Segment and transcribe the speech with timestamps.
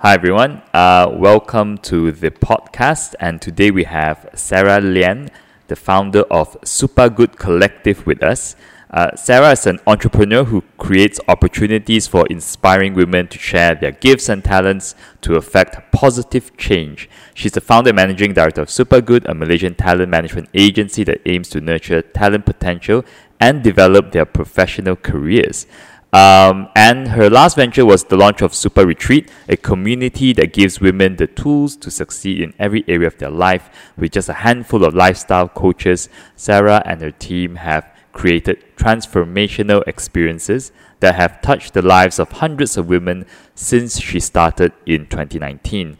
[0.00, 0.60] Hi, everyone.
[0.74, 3.14] Uh, welcome to the podcast.
[3.18, 5.30] And today we have Sarah Lian,
[5.68, 8.56] the founder of Super Good Collective, with us.
[8.90, 14.28] Uh, Sarah is an entrepreneur who creates opportunities for inspiring women to share their gifts
[14.28, 17.08] and talents to affect positive change.
[17.32, 21.48] She's the founder and managing director of Supergood, a Malaysian talent management agency that aims
[21.48, 23.02] to nurture talent potential
[23.40, 25.66] and develop their professional careers.
[26.12, 30.80] Um, and her last venture was the launch of Super Retreat, a community that gives
[30.80, 33.68] women the tools to succeed in every area of their life.
[33.96, 40.72] With just a handful of lifestyle coaches, Sarah and her team have created transformational experiences
[41.00, 45.98] that have touched the lives of hundreds of women since she started in 2019.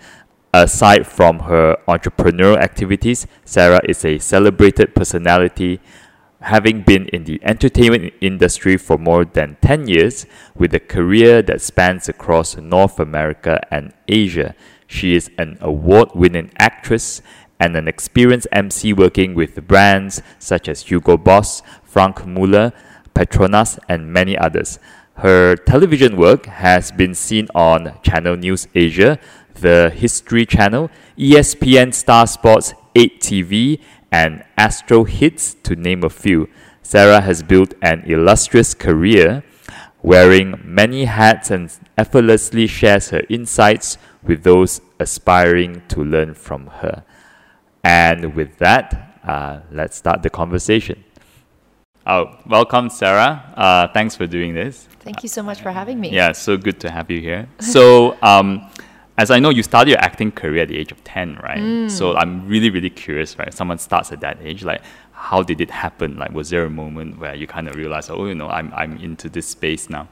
[0.55, 5.81] Aside from her entrepreneurial activities, Sarah is a celebrated personality,
[6.41, 11.61] having been in the entertainment industry for more than 10 years with a career that
[11.61, 14.55] spans across North America and Asia.
[14.87, 17.23] She is an award winning actress
[17.59, 22.73] and an experienced MC working with brands such as Hugo Boss, Franck Muller,
[23.15, 24.79] Petronas, and many others.
[25.17, 29.19] Her television work has been seen on Channel News Asia,
[29.55, 33.81] the History Channel, ESPN Star Sports, 8 TV,
[34.17, 36.49] and Astro Hits, to name a few.
[36.83, 39.43] Sarah has built an illustrious career,
[40.03, 47.05] wearing many hats and effortlessly shares her insights with those aspiring to learn from her.
[47.85, 51.05] And with that, uh, let's start the conversation.
[52.07, 53.53] Oh, welcome, Sarah.
[53.55, 54.89] Uh, thanks for doing this.
[55.01, 56.09] Thank you so much for having me.
[56.11, 57.49] Yeah, so good to have you here.
[57.61, 58.71] So, um,
[59.19, 61.59] as I know, you started your acting career at the age of 10, right?
[61.59, 61.91] Mm.
[61.91, 63.53] So, I'm really, really curious, right?
[63.53, 66.17] Someone starts at that age, like, how did it happen?
[66.19, 68.99] Like, was there a moment where you kind of realized, oh, you know, I'm, I'm
[68.99, 70.09] into this space now?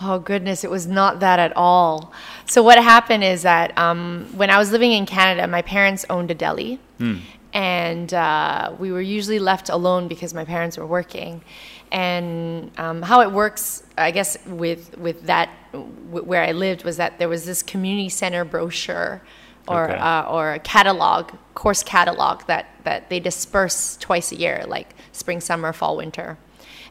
[0.00, 2.12] Oh, goodness, it was not that at all.
[2.46, 6.30] So, what happened is that um, when I was living in Canada, my parents owned
[6.30, 6.78] a deli.
[6.98, 7.16] Hmm.
[7.52, 11.42] And uh, we were usually left alone because my parents were working.
[11.90, 17.18] And um, how it works, I guess, with, with that, where I lived, was that
[17.18, 19.22] there was this community center brochure
[19.66, 19.98] or, Okay.
[19.98, 25.40] uh, or a catalog, course catalog that, that they disperse twice a year, like spring,
[25.40, 26.38] summer, fall, winter.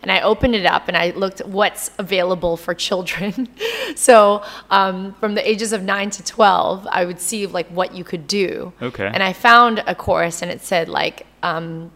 [0.01, 3.49] And I opened it up and I looked what's available for children.
[3.95, 8.03] so um, from the ages of 9 to 12, I would see like what you
[8.03, 8.73] could do.
[8.81, 9.09] Okay.
[9.11, 11.91] And I found a course and it said like um,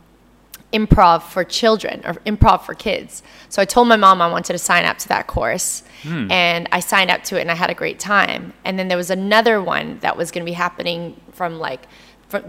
[0.72, 3.24] improv for children or improv for kids.
[3.50, 5.84] So I told my mom I wanted to sign up to that course.
[6.04, 6.32] Hmm.
[6.32, 8.54] And I signed up to it and I had a great time.
[8.66, 11.88] And then there was another one that was going to be happening from like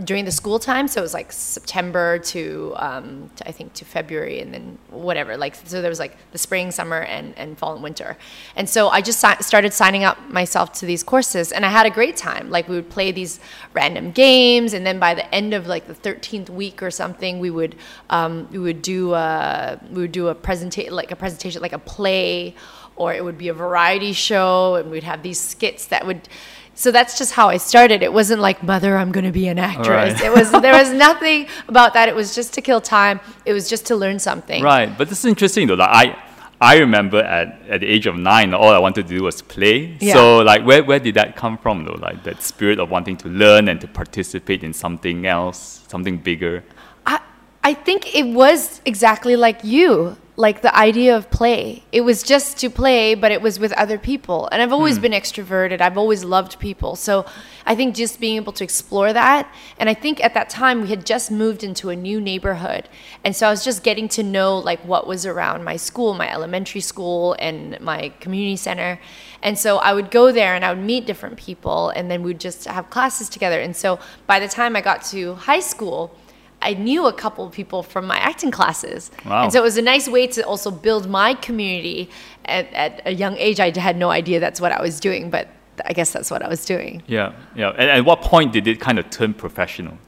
[0.04, 0.88] during the school time.
[0.88, 5.37] So it was like September to, um, to, I think to February and then whatever.
[5.37, 8.16] Like, so there was like the spring, summer, and, and fall and winter.
[8.56, 11.87] And so I just si- started signing up myself to these courses and I had
[11.87, 12.50] a great time.
[12.50, 13.41] Like we would play these
[13.72, 14.72] random games.
[14.72, 17.76] And then by the end of like the 13th week or something, we would,
[18.10, 21.78] um, we would do a, we would do a presentation, like a presentation, like a
[21.78, 22.54] play
[22.97, 26.28] or it would be a variety show and we'd have these skits that would
[26.75, 28.03] so that's just how I started.
[28.03, 30.15] It wasn't like mother, I'm going to be an actress.
[30.15, 30.21] Right.
[30.22, 32.09] It was there was nothing about that.
[32.09, 33.21] It was just to kill time.
[33.44, 34.62] It was just to learn something.
[34.62, 35.75] Right, but this is interesting though.
[35.75, 36.22] Like I,
[36.62, 39.97] I remember at, at the age of nine, all I wanted to do was play.
[40.00, 40.15] Yeah.
[40.15, 41.99] So like, where, where did that come from though?
[42.00, 46.62] Like that spirit of wanting to learn and to participate in something else, something bigger.
[47.05, 47.21] I
[47.65, 51.84] I think it was exactly like you, like the idea of play.
[51.93, 54.48] It was just to play, but it was with other people.
[54.50, 55.03] And I've always hmm.
[55.03, 55.82] been extroverted.
[55.82, 56.97] I've always loved people.
[56.97, 57.26] So
[57.66, 59.53] I think just being able to explore that.
[59.78, 62.88] And I think at that time we had just moved into a new neighborhood.
[63.25, 66.32] And so I was just getting to know like what was around my school, my
[66.32, 68.99] elementary school and my community center.
[69.43, 72.41] And so I would go there and I would meet different people and then we'd
[72.41, 73.60] just have classes together.
[73.60, 76.16] And so by the time I got to high school,
[76.62, 79.11] I knew a couple of people from my acting classes.
[79.27, 79.45] Wow.
[79.45, 82.09] And so it was a nice way to also build my community
[82.45, 83.61] at, at a young age.
[83.61, 85.49] I had no idea that's what I was doing, but
[85.85, 87.03] I guess that's what I was doing.
[87.06, 87.70] Yeah, yeah.
[87.70, 89.99] And at what point did it kind of turn professional?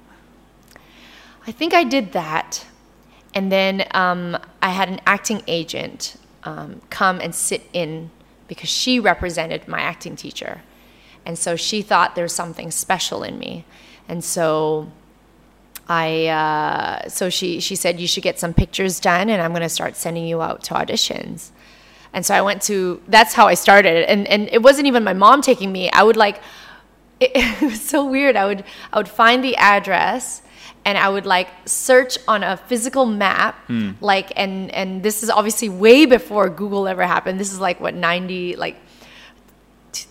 [1.47, 2.65] I think I did that.
[3.35, 8.11] And then um, I had an acting agent um, come and sit in
[8.49, 10.63] because she represented my acting teacher.
[11.27, 13.65] And so she thought there was something special in me.
[14.09, 14.93] And so
[15.89, 19.63] I, uh, so she, she said, you should get some pictures done and I'm going
[19.63, 21.51] to start sending you out to auditions.
[22.13, 24.09] And so I went to, that's how I started.
[24.09, 25.91] And, and it wasn't even my mom taking me.
[25.91, 26.41] I would like,
[27.21, 28.37] it, it was so weird.
[28.37, 30.43] I would, I would find the address
[30.87, 33.57] and I would like search on a physical map,
[34.03, 37.41] like, and, and this is obviously way before Google ever happened.
[37.41, 38.77] This is like what, 90, like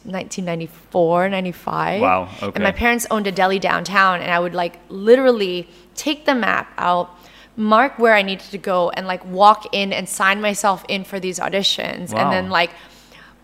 [0.04, 2.02] 1994, 95.
[2.02, 2.52] Wow, okay.
[2.56, 6.72] And my parents owned a deli downtown, and I would like literally take the map
[6.78, 7.10] out,
[7.56, 11.20] mark where I needed to go, and like walk in and sign myself in for
[11.20, 12.22] these auditions, Wow.
[12.22, 12.72] and then like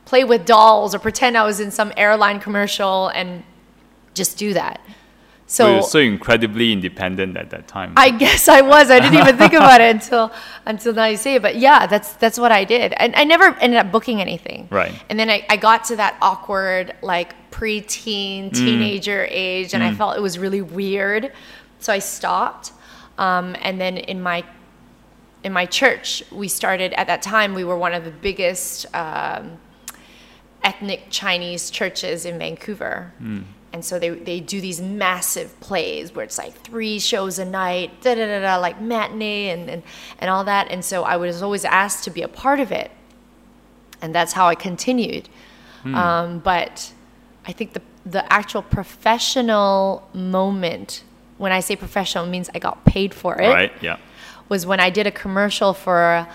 [0.06, 3.44] play with dolls or pretend I was in some airline commercial and
[4.16, 4.82] just do that.
[5.50, 7.94] So So you're so incredibly independent at that time.
[7.98, 8.92] I guess I was.
[8.92, 10.32] I didn't even think about it until
[10.68, 11.42] until now you say it.
[11.42, 12.94] But yeah, that's that's what I did.
[12.94, 14.68] And I never ended up booking anything.
[14.70, 14.94] Right.
[15.10, 20.16] And then I, I got to that awkward like preteen teenager age and I felt
[20.16, 21.34] it was really weird.
[21.80, 22.72] So I stopped.
[23.18, 24.44] Um, and then in my
[25.44, 29.58] in my church, we started at that time we were one of the biggest um,
[30.64, 33.14] ethnic Chinese churches in Vancouver.
[33.72, 38.02] And so they, they do these massive plays where it's like three shows a night,
[38.02, 39.84] da da da da, like matinee and, and,
[40.18, 40.72] and all that.
[40.72, 42.90] And so I was always asked to be a part of it.
[44.02, 45.30] And that's how I continued.
[45.86, 46.94] Um, but
[47.46, 51.04] I think the, the actual professional moment,
[51.38, 53.72] when I say professional, it means I got paid for it right?
[53.82, 53.98] Yeah.
[54.50, 56.28] was when I did a commercial for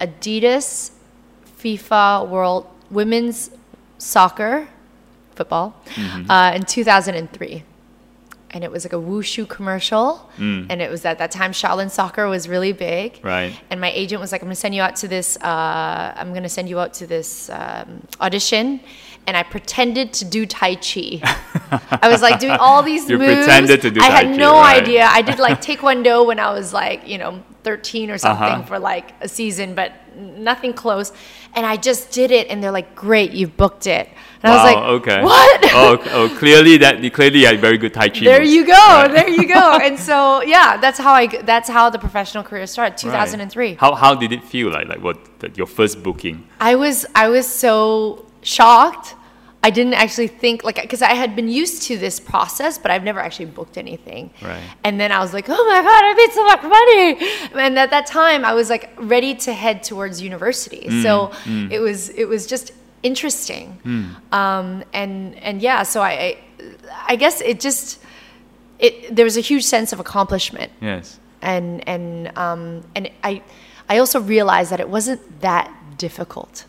[0.00, 0.90] Adidas
[1.58, 3.50] FIFA World Women's
[3.98, 4.68] Soccer
[5.40, 5.68] Football
[6.28, 7.64] uh, in 2003.
[8.52, 10.28] And it was like a wushu commercial.
[10.70, 13.08] And it was at that time Shaolin soccer was really big.
[13.22, 13.52] Right.
[13.70, 16.30] And my agent was like, I'm going to send you out to this, uh, I'm
[16.36, 17.88] going to send you out to this um,
[18.20, 18.80] audition.
[19.26, 21.20] And I pretended to do Tai Chi.
[22.02, 23.36] I was like doing all these You moves.
[23.46, 24.82] pretended to do I Tai had Chi, no right.
[24.82, 25.04] idea.
[25.04, 28.62] I did like Taekwondo when I was like, you know, 13 or something Uh-huh.
[28.64, 31.12] for like a season, but nothing close.
[31.54, 34.08] And I just did it, and they're like, "Great, you've booked it."
[34.42, 35.22] And I was like, okay.
[35.22, 35.60] What?
[35.74, 38.20] oh, oh, clearly that you clearly had very good Tai Chi.
[38.24, 38.52] there moves.
[38.54, 38.72] you go.
[38.72, 39.10] Right.
[39.12, 39.78] There you go.
[39.82, 42.92] and so, yeah, that's how I That's how the professional career started.
[43.04, 43.26] Right.
[43.28, 43.74] 2003.
[43.74, 44.88] How how did it feel like?
[44.88, 45.18] Like what?
[45.56, 46.46] Your first booking?
[46.60, 49.14] I was I was so shocked.
[49.62, 53.04] I didn't actually think like because I had been used to this process, but I've
[53.04, 54.30] never actually booked anything.
[54.42, 54.62] Right.
[54.84, 57.62] And then I was like, oh my god, I made so much money.
[57.66, 60.86] And at that time, I was like ready to head towards university.
[60.88, 61.32] Mm, So
[61.70, 62.72] it was it was just
[63.02, 63.76] interesting.
[64.32, 66.38] Um, and and yeah, so I I,
[67.08, 67.98] I guess it just
[68.78, 71.18] it there was a huge sense of accomplishment Yes.
[71.42, 73.42] and and um, and I
[73.90, 76.64] I also realized that it wasn't that difficult.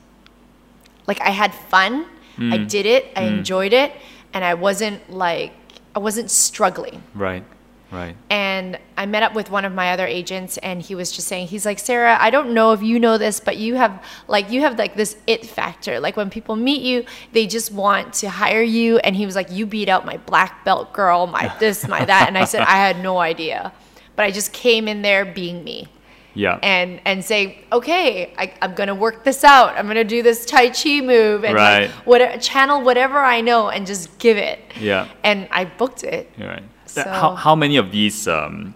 [1.11, 2.05] Like I had fun,
[2.37, 2.69] I mm.
[2.69, 3.39] did it, I mm.
[3.39, 3.91] enjoyed it,
[4.33, 5.51] and I wasn't like
[5.93, 7.03] I wasn't struggling.
[7.13, 7.43] Right.
[7.91, 8.15] Right.
[8.29, 11.47] And I met up with one of my other agents, and he was just saying,
[11.47, 14.61] he's like, Sarah, I don't know if you know this, but you have like you
[14.61, 15.99] have like this it factor.
[15.99, 17.03] Like when people meet you,
[17.33, 18.99] they just want to hire you.
[18.99, 22.29] And he was like, you beat out my black belt girl, my this, my that.
[22.29, 23.73] And I said, I had no idea,
[24.15, 25.89] but I just came in there being me
[26.33, 26.59] Yeah.
[26.63, 29.75] and and say, okay, I, I'm gonna work this out.
[29.77, 31.81] I'm gonna do this Tai Chi move and Right.
[31.87, 34.59] like whatever channel whatever I know and just give it.
[34.79, 35.07] Yeah.
[35.23, 36.29] And I booked it.
[36.37, 36.63] You're right.
[36.85, 38.73] So- how how many of these um,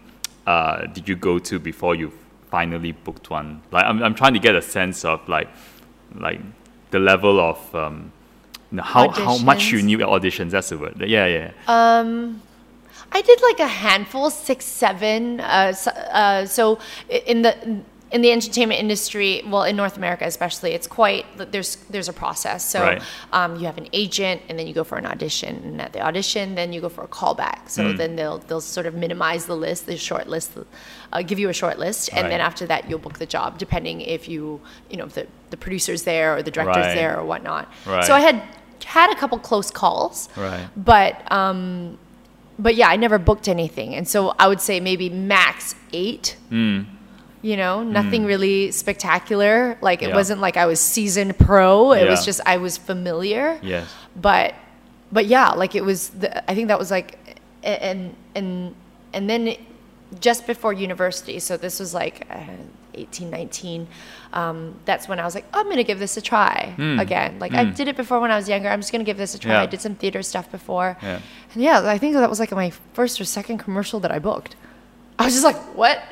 [0.47, 2.11] uh, did you go to before you
[2.51, 3.61] finally booked one?
[3.71, 5.47] Like I'm I'm trying to get a sense of like
[6.19, 6.39] like
[6.91, 8.11] the level of um,
[8.79, 10.51] how how much you knew auditions.
[10.51, 10.95] That's the word.
[11.07, 11.51] Yeah, yeah.
[11.67, 12.41] Um,
[13.11, 15.39] I did like a handful, six, seven.
[15.39, 16.79] Uh, so, uh, so
[17.09, 17.81] in the
[18.11, 22.63] in the entertainment industry, well, in North America especially, it's quite there's there's a process.
[22.69, 23.01] So Right.
[23.33, 26.01] um, you have an agent, and then you go for an audition, and at the
[26.01, 27.67] audition, then you go for a callback.
[27.67, 27.97] So Mm.
[27.97, 30.51] then they'll they'll sort of minimize the list, the short list,
[31.13, 34.01] uh, give you a short list, and then after that, you'll book the job, depending
[34.01, 36.95] if you you know if the the producer's there or the director's Right.
[36.95, 37.71] there or whatnot.
[37.85, 38.03] Right.
[38.05, 38.41] So I had
[38.85, 40.67] had a couple close calls Right.
[40.77, 41.97] but um
[42.57, 43.95] but yeah i never booked anything.
[43.95, 46.85] And so i would say maybe max eight Mm.
[47.41, 49.77] you know nothing really spectacular.
[49.81, 50.15] Like it Yeah.
[50.15, 51.91] wasn't like i was seasoned pro.
[51.93, 53.59] It was just i was familiar.
[53.61, 53.87] Yes.
[54.15, 54.53] but
[55.11, 57.17] but yeah like it was the, i think that was like
[57.63, 58.75] and and
[59.13, 59.55] and then
[60.19, 61.39] just before university.
[61.39, 62.39] So this was like uh,
[62.97, 63.87] 18 19
[64.33, 67.63] um, that's when i was like i'm gonna give this a try again like i
[67.63, 69.55] did it before when i was younger i'm just gonna give this a try Hmm.
[69.57, 69.61] Yeah.
[69.63, 71.19] i did some theater stuff before Yeah.
[71.53, 74.55] and yeah i think that was like my first or second commercial that i booked
[75.19, 76.01] i was just like what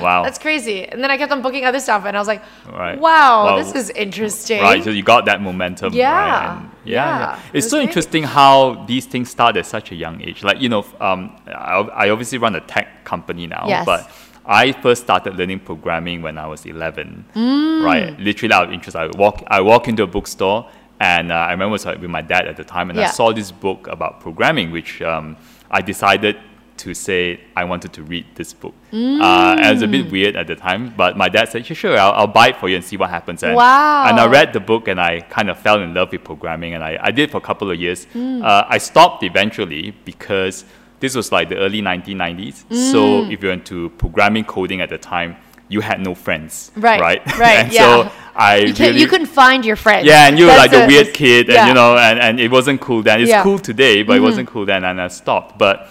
[0.00, 0.22] Wow.
[0.24, 2.98] that's crazy and then i kept on booking other stuff and i was like Right.
[2.98, 3.56] wow Wow.
[3.62, 5.92] this is interesting Right, so you got that momentum.
[5.94, 6.56] Yeah, right?
[6.56, 7.40] And yeah, yeah, yeah.
[7.52, 7.88] It's was so great.
[7.88, 10.42] interesting how these things start at such a young age.
[10.42, 13.84] Like you know, um, I, I obviously run a tech company now, Yes.
[13.84, 14.00] but
[14.44, 17.24] I first started learning programming when I was 11.
[17.34, 17.84] Mm.
[17.84, 18.96] Right, literally out of interest.
[18.96, 20.70] I walk, I walk into a bookstore,
[21.00, 23.32] and uh, I remember it was with my dad at the time, and I saw
[23.32, 25.36] this book about programming, which um,
[25.70, 26.36] I decided
[26.80, 28.74] to say I wanted to read this book.
[28.90, 29.20] Mm.
[29.20, 31.98] Uh, it was a bit weird at the time, but my dad said, "Sure, sure,
[31.98, 34.06] I'll, I'll buy it for you and see what happens." And, Wow.
[34.08, 36.82] And I read the book and I kind of fell in love with programming, and
[36.82, 38.06] I, I did for a couple of years.
[38.14, 38.42] Mm.
[38.42, 40.64] Uh, I stopped eventually because
[41.00, 42.64] this was like the early 1990s.
[42.92, 43.32] So Mm.
[43.32, 45.36] if you're into programming coding at the time,
[45.68, 47.80] you had no friends, Right, Right, right, and yeah.
[47.80, 50.04] So I You, really you couldn't find your friends.
[50.06, 51.68] yeah, and you were like the a- weird kid, and yeah.
[51.68, 53.20] you know, and, and it wasn't cool then.
[53.20, 53.36] It's Yeah.
[53.40, 53.48] Mm-hmm.
[53.48, 55.58] cool today, but it wasn't cool then, and I stopped.
[55.58, 55.88] But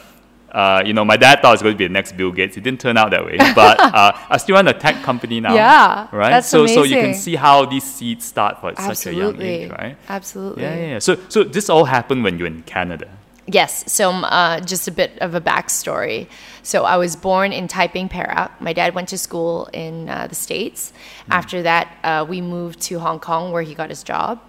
[0.52, 2.58] uh, you know, my dad thought it was going to be the next Bill Gates.
[2.58, 3.38] It didn't turn out that way.
[3.56, 5.54] But uh, I still run a tech company now.
[5.54, 6.32] Yeah, right.
[6.32, 9.70] that's so so you can see how these seeds start for such a young age,
[9.72, 9.96] right?
[10.10, 10.64] Absolutely.
[10.64, 11.00] Yeah, yeah, yeah.
[11.00, 13.08] So so this all happened when you were in Canada.
[13.52, 13.92] Yes.
[13.92, 16.28] So, um, uh, just a bit of a backstory.
[16.62, 18.52] So, I was born in Taiping, Perak.
[18.62, 20.94] My dad went to school in uh, the States.
[21.32, 24.40] After that, uh, we moved to Hong Kong where he got his job.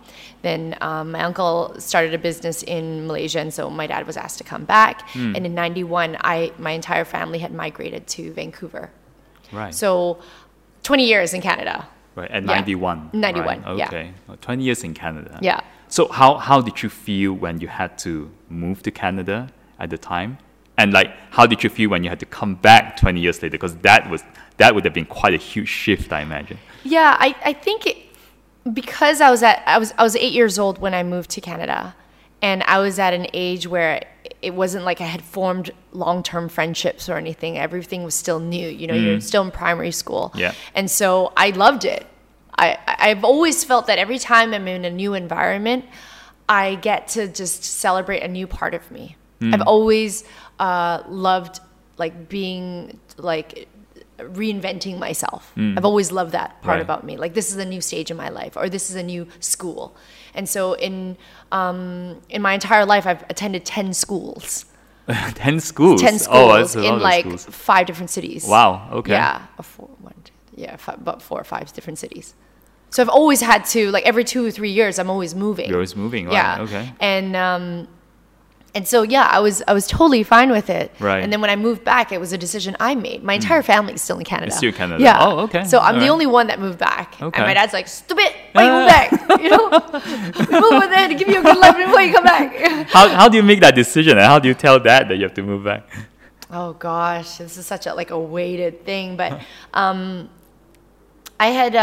[0.42, 4.38] Then um, my uncle started a business in Malaysia, and so my dad was asked
[4.38, 5.09] to come back.
[5.14, 8.90] And in '91, I my entire family had migrated to Vancouver.
[9.52, 9.75] Right.
[9.75, 10.19] So,
[10.83, 11.88] 20 years in Canada.
[12.16, 12.54] right at yeah.
[12.54, 13.11] 91.
[13.12, 13.87] 91, Right?
[13.87, 14.12] Okay.
[14.26, 15.38] Well, 20 years in Canada.
[15.42, 15.61] Yeah.
[15.88, 19.99] So how how did you feel when you had to move to Canada at the
[19.99, 20.38] time?
[20.76, 23.52] And like how did you feel when you had to come back 20 years later
[23.52, 24.23] because that was
[24.57, 26.59] that would have been quite a huge shift I imagine.
[26.85, 27.97] Yeah, I, I think it,
[28.73, 31.40] because I was at I was I was eight years old when I moved to
[31.40, 31.95] Canada,
[32.42, 34.04] and I was at an age where
[34.42, 37.59] it wasn't like I had formed long term friendships or anything.
[37.59, 38.69] Everything was still new.
[38.69, 39.23] You know, you're mm.
[39.23, 40.33] still in primary school.
[40.35, 40.54] Yeah.
[40.75, 42.07] And so I loved it.
[42.59, 45.85] I I've always felt that every time I'm in a new environment,
[46.50, 49.16] I get to just celebrate a new part of me.
[49.42, 50.25] I've always
[50.59, 51.61] uh, loved
[51.97, 53.69] like being like
[54.19, 55.52] reinventing myself.
[55.57, 56.83] I've always loved that part Right.
[56.83, 57.16] about me.
[57.16, 59.97] Like this is a new stage in my life, or this is a new school.
[60.35, 61.16] And so in
[61.52, 64.66] um, in my entire life, I've attended ten schools,
[65.09, 66.00] 10 schools.
[66.02, 66.19] ten Oh,
[66.64, 67.47] schools lot in like schools.
[67.47, 68.45] five different cities.
[68.47, 69.12] Wow, okay.
[69.12, 72.35] Yeah, four, one, two, yeah, five, about four or five different cities.
[72.90, 75.68] So I've always had to like every two or three years, I'm always moving.
[75.68, 76.32] You're always moving, right?
[76.35, 76.62] Yeah.
[76.62, 76.92] Okay.
[76.99, 77.88] And um,
[78.75, 80.92] and so yeah, I was I was totally fine with it.
[80.99, 81.18] Right.
[81.18, 81.25] Hmm.
[81.25, 83.23] And then when I moved back, it was a decision I made.
[83.23, 84.52] My entire family is still in Canada.
[84.52, 85.02] still in Canada.
[85.02, 85.18] Yeah.
[85.20, 85.64] Oh, okay.
[85.64, 86.11] So I'm All the right.
[86.11, 87.14] only one that moved back.
[87.20, 87.38] Okay.
[87.38, 89.40] And my dad's like, stupid, why you move back?
[89.40, 89.70] You know,
[90.61, 92.56] move over there to give you a good life before you come back.
[92.90, 95.23] How how do you make that decision and how do you tell dad that you
[95.23, 95.88] have to move back?
[96.50, 99.40] Oh gosh, this is such a like a weighted thing, but
[99.75, 100.28] um,
[101.38, 101.76] I had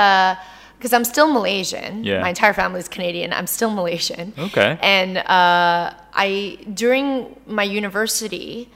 [0.78, 2.04] because I'm still Malaysian.
[2.04, 2.22] Yeah.
[2.22, 3.34] My entire family is Canadian.
[3.34, 4.34] I'm still Malaysian.
[4.38, 4.78] Okay.
[4.82, 8.70] And uh, I during my university,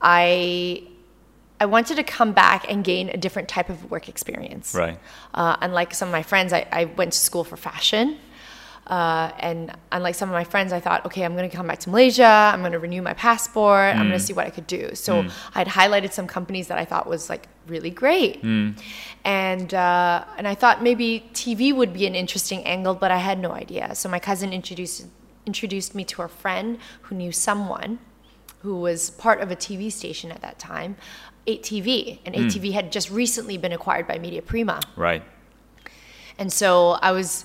[0.00, 0.82] I
[1.58, 4.74] I wanted to come back and gain a different type of work experience.
[4.74, 4.98] Right.
[5.32, 8.18] Uh, unlike some of my friends, I, I went to school for fashion.
[8.86, 11.80] Uh, and unlike some of my friends, I thought, okay, I'm going to come back
[11.80, 12.24] to Malaysia.
[12.24, 13.96] I'm going to renew my passport.
[13.96, 14.94] I'm going to see what I could do.
[14.94, 18.42] So I'd highlighted some companies that I thought was like really great,
[19.24, 23.40] and uh, and I thought maybe TV would be an interesting angle, but I had
[23.40, 23.94] no idea.
[23.94, 25.06] So my cousin introduced
[25.46, 27.98] introduced me to a friend who knew someone
[28.60, 30.96] who was part of a TV station at that time,
[31.46, 34.80] 8TV, and 8TV had just recently been acquired by Media Prima.
[34.96, 35.22] Right.
[36.38, 37.44] And so I was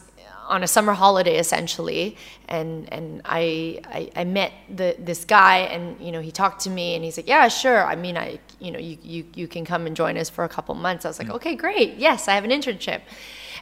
[0.52, 2.18] on a summer holiday essentially,
[2.48, 6.70] and and I I, I met the this guy, and you know he talked to
[6.70, 7.86] me, and he's like, yeah, sure.
[7.86, 10.50] I mean, I you know you you you can come and join us for a
[10.50, 11.06] couple months.
[11.06, 11.36] I was like, mm.
[11.36, 11.96] okay, great.
[11.96, 13.02] Yes, I have an internship,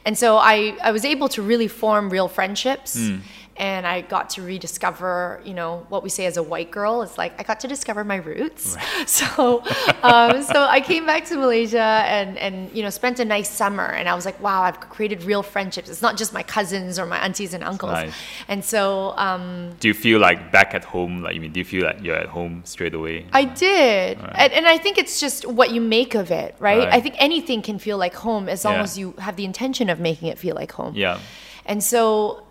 [0.04, 2.98] and so I I was able to really form real friendships.
[2.98, 3.20] Mm.
[3.60, 7.02] And I got to rediscover, you know, what we say as a white girl.
[7.02, 8.74] It's like I got to discover my roots.
[8.76, 9.08] Right.
[9.20, 9.62] So,
[10.02, 11.88] um, so I came back to Malaysia
[12.18, 13.84] and and you know spent a nice summer.
[13.98, 15.88] And I was like, wow, I've created real friendships.
[15.92, 17.92] It's not just my cousins or my aunties and uncles.
[17.92, 18.14] Nice.
[18.48, 21.22] And so um, Do you feel like back at home?
[21.24, 23.26] Like, I mean, do you feel like you're at home straight away?
[23.32, 26.78] I did, and, and I think it's just what you make of it, right?
[26.78, 26.88] Right.
[26.96, 28.82] I think anything can feel like home as long Yeah.
[28.88, 30.94] as you have the intention of making it feel like home.
[30.94, 31.18] yeah.
[31.66, 32.42] And so,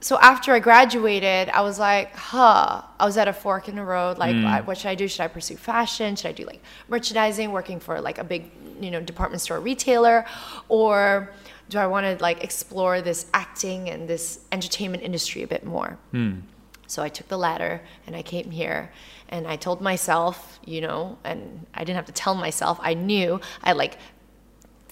[0.00, 2.82] so after I graduated, I was like, huh.
[3.00, 4.18] I was at a fork in the road.
[4.18, 4.44] Like, mm.
[4.44, 5.08] I- what should I do?
[5.08, 6.14] Should I pursue fashion?
[6.16, 8.50] Should I do like merchandising, working for like a big,
[8.80, 10.24] you know, department store retailer,
[10.68, 11.32] or
[11.68, 15.98] do I want to like explore this acting and this entertainment industry a bit more?
[16.12, 16.40] Hmm.
[16.86, 18.90] So I took the latter and I came here
[19.28, 23.40] and I told myself, you know, and I didn't have to tell myself, I knew
[23.62, 23.98] I like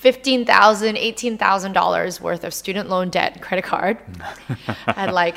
[0.01, 0.47] $15,000,
[1.39, 3.99] $18,000 worth of student loan debt and credit card.
[4.87, 5.37] I had like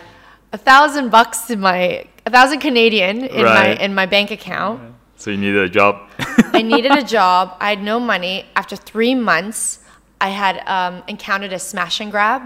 [0.54, 3.78] a thousand bucks in my, a thousand Canadian in Right.
[3.78, 4.82] my, in my bank account.
[5.16, 6.10] So you needed a job.
[6.54, 7.56] I needed a job.
[7.60, 8.46] I had no money.
[8.56, 9.80] After three months,
[10.22, 12.42] I had um, encountered a smash and grab.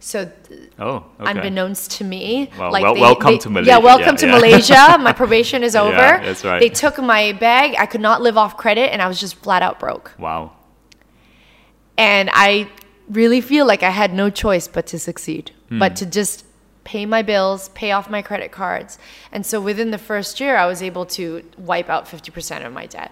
[0.00, 0.30] So,
[0.78, 1.30] Oh, okay.
[1.30, 3.70] unbeknownst to me, Well, wel- welcome to Malaysia.
[3.70, 4.32] Yeah, welcome Yeah, to yeah.
[4.36, 4.98] Malaysia.
[5.00, 5.96] My probation is over.
[5.96, 6.60] that's right.
[6.60, 7.74] They took my bag.
[7.78, 10.12] I could not live off credit, and I was just flat out broke.
[10.18, 10.52] Wow.
[11.96, 12.68] And I
[13.08, 15.78] really feel like I had no choice but to succeed, Hmm.
[15.78, 16.44] but to just
[16.84, 18.98] pay my bills, pay off my credit cards.
[19.32, 22.86] And so within the first year, I was able to wipe out 50% of my
[22.86, 23.10] debt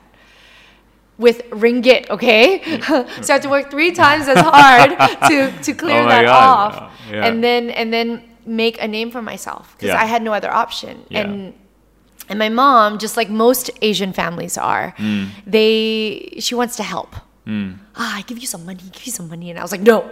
[1.19, 2.63] with ringgit, okay?
[2.87, 4.91] so I had to work three times as hard
[5.29, 6.73] to, to clear Oh that God.
[6.75, 6.93] off.
[7.11, 7.27] Yeah.
[7.27, 10.03] And then and then make a name for myself because Yeah.
[10.03, 11.05] I had no other option.
[11.09, 11.21] Yeah.
[11.23, 11.55] And
[12.29, 15.25] and my mom, just like most Asian families are, Hmm.
[15.47, 17.15] they she wants to help.
[17.47, 20.11] Ah, I give you some money, give you some money, and I was like, no.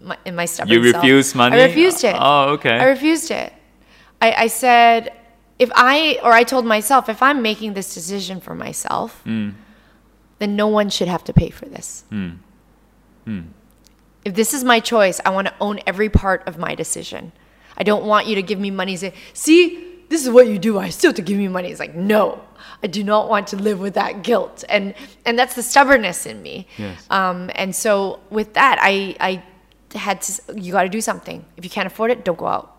[0.00, 1.34] My, in my stubborn You self.
[1.36, 1.60] money?
[1.60, 2.16] I refused it.
[2.18, 2.76] Oh, okay.
[2.76, 3.52] I refused it.
[4.20, 5.12] I, I said,
[5.60, 9.50] if I or I told myself, if I'm making this decision for myself, Hmm.
[10.40, 12.04] then no one should have to pay for this.
[14.24, 17.30] If this is my choice, I want to own every part of my decision.
[17.76, 20.58] I don't want you to give me money and say, see, this is what you
[20.58, 20.78] do.
[20.78, 21.70] I still have to give you money.
[21.70, 22.40] It's like, no,
[22.82, 24.64] I do not want to live with that guilt.
[24.68, 26.66] And and that's the stubbornness in me.
[26.78, 27.06] Yes.
[27.10, 29.42] Um, and so with that, I I
[29.96, 31.44] had to you got to do something.
[31.56, 32.76] If you can't afford it, don't go out.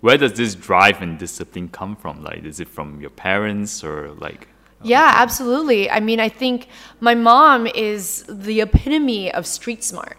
[0.00, 2.22] Where does this drive and discipline come from?
[2.22, 4.46] Like, is it from your parents or like?
[4.82, 5.90] Yeah, absolutely.
[5.90, 6.68] I mean, I think
[7.00, 10.16] my mom is the epitome of street smart.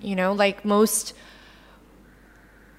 [0.00, 1.14] You know, like most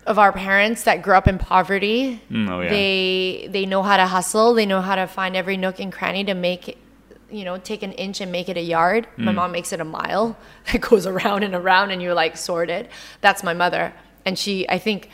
[0.06, 2.70] of our parents that grew up in poverty, Mm, oh, yeah.
[2.70, 4.54] they they know how to hustle.
[4.54, 6.78] They know how to find every nook and cranny to make it,
[7.32, 9.08] you know, take an inch and make it a yard.
[9.18, 9.36] My Mm.
[9.36, 10.38] mom makes it a mile.
[10.74, 12.88] It goes around and around, and you're like sorted.
[13.22, 13.94] That's my mother,
[14.26, 15.10] and she, I think,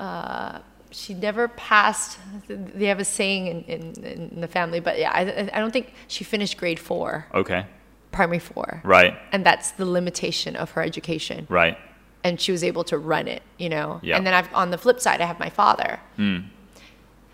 [0.00, 0.58] uh,
[0.90, 2.18] she never passed.
[2.48, 5.22] They have a saying in, in, in the family, but yeah, I,
[5.52, 7.66] I don't think she finished grade four, Okay.
[8.12, 9.14] primary four, Right.
[9.32, 11.46] and that's the limitation of her education.
[11.48, 11.76] Right.
[12.24, 14.00] And she was able to run it, you know.
[14.02, 14.16] Yeah.
[14.16, 16.00] And then I've on the flip side, I have my father,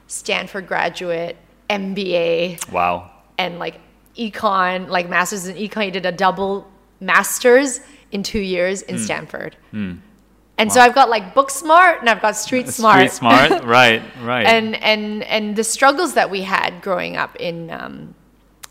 [0.06, 1.37] Stanford graduate,
[1.68, 3.11] MBA, Wow.
[3.38, 3.78] and like
[4.16, 5.85] econ, like masters in econ.
[5.85, 6.66] He did a double
[7.00, 7.80] masters
[8.11, 9.56] in two years in Stanford.
[9.73, 12.99] And so I've got like book smart and I've got street smart.
[12.99, 13.64] Street smart.
[13.64, 14.02] right.
[14.23, 14.44] Right.
[14.47, 18.14] and and and the struggles that we had growing up in um,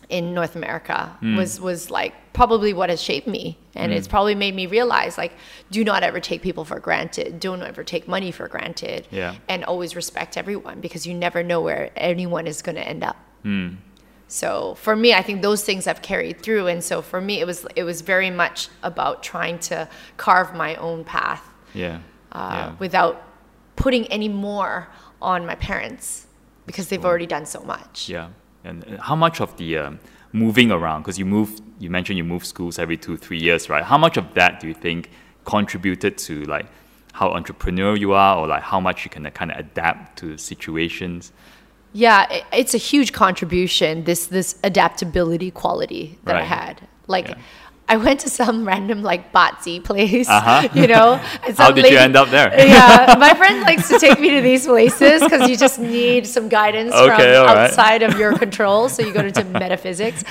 [0.08, 1.36] in North America Hmm.
[1.36, 5.32] was was like probably what has shaped me, and it's probably made me realize like
[5.70, 9.34] do not ever take people for granted, don't ever take money for granted, Yeah.
[9.48, 13.16] and always respect everyone because you never know where anyone is going to end up.
[13.42, 13.68] Hmm.
[14.28, 17.46] So for me, I think those things have carried through, and so for me, it
[17.46, 21.42] was it was very much about trying to carve my own path
[21.74, 21.98] yeah.
[22.32, 22.76] uh, yeah.
[22.78, 23.22] without
[23.74, 24.88] putting any more
[25.20, 26.26] on my parents
[26.66, 28.08] because they've already done so much.
[28.08, 28.28] Yeah.
[28.62, 29.98] And how much of the um,
[30.32, 33.82] moving around, because you move, you mentioned you move schools every two, three years, right?
[33.82, 35.10] How much of that do you think
[35.44, 36.66] contributed to like
[37.12, 41.32] how entrepreneurial you are or like how much you can kind of adapt to situations?
[41.92, 44.04] Yeah, it's a huge contribution.
[44.04, 46.86] This this adaptability quality that I had.
[47.08, 47.34] Like, Yeah.
[47.92, 50.68] I went to some random like Bazi place, Uh-huh.
[50.80, 51.08] you know.
[51.46, 52.48] and How did you end up there?
[52.74, 56.48] yeah, my friend likes to take me to these places because you just need some
[56.48, 57.66] guidance Okay, from right.
[57.66, 58.88] outside of your control.
[58.88, 60.22] So you go into metaphysics,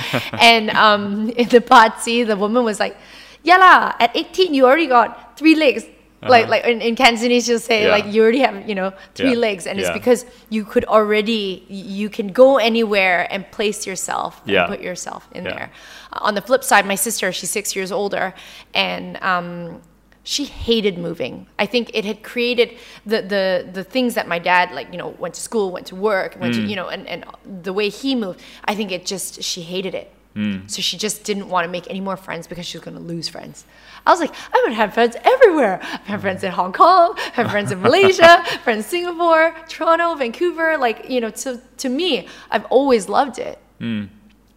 [0.52, 2.96] and um, in the Bazi, the woman was like,
[3.44, 5.84] "Yeah lah, at 18 you already got three legs."
[6.22, 6.52] Like Uh-huh.
[6.52, 7.92] like in, in Cantonese, she'll say Yeah.
[7.96, 9.38] like you already have you know three Yeah.
[9.48, 14.68] legs, and it's because you could already you can go anywhere and place yourself and
[14.68, 15.72] put yourself in there.
[16.12, 18.34] Uh, on the flip side, my sister, she's six years older,
[18.74, 19.80] and um,
[20.24, 21.48] she hated moving.
[21.58, 22.70] I think it had created
[23.06, 23.46] the, the
[23.78, 26.54] the things that my dad like, you know, went to school, went to work, went
[26.54, 26.58] Mm.
[26.58, 27.24] to you know, and, and
[27.64, 28.42] the way he moved.
[28.66, 30.12] I think it just she hated it.
[30.36, 30.70] Mm.
[30.70, 33.02] So she just didn't want to make any more friends because she was going to
[33.14, 33.66] lose friends.
[34.06, 35.80] I was like, I'm to have friends everywhere.
[35.82, 40.16] I have friends in Hong Kong, I have friends in Malaysia, friends in Singapore, Toronto,
[40.16, 40.78] Vancouver.
[40.78, 44.06] Like, you know, to, to me, I've always loved it hmm.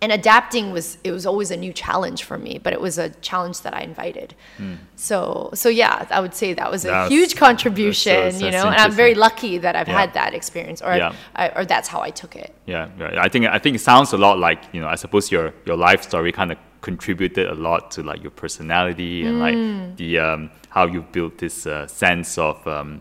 [0.01, 3.09] and adapting was it was always a new challenge for me but it was a
[3.21, 4.75] challenge that i invited hmm.
[4.97, 8.67] so so yeah i would say that was a That's- huge contribution that's- you know
[8.67, 10.01] and i'm very lucky that i've Yeah.
[10.01, 11.13] had that experience or Yeah.
[11.35, 13.19] I, or that's how i took it Yeah, right.
[13.27, 14.89] I think I think it sounds a lot like you know.
[14.95, 19.25] I suppose your your life story kind of contributed a lot to like your personality
[19.27, 19.41] and Mm.
[19.47, 23.01] like the um, how you built this uh, sense of um,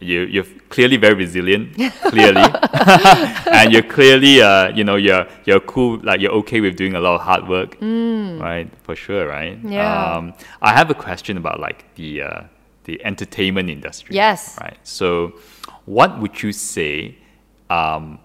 [0.00, 1.74] you you're clearly very resilient,
[2.12, 2.42] clearly,
[3.52, 7.00] and you're clearly uh, you know you're you're cool like you're okay with doing a
[7.00, 8.68] lot of hard work, right?
[8.82, 9.62] For sure, right?
[9.62, 9.72] Mm.
[9.72, 10.16] Yeah.
[10.16, 12.40] Um, I have a question about like the uh,
[12.84, 14.16] the entertainment industry.
[14.16, 14.58] Yes.
[14.60, 14.78] Right.
[14.82, 15.34] So,
[15.84, 17.16] what would you say
[17.68, 18.18] um,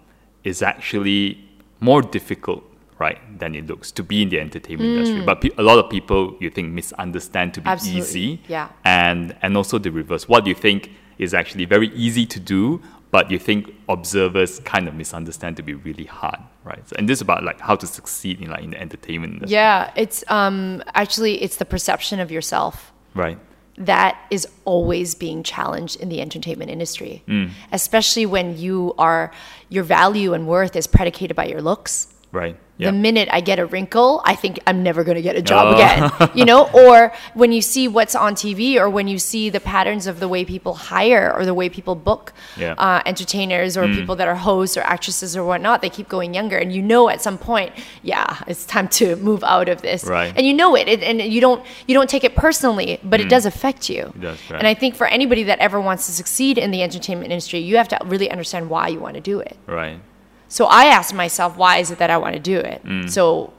[0.43, 1.43] is actually
[1.79, 2.63] more difficult
[2.99, 5.21] right, than it looks to be in the entertainment industry.
[5.25, 7.71] But pe- a lot of people you think misunderstand to be Mm.
[7.73, 8.69] Absolutely, easy, yeah.
[8.86, 10.27] and and also the reverse.
[10.29, 12.81] What do you think is actually very easy to do,
[13.12, 16.88] but you think observers kind of misunderstand to be really hard, right?
[16.88, 19.55] So, and this is about like how to succeed in like in the entertainment industry,
[19.55, 23.38] Yeah, it's um, actually it's the perception of yourself right?
[23.77, 27.49] that is always being challenged in the entertainment industry, Mm.
[27.73, 29.31] especially when you are
[29.69, 32.08] your value and worth is predicated by your looks.
[32.31, 32.55] Right.
[32.77, 35.67] The minute I get a wrinkle, I think I'm never going to get a job
[35.67, 35.75] Oh.
[35.75, 36.29] again.
[36.35, 40.07] You know, or when you see what's on TV, or when you see the patterns
[40.07, 42.73] of the way people hire or the way people book Yeah.
[42.77, 46.57] uh, entertainers or people that are hosts or actresses or whatnot, they keep going younger,
[46.57, 47.71] and you know at some point,
[48.03, 50.33] yeah, it's time to move out of this, Right.
[50.35, 53.29] and you know it, it and you don't you don't take it personally, but it
[53.29, 54.03] does affect you.
[54.15, 54.59] It does, right.
[54.59, 57.77] And I think for anybody that ever wants to succeed in the entertainment industry, you
[57.77, 59.55] have to really understand why you want to do it.
[59.65, 59.99] Right.
[60.47, 62.84] So I asked myself, why is it that I want to do it?
[62.84, 63.10] Mm.
[63.10, 63.53] So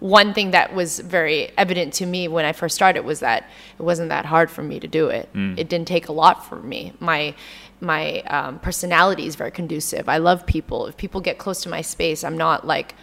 [0.00, 3.48] one thing that was very evident to me when I first started was that
[3.78, 5.28] it wasn't that hard for me to do it.
[5.34, 5.58] Mm.
[5.58, 6.94] It didn't take a lot for me.
[6.98, 7.34] My
[7.82, 10.08] my um, personality is very conducive.
[10.08, 10.86] I love people.
[10.86, 12.94] If people get close to my space, I'm not like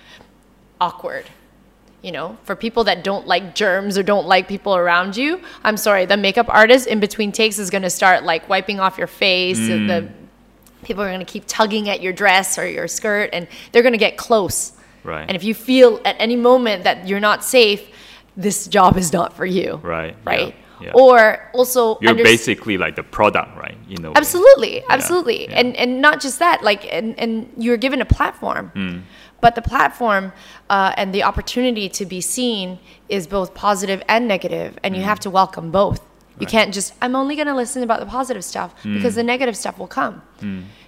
[0.80, 1.26] awkward.
[2.04, 5.78] You know, for people that don't like germs or don't like people around you, I'm
[5.78, 9.08] sorry, the makeup artist in between takes is going to start like wiping off your
[9.08, 9.58] face.
[9.58, 10.12] and The mm.
[10.88, 13.97] People are going to keep tugging at your dress or your skirt and they're going
[14.00, 14.71] to get close.
[15.04, 15.26] Right.
[15.28, 17.82] And if you feel at any moment that you're not safe,
[18.36, 19.69] this job is not for you.
[19.84, 20.15] Right.
[20.26, 20.47] Right.
[20.56, 20.63] Yeah.
[20.80, 20.91] Yeah.
[20.93, 23.78] Or also You're basically like the product, right?
[23.88, 24.12] You know.
[24.15, 25.60] Absolutely, absolutely, yeah.
[25.60, 28.97] and and not just that, like and and you're given a platform, Hmm.
[29.41, 30.32] but the platform
[30.69, 32.78] uh, and the opportunity to be seen
[33.10, 35.08] is both positive and negative, and you Hmm.
[35.10, 36.00] have to welcome both.
[36.39, 38.95] You can't just I'm only going to listen about the positive stuff Hmm.
[38.95, 40.21] because the negative stuff will come.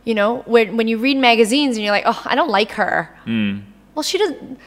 [0.06, 3.10] You know, when when you read magazines and you're like, oh, I don't like her.
[3.26, 3.60] Hmm.
[3.96, 4.58] Well, she doesn't.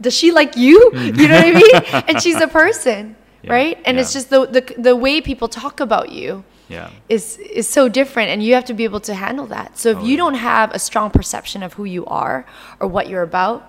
[0.00, 0.90] Does she like you?
[0.94, 2.04] You know what I mean?
[2.08, 3.76] And she's a person, Yeah, right?
[3.86, 6.88] And it's just the, the the way people talk about you Yeah.
[7.08, 9.68] is is so different and you have to be able to handle that.
[9.78, 10.22] So if Oh, you yeah.
[10.22, 12.44] don't have a strong perception of who you are
[12.80, 13.60] or what you're about,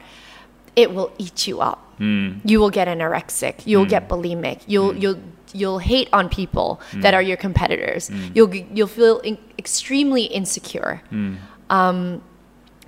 [0.75, 1.79] it will eat you up.
[1.97, 2.39] Hmm.
[2.49, 5.19] You will get anorexic, you'll get bulimic, you'll you'll
[5.53, 7.01] you'll hate on people Hmm.
[7.01, 8.09] that are your competitors.
[8.35, 11.01] You'll you'll feel in, extremely insecure.
[11.09, 11.35] Hmm.
[11.69, 12.21] Um,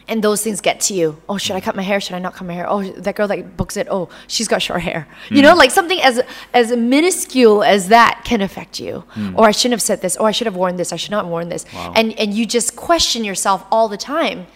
[0.05, 1.17] and those things get to you.
[1.29, 2.01] Oh, should I cut my hair?
[2.01, 2.69] Should I not cut my hair?
[2.69, 3.87] Oh, that girl that books it.
[3.89, 5.07] Oh, she's got short hair.
[5.29, 5.43] You Hmm.
[5.43, 6.21] know, like something as
[6.53, 9.03] as minuscule as that can affect you.
[9.35, 10.17] Or I shouldn't have said this.
[10.17, 10.91] Or I should have worn this.
[10.91, 11.65] I should not have worn this.
[11.73, 11.93] Wow.
[11.95, 14.47] And and you just question yourself all the time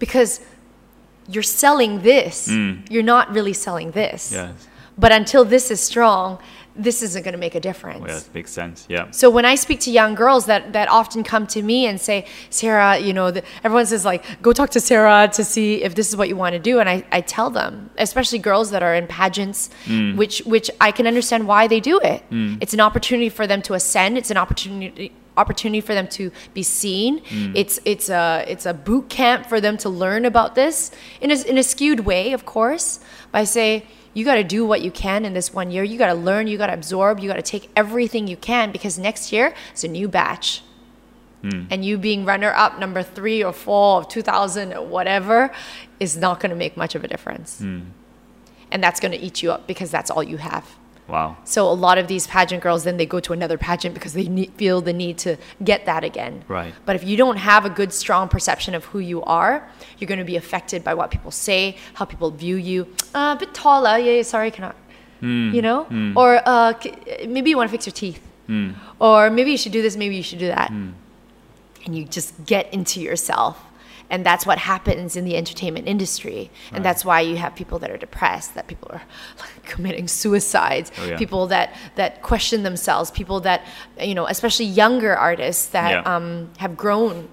[0.00, 0.40] because
[1.28, 2.48] you're selling this.
[2.92, 4.32] You're not really selling this.
[4.32, 4.50] Yes.
[4.98, 6.38] But until this is strong,
[6.78, 8.02] this isn't going to make a difference.
[8.02, 8.30] Oh, yes.
[8.34, 8.86] Makes sense.
[8.88, 9.10] Yeah.
[9.10, 12.26] So when I speak to young girls that, that often come to me and say,
[12.50, 16.08] Sarah, you know, the, everyone says like, go talk to Sarah to see if this
[16.08, 16.78] is what you want to do.
[16.80, 20.16] And I, I tell them, especially girls that are in pageants, mm.
[20.16, 22.22] which, which I can understand why they do it.
[22.30, 22.58] Mm.
[22.60, 24.18] It's an opportunity for them to ascend.
[24.18, 27.20] It's an opportunity opportunity for them to be seen.
[27.24, 27.52] Mm.
[27.54, 31.34] It's it's a it's a boot camp for them to learn about this in a,
[31.42, 33.00] in a skewed way, of course.
[33.32, 33.84] But I say
[34.16, 35.84] you got to do what you can in this one year.
[35.84, 36.46] You got to learn.
[36.46, 37.20] You got to absorb.
[37.20, 40.62] You got to take everything you can because next year it's a new batch.
[41.42, 41.64] Hmm.
[41.68, 45.50] And you being runner up number three or four of 2000 or whatever
[46.00, 47.58] is not going to make much of a difference.
[47.58, 47.80] Hmm.
[48.70, 50.64] And that's going to eat you up because that's all you have.
[51.08, 51.36] Wow.
[51.44, 54.26] So a lot of these pageant girls then they go to another pageant because they
[54.28, 56.44] need, feel the need to get that again.
[56.48, 56.74] Right.
[56.84, 60.18] But if you don't have a good strong perception of who you are, you're going
[60.18, 62.88] to be affected by what people say, how people view you.
[63.14, 64.74] Uh, a bit taller, yeah, yeah, sorry, cannot.
[65.22, 66.74] You know, or uh,
[67.26, 68.20] maybe you want to fix your teeth,
[69.00, 72.72] or maybe you should do this, maybe you should do that, and you just get
[72.72, 73.58] into yourself.
[74.08, 76.50] And that's what happens in the entertainment industry.
[76.72, 79.02] And that's why you have people that are depressed, that people are
[79.40, 81.16] like, committing suicides, Oh, yeah.
[81.18, 83.64] people that, that question themselves, people that,
[84.00, 86.14] you know, especially younger artists that Yeah.
[86.16, 87.28] um, have grown.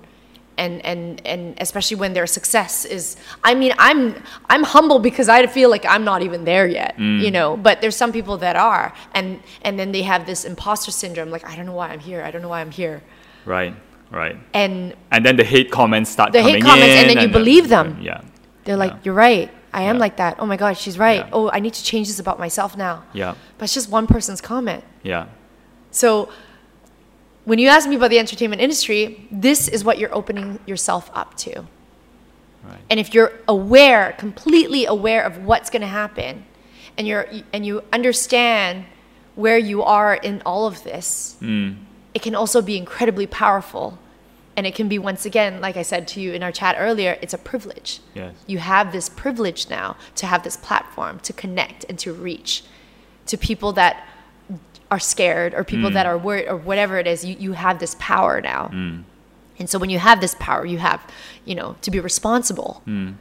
[0.55, 4.13] And, and, and especially when their success is I mean I'm
[4.51, 7.21] I'm humble because I feel like I'm not even there yet Mm.
[7.23, 10.91] you know but there's some people that are and and then they have this imposter
[10.91, 13.01] syndrome like I don't know why I'm here I don't know why I'm here
[13.45, 13.73] Right.
[14.13, 14.37] Right.
[14.53, 17.67] and And then the hate comments start The hate coming comments, and then you believe
[17.69, 17.97] them.
[18.01, 18.21] Yeah.
[18.63, 18.99] They're like, Yeah.
[19.03, 19.49] you're right.
[19.73, 19.99] I am Yeah.
[20.05, 20.35] like that.
[20.39, 21.21] Oh my God, she's right.
[21.25, 21.29] Yeah.
[21.35, 22.95] Oh, I need to change this about myself now.
[23.13, 23.33] Yeah.
[23.57, 24.83] But it's just one person's comment.
[25.01, 25.25] Yeah.
[25.91, 26.29] So
[27.45, 31.35] when you ask me about the entertainment industry, this is what you're opening yourself up
[31.45, 31.51] to.
[32.63, 32.79] Right.
[32.89, 36.45] And if you're aware, completely aware of what's going to happen,
[36.97, 38.85] and you're and you understand
[39.35, 41.75] where you are in all of this, Mm.
[42.13, 43.97] It can also be incredibly powerful
[44.55, 47.17] And it can be, once again, like I said to you in our chat earlier,
[47.21, 47.99] it's a privilege.
[48.13, 48.35] Yes.
[48.45, 52.63] You have this privilege now to have this platform to connect and to reach
[53.25, 54.07] to people that
[54.91, 55.93] are scared or people mm.
[55.93, 57.25] that are worried or whatever it is.
[57.25, 58.69] You, you have this power now.
[58.71, 59.03] Mm.
[59.57, 61.01] And so when you have this power, you have,
[61.45, 62.83] you know, to be responsible.
[62.85, 63.15] Mm.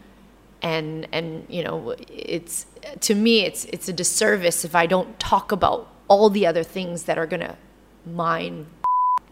[0.60, 2.66] And and you know, it's
[3.00, 7.04] to me it's it's a disservice if I don't talk about all the other things
[7.04, 7.56] that are gonna
[8.06, 8.66] mine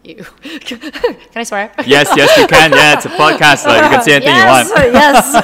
[0.03, 0.15] you.
[0.41, 1.71] can I swear?
[1.85, 2.71] Yes, yes, you can.
[2.71, 4.93] Yeah, it's a podcast, so you can say anything yes, you want.
[4.93, 5.35] yes.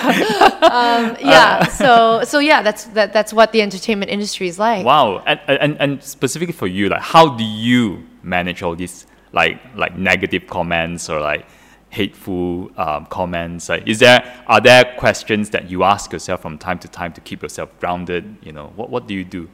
[0.64, 1.66] um, yeah.
[1.68, 4.84] So so yeah, that's that, that's what the entertainment industry is like.
[4.84, 9.62] Wow, and, and and specifically for you, like, how do you manage all these like
[9.76, 11.46] like negative comments or like
[11.90, 13.70] hateful um, comments?
[13.70, 17.22] Like, is there are there questions that you ask yourself from time to time to
[17.22, 18.38] keep yourself grounded?
[18.42, 19.50] You know, what what do you do?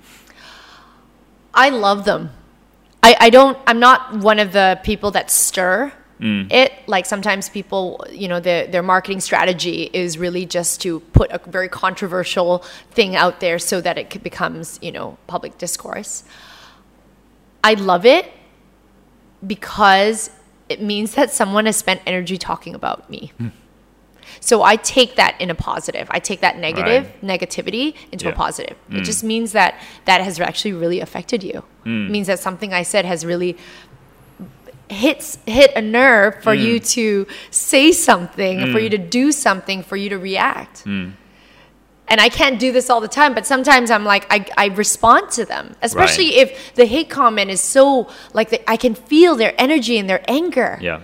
[1.53, 2.31] I love them.
[3.03, 6.51] I, I don't I'm not one of the people that stir mm.
[6.51, 6.71] it.
[6.87, 11.39] Like sometimes people, you know, their their marketing strategy is really just to put a
[11.49, 12.59] very controversial
[12.91, 16.23] thing out there so that it becomes, you know, public discourse.
[17.63, 18.31] I love it
[19.45, 20.29] because
[20.69, 23.33] it means that someone has spent energy talking about me.
[23.37, 23.49] Hmm.
[24.39, 26.07] So I take that in a positive.
[26.11, 28.35] I take that negative negativity into a Yeah.
[28.35, 28.77] positive.
[28.89, 29.05] It mm.
[29.05, 31.63] just means that that has actually really affected you.
[31.85, 33.57] It means that something I said has really
[34.89, 36.89] hits hit a nerve for you mm.
[36.91, 40.85] to say something, for you to do something, for you to react.
[40.85, 45.31] And I can't do this all the time, but sometimes I'm like, I, I respond
[45.31, 49.53] to them, especially if the hate comment is so like the, I can feel their
[49.57, 50.77] energy and their anger.
[50.81, 50.99] Yeah,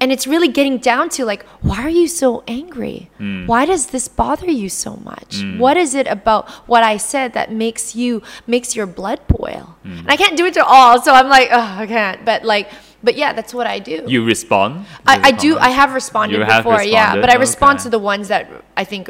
[0.00, 3.10] And it's really getting down to like, why are you so angry?
[3.18, 3.46] Hmm.
[3.46, 5.40] Why does this bother you so much?
[5.40, 5.58] Hmm.
[5.58, 9.74] What is it about what I said that makes you makes your blood boil?
[9.82, 9.98] Hmm.
[9.98, 12.24] And I can't do it to all, so I'm like, oh, I can't.
[12.24, 12.70] But like,
[13.02, 14.04] but yeah, that's what I do.
[14.06, 14.86] you respond.
[15.06, 15.58] I, I do.
[15.58, 17.84] I have responded have before, yeah, but I respond Okay.
[17.84, 19.08] to the ones that I think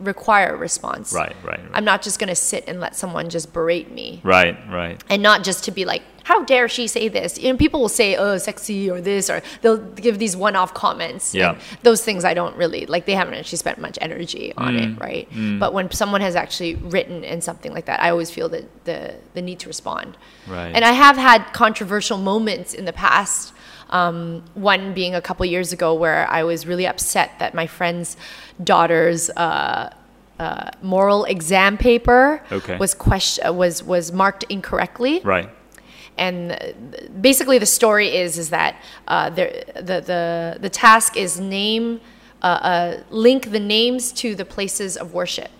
[0.00, 1.12] require a response.
[1.12, 1.70] Right, right, right.
[1.72, 5.02] I'm not just gonna sit and let someone just berate me Right, right.
[5.08, 7.38] and not just to be like, how dare she say this?
[7.38, 10.72] You know, people will say, oh, sexy or this, or they'll give these one off
[10.74, 11.34] comments.
[11.34, 11.58] Yeah.
[11.82, 14.96] Those things I don't really like, they haven't actually spent much energy on Mm.
[14.96, 15.58] it, right?
[15.58, 19.16] But when someone has actually written in something like that, I always feel the, the,
[19.34, 20.16] the need to respond.
[20.46, 20.70] Right.
[20.74, 23.52] And I have had controversial moments in the past.
[23.90, 28.16] Um, one being a couple years ago where I was really upset that my friend's
[28.62, 29.92] daughter's uh,
[30.38, 32.76] uh, moral exam paper Okay.
[32.78, 35.50] was question was was marked incorrectly Right.
[36.16, 36.56] and uh,
[37.20, 38.72] basically the story is is that
[39.08, 40.22] uh, there, the the
[40.60, 42.00] the task is name
[42.42, 45.50] uh, uh, link the names to the places of worship.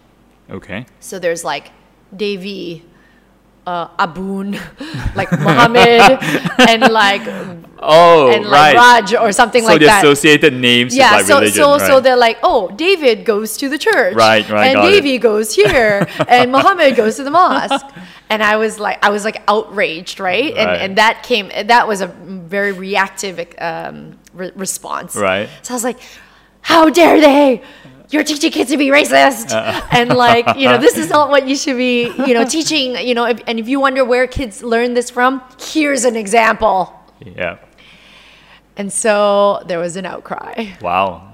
[0.48, 0.86] Okay.
[1.00, 1.72] So there's like
[2.16, 2.82] Devi,
[3.66, 4.58] uh, Abun,
[5.14, 6.18] like Muhammad,
[6.70, 7.22] and like
[7.82, 8.76] Oh, and right.
[8.76, 10.02] Raj or something so like that.
[10.02, 11.54] So the associated names Yeah, with like so religion.
[11.54, 11.86] so right?
[11.86, 14.82] so they're like, oh, David goes to the church, Right, right, and.
[14.92, 17.86] Davy goes here, and Muhammad goes to the mosque,
[18.28, 20.52] and I was like, I was like outraged, right?
[20.56, 20.80] And Right.
[20.82, 25.48] and that came, that was a very reactive um, re- response, Right.
[25.62, 26.00] So I was like,
[26.60, 27.62] how dare they?
[28.10, 29.80] You're teaching kids to be racist, Uh.
[29.92, 32.96] and like you know, this is not what you should be, you know, teaching.
[32.98, 35.40] You know, if, and if you wonder where kids learn this from,
[35.72, 36.92] here's an example.
[37.24, 37.56] yeah.
[38.76, 40.74] And so there was an outcry.
[40.82, 41.30] Wow.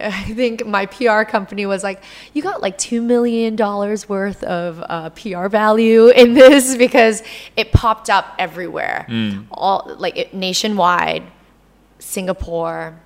[0.00, 4.82] I think my PR company was like, "You got like two million dollars worth of
[4.88, 7.22] uh, PR value in this because
[7.56, 9.42] it popped up everywhere, hmm.
[9.50, 11.24] all like it, nationwide,
[11.98, 13.00] Singapore,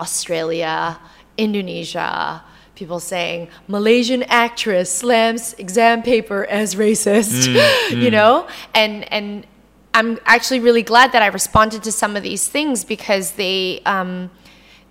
[0.00, 0.98] Australia,
[1.36, 2.42] Indonesia."
[2.74, 7.94] People saying Malaysian actress slams exam paper as racist, hmm.
[8.00, 8.12] you hmm.
[8.12, 9.46] know, and and
[9.94, 13.82] I'm actually really glad that I responded to some of these things because they.
[13.86, 14.30] Um,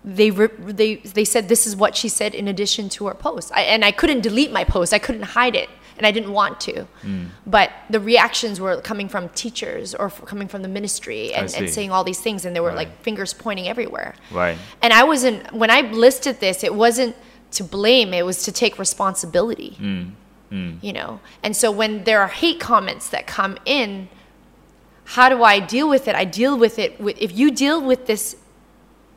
[0.04, 3.52] they they they said this is what she said in addition to her post.
[3.54, 4.94] I, and i couldn't delete my post.
[4.96, 6.88] I couldn't hide it and i didn't want to.
[7.04, 7.28] Mm.
[7.46, 11.70] But the reactions were coming from teachers or f- coming from the ministry and, and
[11.70, 12.78] saying all these things and there were Right.
[12.90, 14.16] like fingers pointing everywhere.
[14.32, 14.58] Right.
[14.82, 17.16] and i wasn't when i listed this it wasn't
[17.52, 18.12] to blame.
[18.16, 19.78] It was to take responsibility.
[19.80, 20.12] Mm.
[20.52, 20.84] Mm.
[20.84, 21.20] You know?
[21.44, 24.10] And so when there are hate comments that come in
[25.06, 26.16] how do i deal with it?
[26.16, 28.36] I deal with it with, if you deal with this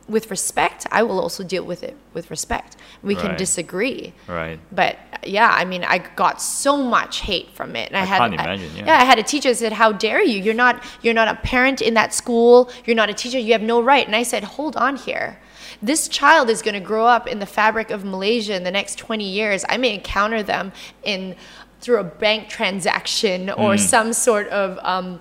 [0.07, 2.77] with respect i will also deal with it with respect.
[3.01, 4.13] We can disagree.
[4.27, 4.59] Right.
[4.71, 7.87] but yeah i mean i got so much hate from it.
[7.89, 8.85] And i, I had can't imagine, yeah.
[8.85, 10.39] yeah i had a teacher that said how dare you?
[10.41, 12.69] You're not you're not a parent in that school.
[12.85, 13.39] You're not a teacher.
[13.39, 14.05] You have no right.
[14.05, 15.39] And i said hold on here.
[15.81, 18.97] This child is going to grow up in the fabric of malaysia in the next
[18.99, 19.65] 20 years.
[19.67, 20.71] I may encounter them
[21.03, 21.35] in
[21.81, 23.79] through a bank transaction or Mm.
[23.79, 25.19] some sort of um,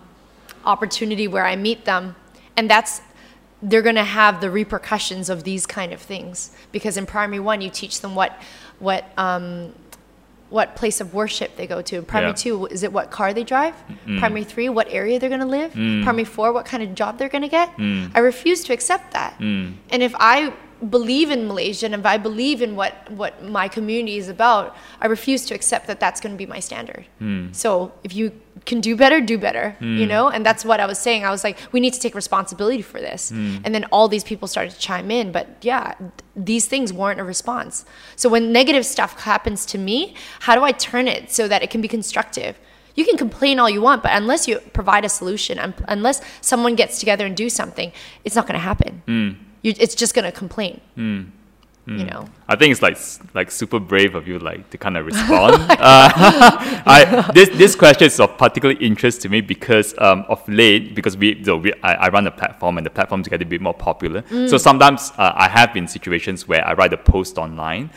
[0.64, 2.16] opportunity where i meet them
[2.56, 3.00] and that's
[3.62, 7.60] they're going to have the repercussions of these kind of things because in primary one
[7.60, 8.38] you teach them what
[8.78, 9.72] what um,
[10.50, 12.00] what place of worship they go to.
[12.02, 12.34] Primary Yeah.
[12.44, 13.74] two, is it what car they drive?
[14.18, 15.72] Primary three, what area they're going to live?
[15.72, 16.04] Mm.
[16.04, 17.70] Primary four, what kind of job they're going to get?
[18.14, 19.36] I refuse to accept that.
[19.40, 19.74] Mm.
[19.90, 20.52] And if I
[20.90, 25.06] believe in Malaysia and if I believe in what, what my community is about, I
[25.06, 27.06] refuse to accept that that's going to be my standard.
[27.20, 27.54] Mm.
[27.54, 28.30] So if you
[28.66, 30.08] can do better, do better, you hmm.
[30.08, 30.28] know?
[30.28, 31.24] And that's what I was saying.
[31.24, 33.30] I was like, we need to take responsibility for this.
[33.30, 33.60] Mm.
[33.64, 35.32] And then all these people started to chime in.
[35.32, 37.84] But yeah, th- these things warrant a response.
[38.16, 41.70] So when negative stuff happens to me, how do I turn it so that it
[41.70, 42.58] can be constructive?
[42.94, 46.74] You can complain all you want, but unless you provide a solution, un- unless someone
[46.74, 47.92] gets together and do something,
[48.24, 49.02] it's not going to happen.
[49.06, 49.30] Hmm.
[49.62, 50.80] You, it's just going to complain.
[50.94, 51.22] Hmm.
[51.86, 52.24] You know?
[52.48, 52.96] I think it's like
[53.34, 55.54] like super brave of you, like to kind of respond.
[55.70, 55.76] uh,
[56.86, 61.14] I, this this question is of particular interest to me because um, of late, because
[61.16, 63.74] we, so we I, I run a platform and the platform's getting a bit more
[63.74, 64.24] popular.
[64.48, 67.90] So sometimes uh, I have been situations where I write a post online,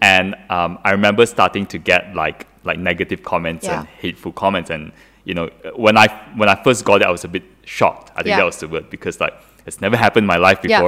[0.00, 3.80] and um, I remember starting to get like like negative comments Yeah.
[3.80, 4.92] and hateful comments, and
[5.24, 8.12] you know when I when I first got it, I was a bit shocked.
[8.14, 8.36] I think Yeah.
[8.38, 9.34] that was the word because like
[9.66, 10.80] it's never happened in my life Yeah.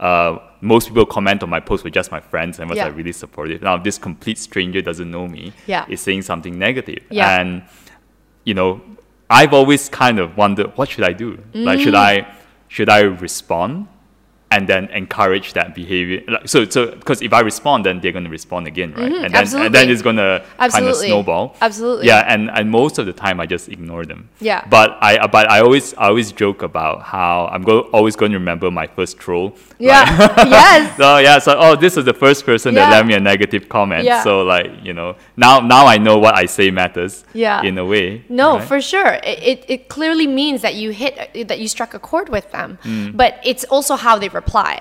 [0.00, 2.84] Uh, most people comment on my post were just my friends and was Yeah.
[2.86, 3.62] like really supportive.
[3.62, 5.84] Now this complete stranger doesn't know me Yeah.
[5.88, 7.02] is saying something negative.
[7.10, 7.40] Yeah.
[7.40, 7.62] And
[8.44, 8.80] you know,
[9.30, 11.38] I've always kind of wondered what should I do?
[11.52, 11.98] Like should Mm.
[12.10, 12.26] I
[12.68, 13.88] should I respond
[14.50, 16.22] and then encourage that behavior?
[16.28, 19.12] Like, so so because if I respond then they're gonna respond again, right?
[19.12, 19.92] and then and then Mm-hmm.
[19.92, 21.56] it's gonna kind of snowball.
[21.60, 22.06] Absolutely.
[22.06, 24.28] Yeah, and, and most of the time I just ignore them.
[24.40, 24.64] Yeah.
[24.68, 28.38] But I but I always I always joke about how I'm go, always going to
[28.38, 29.54] remember my first troll.
[29.78, 30.04] Yeah.
[30.48, 30.96] yes.
[30.98, 34.04] So yeah, so oh, this is the first person that left me a negative comment.
[34.04, 34.22] Yeah.
[34.24, 37.24] So like you know, now now I know what I say matters.
[37.34, 37.62] Yeah.
[37.62, 38.24] In a way.
[38.28, 38.66] No, right?
[38.68, 39.12] for sure.
[39.22, 41.14] It, it, it clearly means that you hit,
[41.48, 42.78] that you struck a chord with them.
[42.82, 43.16] Mm.
[43.16, 44.74] But it's also how they reply.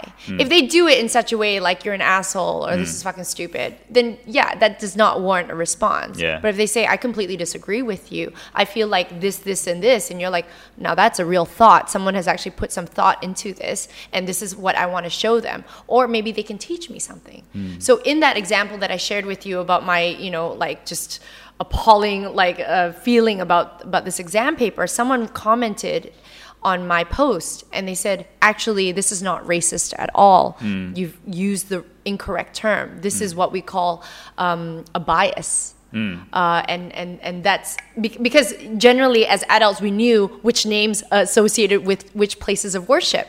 [0.44, 2.80] If they do it in such a way like you're an asshole or Mm.
[2.82, 6.14] this is fucking stupid, then yeah, that does not warrant a response.
[6.20, 6.40] Yeah.
[6.42, 8.24] But if they say, I completely disagree with you,
[8.62, 10.48] I feel like this, this, and this, and you're like,
[10.88, 11.84] now that's a real thought.
[11.96, 13.80] Someone has actually put some thought into this,
[14.14, 15.60] and this is what I want to show them.
[15.94, 17.42] Or maybe they can teach me something.
[17.88, 21.12] So in that example that I shared with you about my, you know, like just
[21.60, 26.14] appalling like uh, feeling about about this exam paper someone commented
[26.72, 28.18] on my post and they said
[28.52, 30.44] actually this is not racist at all.
[31.00, 31.18] You've
[31.50, 31.80] used the
[32.12, 32.86] incorrect term.
[33.08, 33.92] This is what we call
[34.46, 34.62] um,
[35.00, 35.74] a bias.
[36.34, 37.72] Uh, and, and, and that's
[38.04, 43.28] be- because generally as adults we knew which names associated with which places of worship.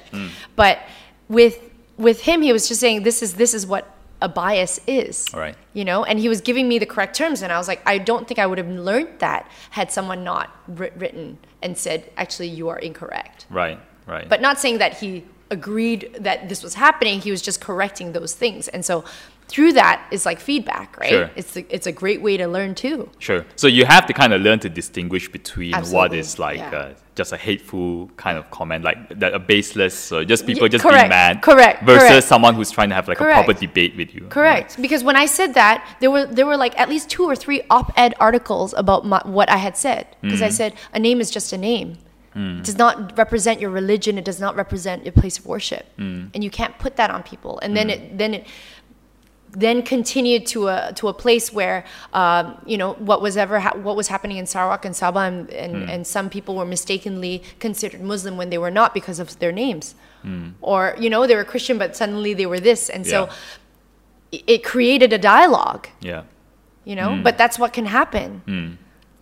[0.57, 0.77] But
[1.39, 1.55] with
[2.07, 3.85] with him he was just saying this is this is what
[4.21, 5.55] a bias is right.
[5.75, 7.99] you know and he was giving me the correct terms and i was like i
[7.99, 12.69] don't think i would have learned that had someone not written and said actually you
[12.69, 13.79] are incorrect Right.
[14.07, 14.29] Right.
[14.29, 18.35] but not saying that he agreed that this was happening he was just correcting those
[18.35, 19.05] things and so
[19.49, 21.31] through that is like feedback right Sure.
[21.37, 23.45] it's a, it's a great way to learn too Sure.
[23.57, 26.71] So you have to kind of learn to distinguish between what Absolutely, is like yeah.
[26.71, 30.69] uh, just a hateful kind of comment, like that a baseless, or just people Yeah,
[30.69, 32.27] just correct, being mad, correct, versus correct.
[32.27, 34.25] someone who's trying to have like a proper debate with you.
[34.29, 34.81] Correct.
[34.81, 37.61] Because when I said that, there were there were like at least two or three
[37.69, 40.07] op-ed articles about my, what I had said.
[40.23, 40.59] Because I mm.
[40.61, 41.99] said a name is just a name.
[42.37, 42.61] Mm.
[42.61, 44.17] It does not represent your religion.
[44.17, 46.31] It does not represent your place of worship, mm.
[46.33, 47.59] and you can't put that on people.
[47.63, 48.47] And then it then it
[49.53, 53.77] then continued to a to a place where um, you know what was ever ha-
[53.77, 55.89] what was happening in Sarawak and Sabah and, and, hmm.
[55.89, 59.95] and some people were mistakenly considered Muslim when they were not because of their names,
[60.23, 60.49] hmm.
[60.61, 63.33] or you know they were Christian but suddenly they were this, and so Yeah.
[64.33, 66.23] it- it created a dialogue, Yeah.
[66.85, 67.15] you know.
[67.17, 67.23] Hmm.
[67.23, 68.79] But that's what can happen.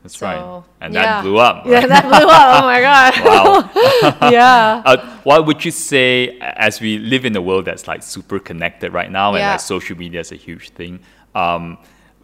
[0.06, 0.62] That's So, right.
[0.80, 1.02] And yeah.
[1.02, 1.64] that blew up.
[1.64, 1.72] Right?
[1.72, 2.62] Yeah, that blew up.
[2.62, 3.12] Oh my god.
[4.22, 4.30] Wow.
[4.30, 4.82] yeah.
[4.84, 8.92] Uh, what would you say as we live in a world that's like super connected
[8.92, 11.00] right now and like social media is a huge thing?
[11.34, 11.78] Um,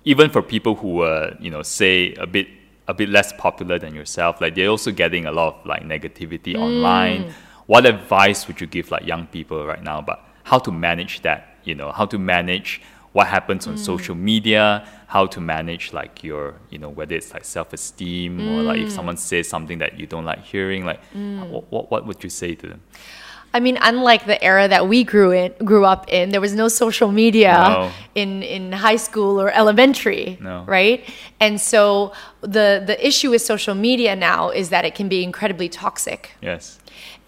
[0.04, 2.46] even for people who are, you know, say a bit
[2.88, 6.54] a bit less popular than yourself, like they're also getting a lot of like negativity
[6.56, 6.60] Mm.
[6.60, 7.34] online.
[7.66, 11.40] What advice would you give like young people right now about how to manage that?
[11.64, 12.80] You know, how to manage
[13.12, 13.78] what happens on Mm.
[13.92, 18.78] social media, how to manage like your, you know, whether it's like self-esteem or like
[18.78, 18.96] if Mm.
[18.96, 21.00] someone says something that you don't like hearing, like
[21.50, 22.80] what, what, what would you say to them?
[23.54, 26.68] I mean, unlike the era that we grew in, grew up in, there was no
[26.68, 27.90] social media No.
[28.14, 30.64] in in high school or elementary, No.
[30.66, 31.04] right?
[31.38, 35.68] And so the the issue with social media now is that it can be incredibly
[35.68, 36.20] toxic.
[36.40, 36.78] Yes.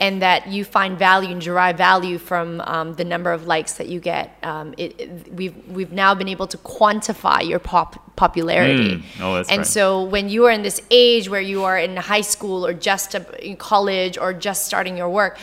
[0.04, 3.88] And that you find value and derive value from um, the number of likes that
[3.92, 4.26] you get.
[4.42, 8.92] Um, it, it- we've we've now been able to quantify your pop popularity.
[8.96, 9.02] Mm.
[9.24, 9.66] Oh, that's and right.
[9.78, 9.82] so
[10.14, 13.20] when you are in this age where you are in high school or just a,
[13.48, 15.38] in college or just starting your work,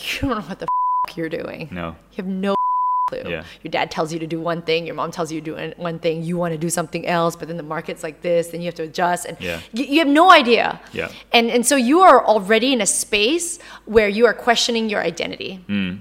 [0.00, 0.66] you don't know what the
[1.08, 1.68] f- you're doing.
[1.70, 1.86] No.
[2.12, 2.54] You have no
[3.12, 3.30] clue.
[3.30, 3.44] Yeah.
[3.62, 5.98] Your dad tells you to do one thing, your mom tells you to do one
[5.98, 8.66] thing, you want to do something else, but then the market's like this, then you
[8.66, 9.60] have to adjust, and Yeah.
[9.72, 10.80] you, you have no idea.
[10.92, 11.10] Yeah.
[11.32, 15.64] And and so you are already in a space where you are questioning your identity.
[15.68, 16.00] Mm.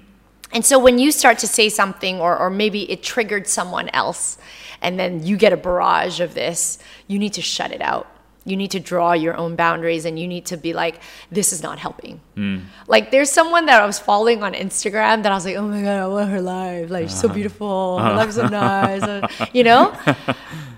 [0.54, 4.38] And so when you start to say something, or, or maybe it triggered someone else,
[4.82, 8.08] and then you get a barrage of this, you need to shut it out.
[8.44, 11.00] You need to draw your own boundaries and you need to be like,
[11.32, 12.22] this is not helping.
[12.36, 12.60] Hmm.
[12.88, 15.82] Like, there's someone that I was following on Instagram that I was like, oh my
[15.82, 16.90] God, I want her life.
[16.90, 17.36] Like, she's so uh-huh.
[17.36, 18.00] beautiful.
[18.00, 18.18] Her uh-huh.
[18.18, 19.50] life is so nice.
[19.54, 19.96] you know?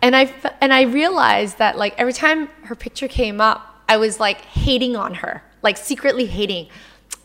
[0.02, 4.20] And i and I realized that, like, every time her picture came up, I was
[4.20, 6.68] like hating on her, like secretly hating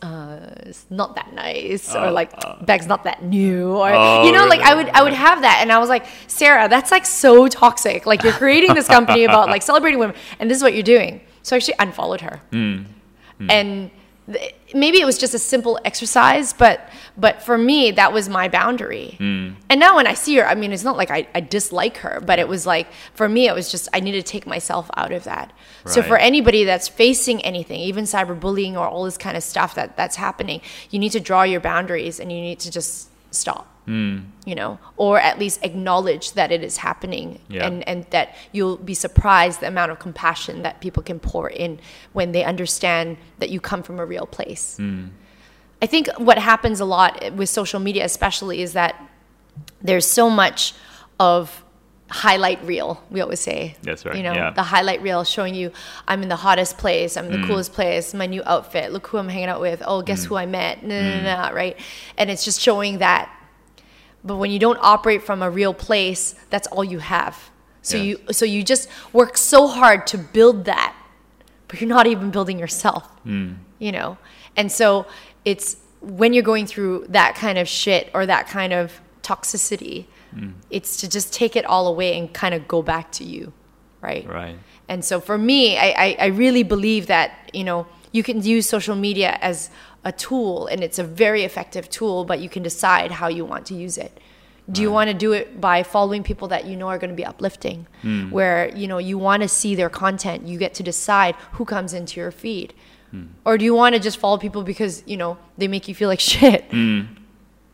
[0.01, 2.63] uh, it's not that nice or uh, like uh.
[2.63, 5.59] bag's not that new or Oh, you know like I would I would have that
[5.61, 8.05] and I was like Sarah that's like so toxic.
[8.05, 11.21] Like you're creating this company about like celebrating women and this is what you're doing.
[11.43, 12.41] So I actually unfollowed her.
[12.51, 12.83] Hmm.
[13.39, 13.51] Hmm.
[13.51, 13.98] And th-
[14.73, 19.15] maybe it was just a simple exercise but but for me that was my boundary.
[19.17, 19.51] Hmm.
[19.69, 22.21] And now when i see her i mean it's not like I, I dislike her
[22.25, 25.11] but it was like for me it was just i needed to take myself out
[25.11, 25.53] of that.
[25.85, 29.97] So for anybody that's facing anything even cyberbullying or all this kind of stuff that
[29.97, 30.61] that's happening
[30.91, 34.19] you need to draw your boundaries and you need to just stop hmm.
[34.45, 37.67] you know or at least acknowledge that it is happening Yeah.
[37.67, 41.79] and and that you'll be surprised the amount of compassion that people can pour in
[42.13, 44.77] when they understand that you come from a real place.
[44.77, 45.07] Hmm.
[45.81, 48.95] I think what happens a lot with social media, especially, is that
[49.81, 50.73] there's so much
[51.19, 51.63] of
[52.09, 53.03] highlight reel.
[53.09, 54.51] We always say, That's right, You know, yeah.
[54.51, 55.71] the highlight reel showing you
[56.07, 57.41] I'm in the hottest place, I'm in Mm.
[57.41, 58.91] the coolest place, my new outfit.
[58.91, 59.81] Look who I'm hanging out with.
[59.85, 60.27] Oh, guess mm.
[60.27, 60.83] who I met?
[60.83, 61.77] No, no, no, right?
[62.17, 63.29] And it's just showing that
[64.23, 67.49] but when you don't operate from a real place that's all you have
[67.81, 70.95] so you so you just work so hard to build that
[71.67, 73.55] but you're not even building yourself mm.
[73.79, 74.17] you know
[74.55, 75.05] and so
[75.45, 80.05] it's when you're going through that kind of shit or that kind of toxicity
[80.35, 80.53] Mm.
[80.69, 83.51] it's to just take it all away and kind of go back to you
[84.01, 84.57] right Right.
[84.87, 88.67] and so for me, I, I, I really believe that, you know, you can use
[88.67, 89.69] social media as
[90.03, 93.65] a tool and it's a very effective tool, but you can decide how you want
[93.67, 94.19] to use it.
[94.71, 97.15] Do you want to do it by following people that you know are going to
[97.15, 98.29] be uplifting, hmm.
[98.29, 101.93] where, you know, you want to see their content, you get to decide who comes
[101.93, 102.73] into your feed?
[103.11, 103.25] Hmm.
[103.45, 106.07] Or do you want to just follow people because, you know, they make you feel
[106.07, 106.65] like shit?
[106.71, 107.01] Hmm.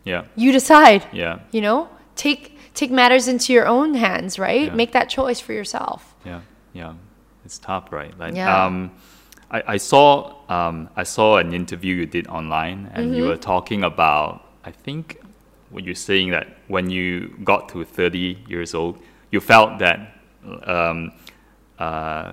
[0.05, 0.23] Yeah.
[0.35, 1.05] You decide.
[1.11, 1.39] Yeah.
[1.51, 4.67] You know, take take matters into your own hands, right?
[4.67, 4.75] Yeah.
[4.75, 6.13] Make that choice for yourself.
[6.25, 6.41] Yeah,
[6.73, 6.93] yeah,
[7.45, 8.17] it's tough, right?
[8.19, 8.65] Like, Yeah.
[8.65, 8.91] um,
[9.51, 13.15] I, I saw um, I saw an interview you did online, and Mm-hmm.
[13.15, 15.21] you were talking about I think
[15.69, 18.97] when you're saying that when you got to 30 years old,
[19.31, 19.99] you felt that
[20.65, 21.11] um,
[21.79, 22.31] uh,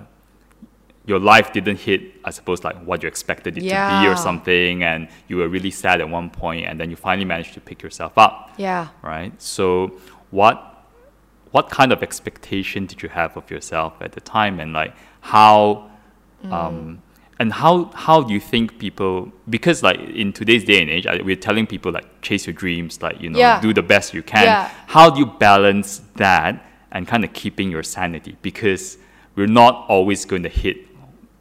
[1.05, 3.67] your life didn't hit, I suppose, like what you expected it to
[4.01, 7.25] be or something, and you were really sad at one point, and then you finally
[7.25, 8.87] managed to pick yourself up Yeah.
[9.01, 9.33] right?
[9.41, 9.99] So
[10.31, 10.69] what
[11.51, 15.89] what kind of expectation did you have of yourself at the time, and like how
[16.51, 17.01] um,
[17.39, 21.35] and how how do you think people because like in today's day and age, we're
[21.35, 23.61] telling people like chase your dreams, like you know, Yeah.
[23.61, 24.43] do the best you can.
[24.45, 24.69] Yeah.
[24.87, 28.97] How do you balance that and kind of keeping your sanity because
[29.35, 30.77] we're not always going to hit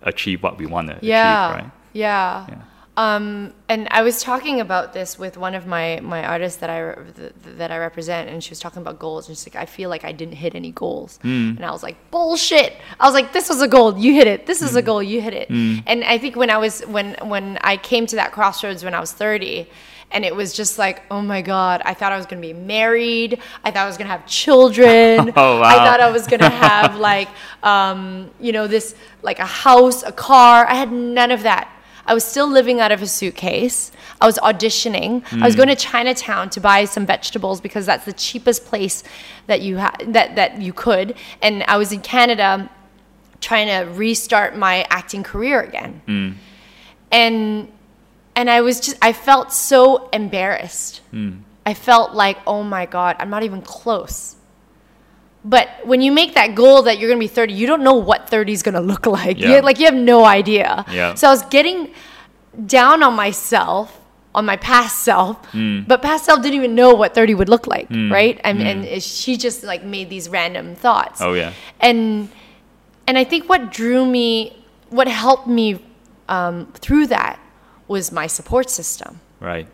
[0.02, 1.72] achieve what we want to yeah achieve, right?
[1.92, 2.62] yeah Yeah.
[2.96, 6.78] um and i was talking about this with one of my my artists that i
[7.16, 9.88] th- that i represent and she was talking about goals and she's like i feel
[9.94, 11.54] like i didn't hit any goals Hmm.
[11.56, 14.46] and i was like bullshit i was like this was a goal you hit it
[14.46, 14.78] this is Hmm.
[14.78, 18.04] a goal you hit it and i think when i was when when i came
[18.06, 19.66] to that crossroads when i was 30
[20.12, 23.40] and it was just like, oh my God, I thought I was gonna be married.
[23.64, 25.32] I thought I was gonna have children.
[25.36, 25.68] Oh, wow.
[25.68, 27.28] I thought I was gonna have like,
[27.62, 30.66] um, you know, this like a house, a car.
[30.66, 31.68] I had none of that.
[32.04, 33.92] I was still living out of a suitcase.
[34.20, 35.24] I was auditioning.
[35.40, 39.04] I was going to Chinatown to buy some vegetables because that's the cheapest place
[39.46, 41.14] that you ha- that that you could.
[41.40, 42.68] And I was in Canada
[43.40, 46.38] trying to restart my acting career again.
[47.12, 47.68] And
[48.34, 51.00] and I was just I felt so embarrassed.
[51.10, 51.38] Hmm.
[51.64, 54.36] I felt like, "Oh my god, I'm not even close."
[55.44, 57.94] But when you make that goal that you're going to be 30, you don't know
[57.94, 59.40] what 30 is going to look like.
[59.40, 59.60] Yeah.
[59.60, 60.84] Like you have no idea.
[60.88, 61.14] Yeah.
[61.14, 61.92] So I was getting
[62.66, 63.98] down on myself,
[64.34, 65.80] on my past self, hmm.
[65.86, 68.12] but past self didn't even know what 30 would look like, hmm.
[68.12, 68.40] right?
[68.44, 71.20] And, and she just like made these random thoughts.
[71.20, 71.52] Oh yeah.
[71.80, 72.30] And
[73.08, 75.84] and I think what drew me, what helped me
[76.28, 77.41] um, through that
[77.88, 79.20] was my support system.
[79.40, 79.66] Right.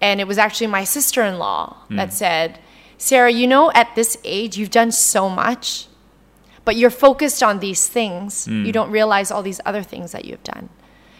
[0.00, 2.14] And it was actually my sister in law that hmm.
[2.14, 2.58] said,
[2.98, 5.86] Sarah, you know, at this age, you've done so much,
[6.64, 8.46] but you're focused on these things.
[8.46, 8.64] Hmm.
[8.64, 10.68] You don't realize all these other things that you've done.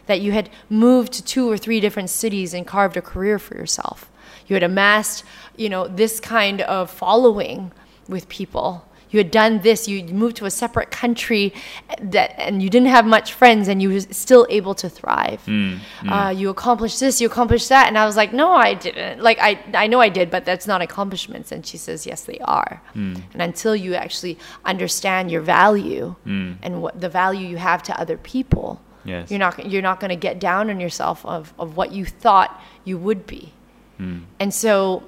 [0.07, 3.57] that you had moved to two or three different cities and carved a career for
[3.57, 4.09] yourself.
[4.47, 5.25] You had amassed,
[5.57, 7.73] you know, this kind of following
[8.09, 8.87] with people
[9.17, 11.53] you had done this you moved to a separate country
[12.01, 15.79] that and you didn't have much friends and you were still able to thrive mm,
[16.01, 16.11] mm.
[16.12, 19.39] Uh, you accomplished this you accomplished that and i was like no i didn't like
[19.41, 22.83] i i know i did but that's not accomplishments and she says yes they are
[22.95, 23.21] mm.
[23.33, 24.37] and until you actually
[24.67, 26.55] understand your value mm.
[26.62, 29.31] and what the value you have to other people yes.
[29.31, 32.61] you're not you're not going to get down on yourself of, of what you thought
[32.85, 33.53] you would be
[33.99, 34.23] mm.
[34.39, 35.03] and so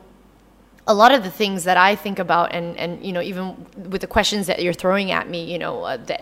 [0.89, 4.01] a lot of the things that I think about, and, and you know, even with
[4.01, 6.19] the questions that you're throwing at me, you know, uh, the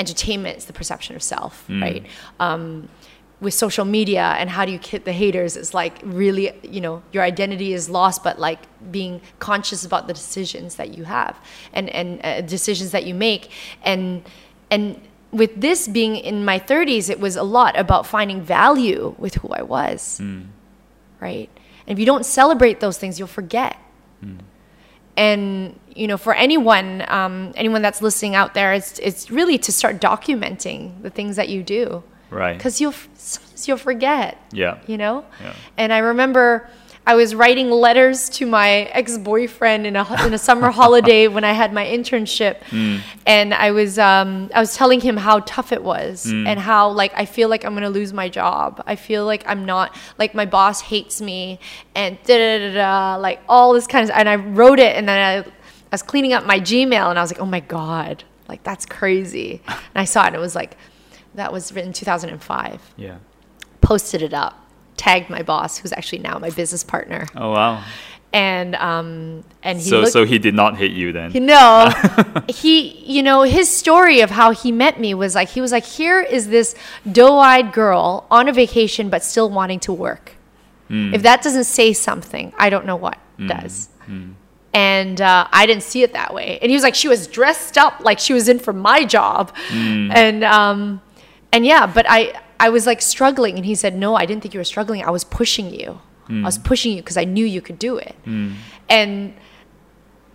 [0.00, 1.82] entertainment is the perception of self, mm.
[1.82, 2.06] right?
[2.40, 2.88] Um,
[3.38, 7.02] with social media and how do you hit the haters, it's like really, you know,
[7.12, 8.60] your identity is lost, but like
[8.90, 11.38] being conscious about the decisions that you have
[11.74, 13.50] and and uh, decisions that you make,
[13.82, 14.22] and
[14.70, 14.98] and
[15.32, 19.48] with this being in my 30s, it was a lot about finding value with who
[19.48, 20.46] I was, mm.
[21.20, 21.50] right?
[21.86, 23.76] And if you don't celebrate those things, you'll forget
[24.26, 24.38] Mm.
[25.16, 29.72] And you know, for anyone, um, anyone that's listening out there, it's it's really to
[29.72, 32.56] start documenting the things that you do, right?
[32.56, 32.94] Because you'll
[33.64, 35.24] you'll forget, yeah, you know.
[35.40, 35.54] Yeah.
[35.78, 36.68] And I remember
[37.06, 41.52] I was writing letters to my ex-boyfriend in a in a summer holiday when I
[41.52, 43.00] had my internship, mm.
[43.24, 46.48] and I was um, I was telling him how tough it was mm.
[46.48, 48.82] and how like I feel like I'm gonna lose my job.
[48.88, 51.60] I feel like I'm not like my boss hates me
[51.94, 55.08] and da da da da like all this kind of and I wrote it and
[55.08, 55.52] then I, I
[55.92, 59.62] was cleaning up my Gmail and I was like, oh my god, like that's crazy.
[59.68, 60.76] and I saw it and it was like
[61.36, 62.94] that was written 2005.
[62.96, 63.18] Yeah,
[63.80, 64.65] posted it up
[64.96, 67.26] tagged my boss, who's actually now my business partner.
[67.36, 67.84] Oh wow!
[68.32, 71.32] And um, and he so looked, so he did not hate you then.
[71.46, 71.90] No,
[72.48, 75.84] he you know his story of how he met me was like he was like
[75.84, 76.74] here is this
[77.10, 80.32] doe-eyed girl on a vacation but still wanting to work.
[80.90, 81.14] Mm.
[81.14, 83.48] If that doesn't say something, I don't know what mm.
[83.48, 83.88] does.
[84.06, 84.34] Mm.
[84.72, 86.58] And uh, I didn't see it that way.
[86.60, 89.50] And he was like, she was dressed up like she was in for my job,
[89.68, 90.10] hmm.
[90.12, 91.00] and um,
[91.56, 94.52] and yeah, but I I was like struggling, and he said, "No, I didn't think
[94.52, 95.02] you were struggling.
[95.02, 95.98] I was pushing you.
[96.28, 96.42] Mm.
[96.42, 98.56] I was pushing you because I knew you could do it." Mm.
[98.90, 99.34] And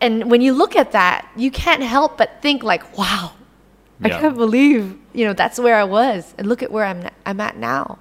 [0.01, 3.33] and when you look at that, you can't help but think like, "Wow,
[3.99, 4.07] yeah.
[4.07, 7.39] I can't believe you know that's where I was, and look at where I'm I'm
[7.39, 7.99] at now."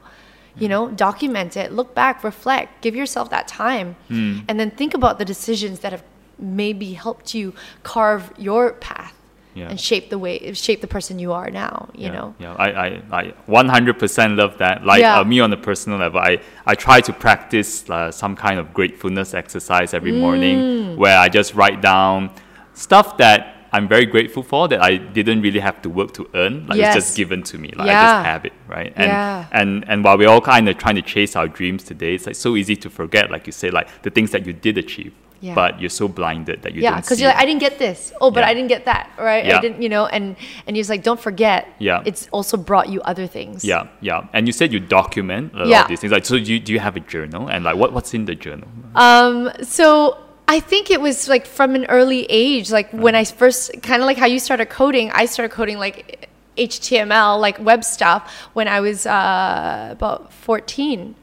[0.56, 4.44] You know, document it, look back, reflect, give yourself that time, mm.
[4.48, 6.04] and then think about the decisions that have
[6.38, 9.19] maybe helped you carve your path
[9.54, 9.68] yeah.
[9.68, 12.68] and shape the way shape the person you are now you yeah, know yeah I,
[12.70, 15.20] I, I 100% love that like yeah.
[15.20, 18.72] uh, me on a personal level I, I try to practice uh, some kind of
[18.72, 20.20] gratefulness exercise every mm.
[20.20, 22.30] morning where I just write down
[22.74, 26.66] stuff that I'm very grateful for that I didn't really have to work to earn.
[26.66, 26.96] Like yes.
[26.96, 27.70] it's just given to me.
[27.76, 27.88] Like.
[27.88, 28.92] I just have it, right?
[28.96, 29.46] And yeah.
[29.52, 32.34] and and while we're all kind of trying to chase our dreams today, it's like
[32.34, 35.54] so easy to forget, like you say, like the things that you did achieve yeah.
[35.54, 38.12] but you're so blinded that you yeah because you're like I didn't get this.
[38.20, 38.48] Oh but yeah.
[38.48, 39.44] I didn't get that right?
[39.44, 39.58] Yeah.
[39.58, 40.36] I didn't you know and
[40.66, 42.02] and he's like don't forget yeah.
[42.04, 43.64] it's also brought you other things.
[43.64, 44.26] Yeah yeah.
[44.32, 46.12] And you said you document a lot of these things.
[46.12, 47.48] Like so do you, do you have a journal?
[47.48, 48.68] And like what what's in the journal?
[48.94, 53.02] Um so I think it was like from an early age like right.
[53.02, 56.28] when I first kind of like how you started coding I started coding like
[56.58, 61.14] HTML like web stuff when I was uh, about 14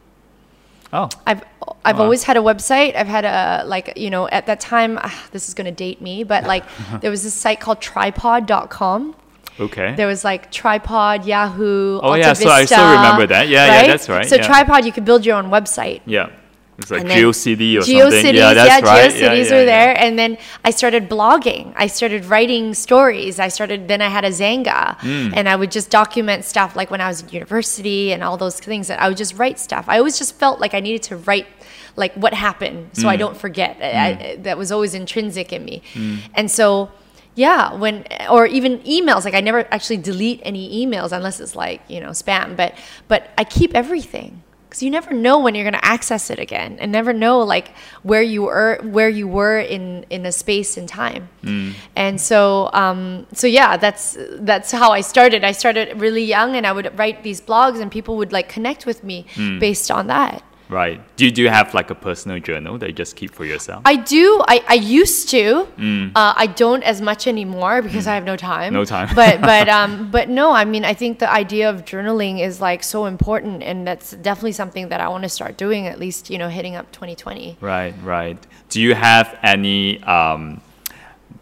[0.93, 1.09] Oh.
[1.25, 1.43] I've
[1.83, 2.95] I've always had a website.
[2.95, 6.01] I've had a like you know at that time uh, this is going to date
[6.01, 6.63] me, but like
[7.01, 9.15] there was this site called tripod.com.
[9.59, 9.95] Okay.
[9.95, 11.97] There was like tripod, Yahoo.
[11.97, 13.47] Oh Alta yeah, Vista, so I still remember that.
[13.47, 13.81] Yeah, right?
[13.81, 14.25] yeah, that's right.
[14.25, 14.43] So yeah.
[14.43, 16.01] tripod, you could build your own website.
[16.05, 16.29] Yeah.
[16.77, 18.35] It's like GeoCity or GeoCities, something.
[18.35, 19.11] Yeah, that's yeah, right.
[19.11, 21.73] GeoCities yeah, yeah, were there, and then I started blogging.
[21.75, 23.39] I started writing stories.
[23.39, 23.87] I started.
[23.87, 25.33] Then I had a Xanga, mm.
[25.35, 28.59] and I would just document stuff like when I was in university and all those
[28.59, 28.89] things.
[28.89, 29.85] That I would just write stuff.
[29.87, 31.47] I always just felt like I needed to write
[31.95, 33.09] like what happened so mm.
[33.09, 33.79] I don't forget.
[33.79, 33.95] Mm.
[33.95, 36.19] I, that was always intrinsic in me, mm.
[36.35, 36.91] and so
[37.33, 41.79] yeah when or even emails like i never actually delete any emails unless it's like
[41.87, 42.73] you know spam but
[43.07, 46.77] but i keep everything because you never know when you're going to access it again
[46.79, 47.69] and never know like
[48.03, 51.73] where you were where you were in in a space and time mm.
[51.95, 56.67] and so um so yeah that's that's how i started i started really young and
[56.67, 59.59] i would write these blogs and people would like connect with me mm.
[59.59, 61.01] based on that Right.
[61.15, 63.81] Do you, do you have like a personal journal that you just keep for yourself?
[63.85, 64.43] I do.
[64.47, 65.67] I, I used to.
[65.77, 66.11] Mm.
[66.15, 68.09] Uh, I don't as much anymore because mm.
[68.09, 68.73] I have no time.
[68.73, 69.13] No time.
[69.15, 70.51] but but um but no.
[70.51, 74.53] I mean, I think the idea of journaling is like so important, and that's definitely
[74.53, 75.87] something that I want to start doing.
[75.87, 77.57] At least you know, hitting up 2020.
[77.61, 77.93] Right.
[78.03, 78.37] Right.
[78.69, 80.61] Do you have any um,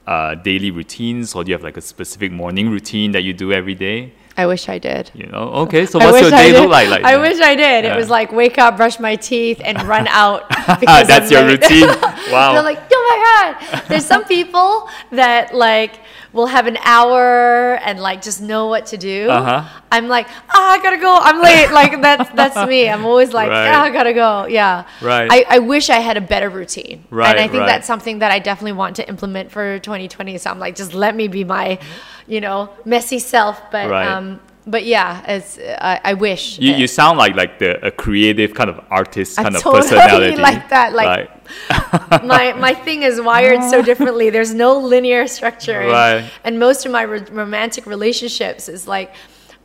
[0.05, 3.51] uh, daily routines, or do you have like a specific morning routine that you do
[3.51, 4.13] every day?
[4.37, 5.11] I wish I did.
[5.13, 5.85] You know, okay.
[5.85, 6.89] So what's your day look like?
[6.89, 7.21] Like I that?
[7.21, 7.85] wish I did.
[7.85, 10.49] It was like wake up, brush my teeth, and run out.
[10.79, 11.87] because That's I'm your routine.
[12.31, 12.53] Wow.
[12.53, 13.83] They're like, oh my god.
[13.87, 16.01] There's some people that like
[16.35, 19.29] will have an hour and like just know what to do.
[19.29, 19.63] Uh-huh.
[19.89, 21.17] I'm like, ah, I gotta go.
[21.19, 21.71] I'm late.
[21.71, 22.89] Like that's that's me.
[22.89, 23.71] I'm always like, Right.
[23.73, 24.45] ah, I gotta go.
[24.45, 24.85] Yeah.
[25.01, 25.29] Right.
[25.31, 27.05] I, I wish I had a better routine.
[27.09, 27.67] Right, And I think right.
[27.67, 30.37] that's something that I definitely want to implement for 2020.
[30.37, 31.79] So I'm like, just let me be my,
[32.27, 33.71] you know, messy self.
[33.71, 34.05] But Right.
[34.07, 36.59] um, but yeah, it's I, I wish.
[36.59, 39.81] you, you sound like like the a creative kind of artist I kind of totally
[39.83, 40.35] personality.
[40.49, 41.29] like that, like-
[42.23, 44.29] my my thing is wired so differently.
[44.31, 46.31] There's no linear structure, and, Right.
[46.43, 49.13] and most of my ro- romantic relationships is like.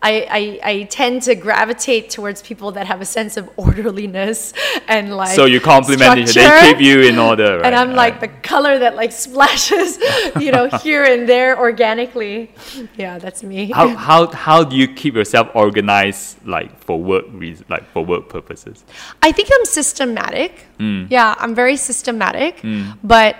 [0.02, 4.54] I, I, I tend to gravitate towards people that have a sense of orderliness
[4.88, 6.46] and like so you compliment each other.
[6.46, 6.60] structure.
[6.60, 7.66] They keep you in order, right?
[7.66, 8.32] and I'm like right.
[8.32, 9.98] the color that like splashes,
[10.40, 12.50] you know, here and there organically.
[12.96, 13.70] Yeah, that's me.
[13.70, 18.30] how, how how do you keep yourself organized like for work reasons, like for work
[18.30, 18.84] purposes?
[19.22, 20.64] I think I'm systematic.
[20.78, 21.10] Mm.
[21.10, 22.64] Yeah, I'm very systematic,
[23.02, 23.36] but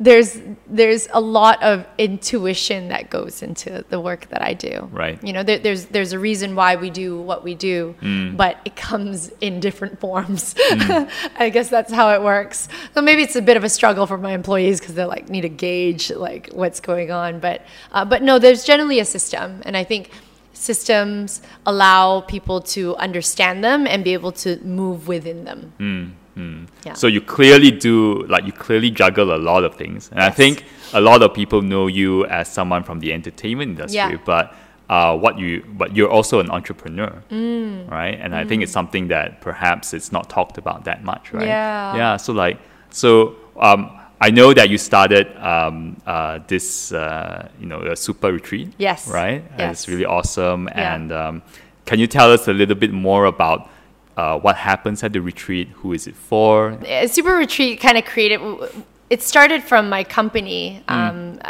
[0.00, 4.88] there's there's a lot of intuition that goes into the work that I do.
[4.90, 5.22] Right.
[5.22, 8.36] You know, there, there's there's a reason why we do what we do, Mm.
[8.36, 10.54] but it comes in different forms.
[11.38, 12.68] I guess that's how it works.
[12.94, 15.42] So maybe it's a bit of a struggle for my employees because they like need
[15.42, 17.38] to gauge like what's going on.
[17.38, 20.10] But uh, but no, there's generally a system, and I think
[20.54, 26.16] systems allow people to understand them and be able to move within them.
[26.36, 26.94] Yeah.
[26.94, 30.64] So you clearly do like you clearly juggle a lot of things, and I think
[30.92, 34.16] a lot of people know you as someone from the entertainment industry, Yeah.
[34.24, 34.54] but.
[34.86, 37.90] Uh, what you, but you're also an entrepreneur, Mm.
[37.90, 38.18] right?
[38.20, 41.46] And I think it's something that perhaps it's not talked about that much, right?
[41.46, 41.96] Yeah.
[41.96, 42.16] Yeah.
[42.18, 42.58] So like,
[42.90, 43.88] so um,
[44.20, 48.74] I know that you started um, uh, this, uh, you know, a super retreat.
[48.76, 49.08] Yes.
[49.08, 49.42] Right.
[49.56, 50.68] And It's really awesome.
[50.68, 50.94] Yeah.
[50.94, 51.42] And um,
[51.86, 53.70] can you tell us a little bit more about
[54.16, 55.68] uh, what happens at the retreat?
[55.76, 56.72] Who is it for?
[56.72, 58.40] Uh, Super Retreat kind of created.
[59.10, 60.82] It started from my company.
[60.88, 60.94] Mm.
[60.94, 61.40] Um,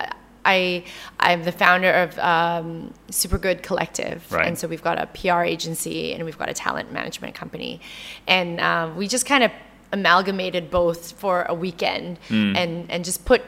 [0.47, 0.85] I
[1.21, 4.47] I'm the founder of um, Super Good Collective, Right.
[4.47, 7.81] and so we've got a PR agency and we've got a talent management company,
[8.27, 9.51] and um, we just kind of
[9.93, 12.57] amalgamated both for a weekend Mm.
[12.57, 13.43] and and just put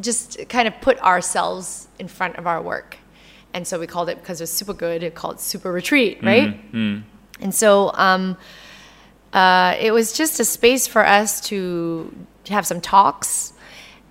[0.00, 2.98] just kind of put ourselves in front of our work.
[3.54, 6.58] And so we called it because it was super good, it called Super Retreat, right?
[7.40, 8.36] And so um,
[9.32, 12.14] uh, it was just a space for us to,
[12.48, 13.52] have some talks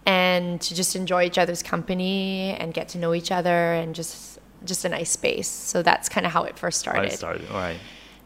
[0.05, 4.39] and to just enjoy each other's company and get to know each other and just
[4.65, 5.47] just a nice space.
[5.47, 7.13] So that's kind of how it first started.
[7.13, 7.49] Started.
[7.49, 7.79] All right.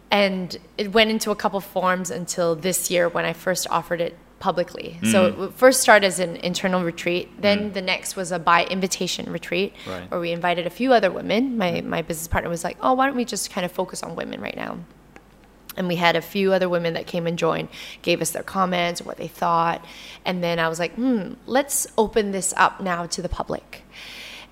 [0.10, 4.18] And it went into a couple forms until this year when I first offered it
[4.40, 4.98] publicly.
[5.04, 7.42] So it w- first started as an internal retreat.
[7.42, 7.74] Then mm.
[7.74, 10.10] the next was a by invitation retreat Right.
[10.10, 11.58] where we invited a few other women.
[11.58, 11.86] My, mm.
[11.86, 14.42] my business partner was like, oh, why don't we just kind of focus on women
[14.42, 14.80] right now?
[15.78, 17.70] and we had a few other women that came and joined
[18.02, 19.84] gave us their comments what they thought
[20.26, 23.84] and then i was like hmm let's open this up now to the public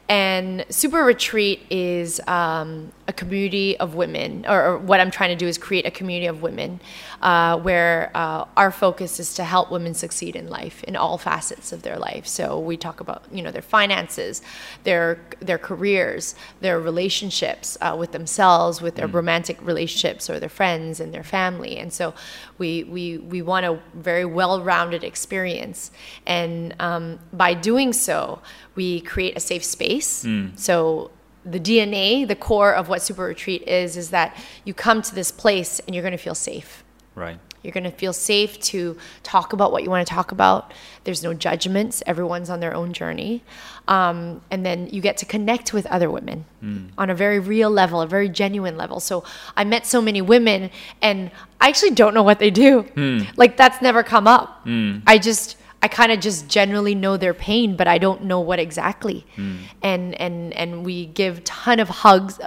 [0.10, 5.36] and super retreat is um, a community of women or, or what i'm trying to
[5.36, 6.80] do is create a community of women
[7.22, 11.72] uh, where uh, our focus is to help women succeed in life in all facets
[11.72, 12.28] of their life.
[12.28, 14.42] So we talk about you know their finances
[14.84, 21.00] their their careers their relationships uh, with themselves with their romantic relationships or their friends
[21.00, 21.78] and their family.
[21.78, 22.14] And so
[22.58, 25.92] we we we want a very well-rounded experience.
[26.26, 28.42] And um, by doing so
[28.76, 30.56] we create a safe space Hmm.
[30.56, 31.12] so
[31.52, 34.36] the DNA, the core of what Super Retreat is, is that
[34.66, 36.84] you come to this place and you're going to feel safe.
[37.16, 37.40] Right.
[37.64, 40.74] You're going to feel safe to talk about what you want to talk about.
[41.04, 42.04] There's no judgments.
[42.06, 43.44] Everyone's on their own journey.
[43.88, 46.88] Um, and then you get to connect with other women hmm.
[46.98, 49.00] on a very real level, a very genuine level.
[49.00, 49.24] So
[49.56, 50.70] I met so many women
[51.02, 52.82] and I actually don't know what they do.
[52.82, 53.22] Hmm.
[53.36, 54.62] Like that's never come up.
[55.08, 58.60] I just, I kind of just generally know their pain, but I don't know what
[58.60, 59.26] exactly.
[59.36, 59.58] Hmm.
[59.82, 62.40] And, and, and we give ton of hugs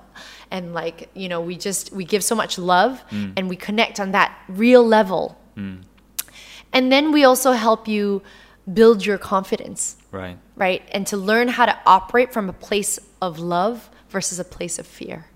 [0.51, 3.31] and like you know we just we give so much love hmm.
[3.37, 5.39] and we connect on that real level.
[5.55, 5.77] Hmm.
[6.73, 8.23] And then we also help you
[8.73, 9.97] build your confidence.
[10.13, 10.39] Right.
[10.57, 10.89] right?
[10.93, 14.87] And to learn how to operate from a place of love versus a place of
[14.87, 15.27] fear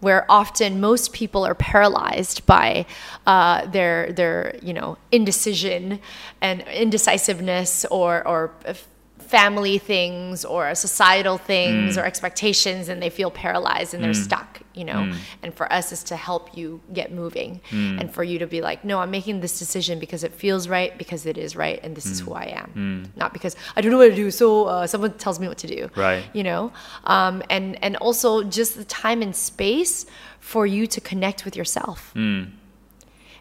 [0.00, 2.86] where often most people are paralyzed by
[3.26, 6.00] uh, their their you know indecision
[6.40, 8.88] and indecisiveness or or f-
[9.28, 12.02] family things or societal things mm.
[12.02, 14.24] or expectations and they feel paralyzed and they're mm.
[14.24, 14.94] stuck you know.
[14.94, 15.16] Mm.
[15.42, 17.60] And for us is to help you get moving
[17.98, 20.96] and for you to be like, no, I'm making this decision because it feels right,
[20.96, 23.98] because it is right, and this is who I am, not because I don't know
[23.98, 26.24] what to do, so uh, someone tells me what to do, Right.
[26.32, 26.72] You know,
[27.04, 30.06] um, and and also just the time and space
[30.38, 32.12] for you to connect with yourself.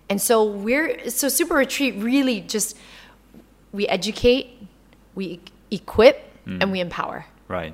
[0.09, 2.77] And so we're so super retreat really just
[3.71, 4.47] we educate,
[5.13, 5.39] we
[5.71, 7.73] equip, and we empower Right.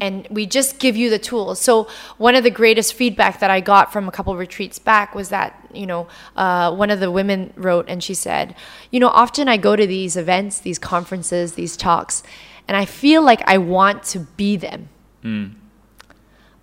[0.00, 1.58] and we just give you the tools.
[1.60, 1.88] So
[2.18, 5.56] one of the greatest feedback that I got from a couple retreats back was that
[5.74, 6.06] you know
[6.36, 8.54] uh, one of the women wrote and she said,
[8.90, 12.22] you know, often I go to these events, these conferences, these talks,
[12.68, 14.88] and I feel like I want to be them.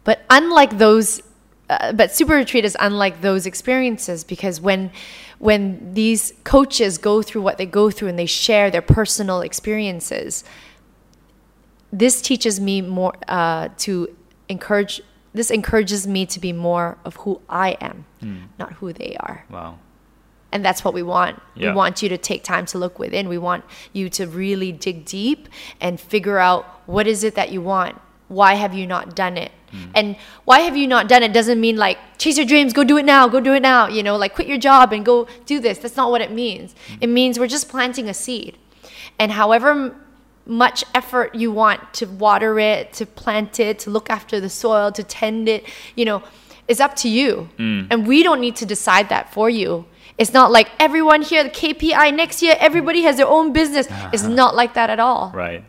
[0.03, 1.21] But unlike those,
[1.69, 4.91] uh, but super retreat is unlike those experiences because when
[5.39, 10.43] when these coaches go through what they go through and they share their personal experiences,
[11.91, 14.15] this teaches me more uh, to
[14.49, 15.01] encourage.
[15.33, 18.05] This encourages me to be more of who I am,
[18.57, 19.77] not who they are Wow.
[20.51, 21.39] and that's what we want.
[21.55, 21.69] Yeah.
[21.69, 23.29] We want you to take time to look within.
[23.29, 23.63] We want
[23.93, 25.47] you to really dig deep
[25.79, 28.01] and figure out what is it that you want.
[28.29, 29.51] Why have you not done it?
[29.71, 29.91] Mm.
[29.95, 30.15] And
[30.45, 33.05] why have you not done it doesn't mean like chase your dreams, go do it
[33.05, 35.77] now, go do it now, you know, like quit your job and go do this.
[35.79, 36.75] That's not what it means.
[36.87, 36.97] Mm.
[37.01, 38.57] It means we're just planting a seed.
[39.19, 39.95] And however m-
[40.45, 44.91] much effort you want to water it, to plant it, to look after the soil,
[44.93, 45.65] to tend it,
[45.95, 46.23] you know,
[46.67, 47.49] is up to you.
[47.57, 47.87] Mm.
[47.91, 49.85] And we don't need to decide that for you.
[50.17, 53.87] It's not like everyone here, the KPI next year, everybody has their own business.
[54.11, 54.33] It's uh-huh.
[54.33, 55.63] not like that at all Right.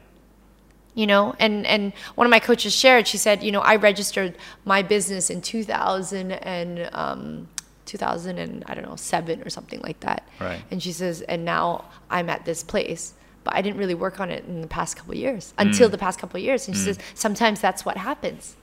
[0.98, 1.34] You know?
[1.38, 4.34] And and one of my coaches shared she said you know i registered
[4.64, 7.48] my business in 2000 and um
[7.86, 10.28] 2000 and i don't know 7 or something like that.
[10.40, 10.62] Right.
[10.70, 13.14] and she says and now i'm at this place.
[13.44, 15.98] But i didn't really work on it in the past couple of years until the
[15.98, 16.66] past couple of years.
[16.66, 18.56] And she says sometimes that's what happens.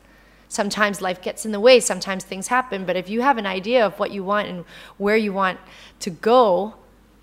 [0.48, 1.80] Sometimes life gets in the way.
[1.80, 2.86] Sometimes things happen.
[2.86, 4.64] But if you have an idea of what you want and
[4.98, 5.60] where you want
[6.02, 6.76] to go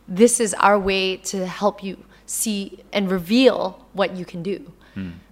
[0.08, 1.96] this is our way to help you
[2.26, 4.72] see and reveal what you can do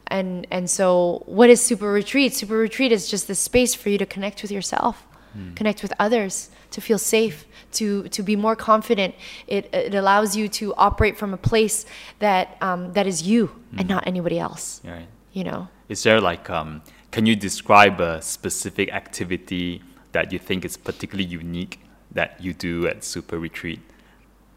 [0.06, 2.34] and and so what is super retreat?
[2.34, 5.06] Super retreat is just the space for you to connect with yourself
[5.54, 9.14] connect with others to feel safe to to be more confident.
[9.46, 11.86] It it allows you to operate from a place
[12.18, 15.06] that um, that is you and not anybody else Right.
[15.32, 15.68] you know?
[15.88, 19.82] Is there like um can you describe a specific activity
[20.12, 21.78] that you think is particularly unique
[22.10, 23.80] that you do at Super Retreat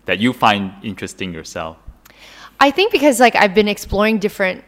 [0.05, 1.77] that you find interesting yourself?
[2.59, 4.63] I think because like I've been exploring different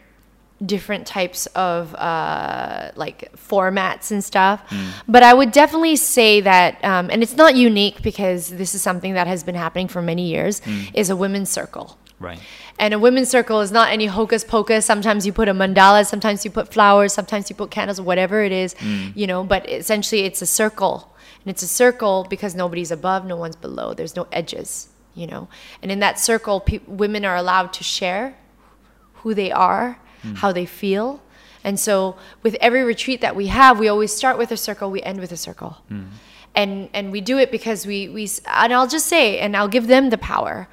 [0.64, 4.62] different types of uh, like formats and stuff,
[5.08, 9.16] but I would definitely say that, um, and it's not unique because this is something
[9.16, 10.62] that has been happening for many years,
[10.94, 11.98] is a women's circle.
[12.20, 12.40] Right.
[12.80, 14.86] And a women's circle is not any hocus pocus.
[14.86, 18.54] Sometimes you put a mandala, sometimes you put flowers, sometimes you put candles, whatever it
[18.54, 18.76] is,
[19.14, 21.14] you know, but essentially it's a circle.
[21.44, 23.94] And it's a circle because nobody's above, no one's below.
[23.94, 25.48] There's no edges, you know.
[25.82, 28.38] And in that circle, pe- women are allowed to share
[29.16, 30.38] who they are, Mm.
[30.38, 31.22] how they feel.
[31.64, 35.02] And so with every retreat that we have, we always start with a circle, we
[35.02, 35.78] end with a circle.
[35.92, 36.08] Mm.
[36.54, 39.88] And and we do it because we we and I'll just say and I'll give
[39.88, 40.68] them the power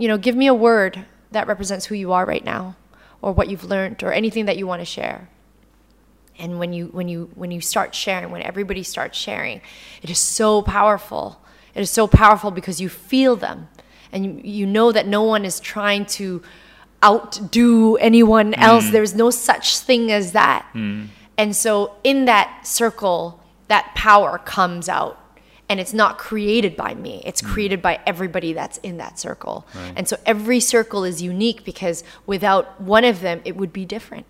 [0.00, 2.74] you know, give me a word that represents who you are right now
[3.20, 5.28] or what you've learned or anything that you want to share.
[6.38, 9.60] And when you when you when you start sharing, when everybody starts sharing,
[10.02, 11.42] it is so powerful.
[11.74, 13.68] It is so powerful because you feel them
[14.10, 16.42] and you, you know that no one is trying to
[17.02, 18.90] outdo anyone else.
[18.92, 20.66] There's no such thing as that.
[21.38, 25.16] And so in that circle, that power comes out.
[25.68, 27.22] And it's not created by me.
[27.24, 29.64] It's created by everybody that's in that circle.
[29.96, 34.26] And so every circle is unique because without one of them it would be different.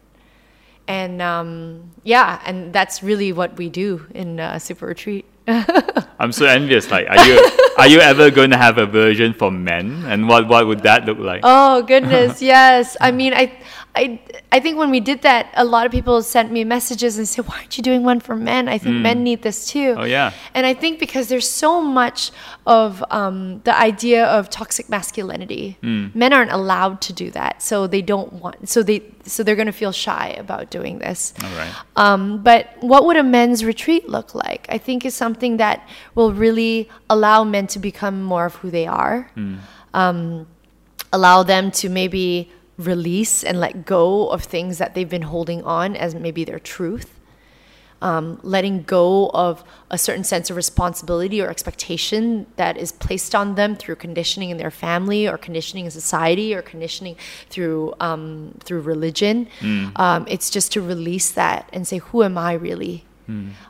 [0.87, 5.25] And um, yeah and that's really what we do in uh, super retreat
[6.21, 6.91] I'm so envious.
[6.91, 10.05] Like, are you are you ever going to have a version for men?
[10.07, 11.41] And what what would that look like?
[11.45, 12.97] Oh goodness, yes.
[13.01, 13.53] I mean, I,
[13.95, 14.21] I,
[14.53, 17.47] I think when we did that, a lot of people sent me messages and said,
[17.49, 18.69] "Why aren't you doing one for men?
[18.69, 20.33] I think men need this too." Oh, yeah.
[20.55, 22.31] And I think because there's so much
[22.67, 28.01] of um, the idea of toxic masculinity, men aren't allowed to do that, so they
[28.03, 28.69] don't want.
[28.69, 31.35] So they, so they're going to feel shy about doing this.
[31.43, 31.73] All right.
[31.97, 34.67] Um, but what would a men's retreat look like?
[34.69, 38.87] I think is something that will really allow men to become more of who they
[38.87, 39.31] are.
[39.95, 40.47] Um,
[41.13, 45.97] allow them to maybe release and let go of things that they've been holding on
[45.97, 47.17] as maybe their truth.
[48.03, 53.57] Um, letting go of a certain sense of responsibility or expectation that is placed on
[53.57, 57.17] them through conditioning in their family or conditioning in society or conditioning
[57.51, 59.49] through um, through religion.
[59.97, 63.05] Um, it's just to release that and say, "Who am I really?"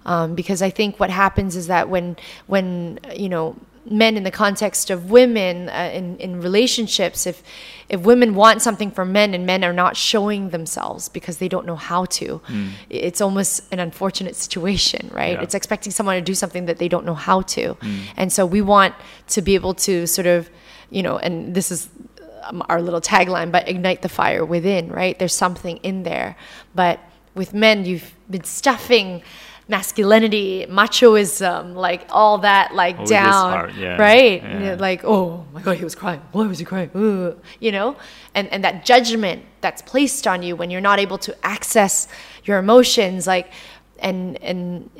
[0.07, 4.31] Um, because I think what happens is that when when you know men in the
[4.31, 7.43] context of women uh, in in relationships, if
[7.89, 11.67] if women want something from men and men are not showing themselves because they don't
[11.67, 12.41] know how to,
[12.89, 15.33] it's almost an unfortunate situation, right?
[15.33, 15.43] Yeah.
[15.43, 17.77] It's expecting someone to do something that they don't know how to,
[18.17, 18.95] and so we want
[19.29, 20.51] to be able to sort of,
[20.91, 21.89] you know, and this is
[22.45, 25.19] um, our little tagline, but ignite the fire within, right?
[25.19, 26.37] There's something in there.
[26.75, 27.01] But
[27.35, 29.23] with men, you've been stuffing
[29.71, 34.43] masculinity, machoism, like all that, like down, part, yeah, right?
[34.43, 34.77] yeah.
[34.79, 36.21] Like, oh my God, he was crying.
[36.33, 36.91] Why was he crying?
[36.95, 37.39] Ugh.
[37.61, 37.97] You know,
[38.35, 42.09] and and that judgment that's placed on you when you're not able to access
[42.45, 43.53] your emotions, like,
[44.01, 44.91] and and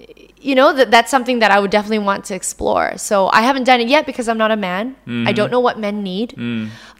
[0.41, 2.97] you know that that's something that I would definitely want to explore.
[2.97, 4.97] So I haven't done it yet because I'm not a man.
[5.29, 6.35] I don't know what men need.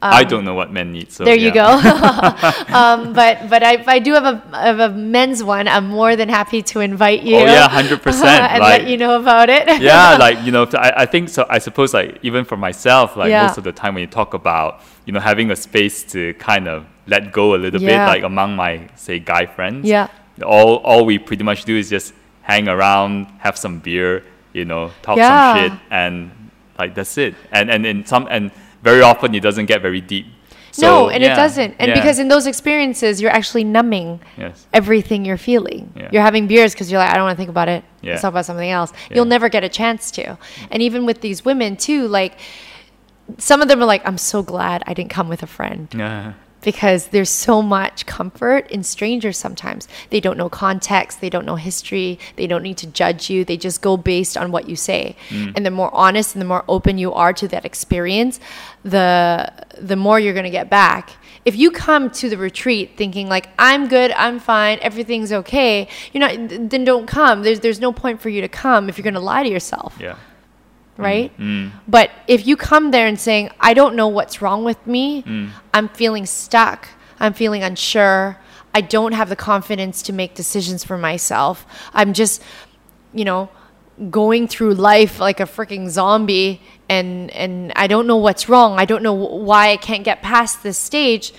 [0.01, 1.11] I don't know what men need.
[1.11, 1.65] So Um, There you go.
[2.79, 6.15] um, but but I, if I do have a, have a men's one, I'm more
[6.15, 7.37] than happy to invite you.
[7.37, 9.81] Oh, yeah, 100%, and like- let you know about it.
[9.81, 11.45] yeah, like you know, I, I think so.
[11.49, 13.45] I suppose like even for myself, like Yeah.
[13.47, 16.67] most of the time when you talk about you know having a space to kind
[16.67, 18.05] of let go a little Yeah.
[18.05, 19.87] bit, like among my say guy friends.
[19.87, 20.07] Yeah.
[20.41, 22.13] All all we pretty much do is just
[22.43, 24.23] hang around, have some beer,
[24.53, 25.53] you know, talk Yeah.
[25.53, 26.31] some shit, and
[26.79, 27.35] like that's it.
[27.51, 28.51] And and in some and
[28.83, 30.25] very often it doesn't get very deep.
[30.79, 31.75] no, and yeah, it doesn't.
[31.79, 31.95] And yeah.
[31.95, 35.91] because in those experiences, you're actually numbing yes, everything you're feeling.
[35.95, 36.09] Yeah.
[36.13, 37.83] You're having beers because you're like, I don't want to think about it.
[38.01, 38.11] Yeah.
[38.11, 38.93] Let's talk about something else.
[39.13, 40.37] You'll never get a chance to.
[40.71, 42.39] And even with these women too, like
[43.37, 45.87] some of them are like, I'm so glad I didn't come with a friend.
[45.95, 49.87] yeah, because there's so much comfort in strangers sometimes.
[50.09, 53.57] They don't know context, they don't know history, they don't need to judge you, they
[53.57, 55.15] just go based on what you say.
[55.29, 55.53] Mm.
[55.55, 58.39] And the more honest and the more open you are to that experience,
[58.83, 61.11] the the more you're going to get back.
[61.43, 66.21] If you come to the retreat thinking like I'm good, I'm fine, everything's okay, you're
[66.21, 67.43] not then don't come.
[67.43, 69.97] There's there's no point for you to come if you're going to lie to yourself
[69.99, 70.17] yeah,
[71.01, 71.37] right?
[71.37, 71.71] Mm.
[71.87, 75.49] But if you come there and saying, I don't know what's wrong with me, Mm.
[75.73, 76.89] I'm feeling stuck,
[77.19, 78.37] I'm feeling unsure,
[78.73, 82.41] I don't have the confidence to make decisions for myself, I'm just,
[83.13, 83.49] you know,
[84.09, 88.85] going through life like a freaking zombie and and I don't know what's wrong, I
[88.85, 91.33] don't know why I can't get past this stage,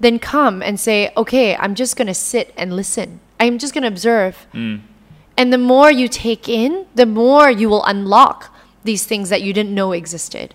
[0.00, 3.20] then come and say, okay, I'm just going to sit and listen.
[3.38, 4.46] I'm just going to observe.
[5.36, 8.51] And the more you take in, the more you will unlock
[8.84, 10.54] these things that you didn't know existed.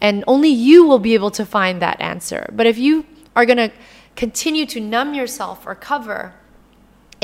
[0.00, 2.50] And only you will be able to find that answer.
[2.52, 3.72] But if you are going to
[4.16, 6.34] continue to numb yourself or cover,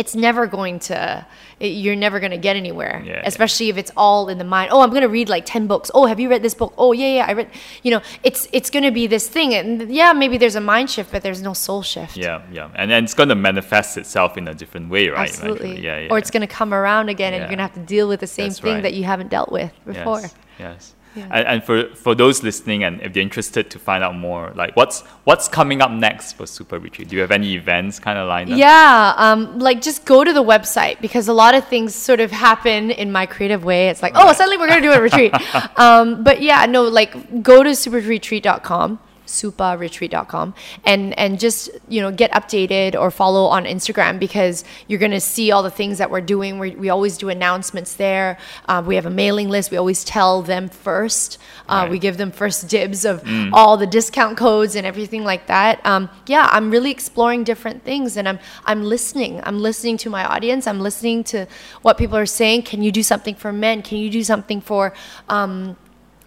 [0.00, 1.26] it's never going to,
[1.64, 2.96] it- you're never going to get anywhere.
[3.04, 3.22] Yeah, yeah.
[3.32, 4.70] Especially if it's all in the mind.
[4.72, 5.90] Oh, I'm going to read like 10 books.
[5.96, 6.72] Oh, have you read this book?
[6.78, 7.48] Oh, yeah, yeah, I read,
[7.84, 9.54] you know, it's, it's going to be this thing.
[9.54, 12.16] And yeah, maybe there's a mind shift, but there's no soul shift.
[12.16, 15.28] yeah, yeah, and then it's gonna manifest itself in a different way, right?
[15.28, 15.80] Absolutely.
[15.80, 16.08] Yeah, yeah.
[16.10, 18.20] Or it's going to come around again and you're going to have to deal with
[18.20, 18.82] the same That's thing right.
[18.82, 20.20] that you haven't dealt with before.
[20.20, 20.34] Yes.
[20.58, 20.94] yes.
[21.14, 21.26] Yeah.
[21.30, 24.76] And, and for, for those listening, and if they're interested to find out more, like
[24.76, 27.08] what's what's coming up next for Super Retreat?
[27.08, 28.58] Do you have any events kind of lined up?
[28.58, 32.30] Yeah, um, like just go to the website because a lot of things sort of
[32.30, 33.88] happen in my creative way.
[33.88, 35.34] It's like, oh, suddenly we're going to do a retreat.
[35.78, 39.00] um, but yeah, no, like go to superretreat.com
[39.30, 40.54] suparetreat.com
[40.84, 45.20] and and just you know get updated or follow on instagram because you're going to
[45.20, 46.58] see all the things that we're doing.
[46.58, 48.38] We, we always do announcements there.
[48.68, 49.70] Uh, we have a mailing list.
[49.70, 51.38] We always tell them first.
[51.68, 51.90] Uh, Right.
[51.92, 53.22] we give them first dibs of
[53.52, 55.80] all the discount codes and everything like that.
[55.86, 59.40] Um, yeah i'm really exploring different things and i'm i'm listening.
[59.44, 60.66] I'm listening to my audience.
[60.66, 61.46] I'm listening to
[61.82, 62.62] what people are saying.
[62.62, 63.82] Can you do something for men?
[63.82, 64.92] Can you do something for
[65.28, 65.76] um,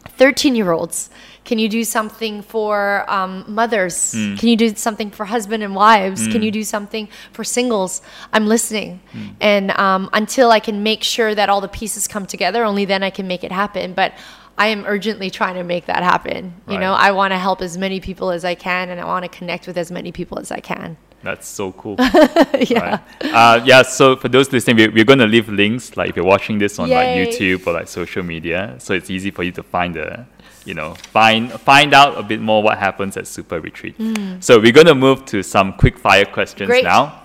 [0.10, 1.10] 13 year olds?
[1.46, 4.12] Can you do something for um, mothers?
[4.38, 6.28] Can you do something for husband and wives?
[6.32, 8.02] Can you do something for singles?
[8.32, 9.02] I'm listening.
[9.42, 13.04] And um, until I can make sure that all the pieces come together, only then
[13.04, 13.94] I can make it happen.
[13.94, 14.14] But
[14.58, 16.54] I am urgently trying to make that happen.
[16.70, 19.24] You know, I want to help as many people as I can and I want
[19.24, 20.96] to connect with as many people as I can.
[21.24, 21.96] That's so cool.
[22.00, 23.00] yeah.
[23.22, 23.34] Right.
[23.34, 26.26] Uh, yeah, so for those listening, we're, we're going to leave links, like if you're
[26.26, 29.64] watching this on like YouTube or like social media, so it's easy for you to
[29.64, 30.26] find the,
[30.66, 33.96] you know, find find out a bit more what happens at Super Retreat.
[34.42, 36.84] So we're going to move to some quick fire questions Great.
[36.84, 37.22] now,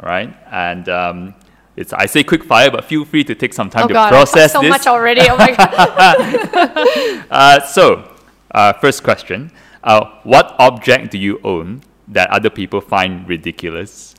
[0.00, 0.34] all right?
[0.50, 1.34] And um,
[1.76, 4.06] it's I say quick fire, but feel free to take some time Oh to God,
[4.06, 4.70] I process talked so this.
[4.70, 5.22] much already.
[5.28, 7.26] Oh my God.
[7.30, 8.10] Uh, so,
[8.50, 9.50] uh, first question:
[9.84, 11.82] uh, What object do you own
[12.12, 14.14] that other people find ridiculous,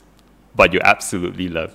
[0.54, 1.74] but you absolutely love?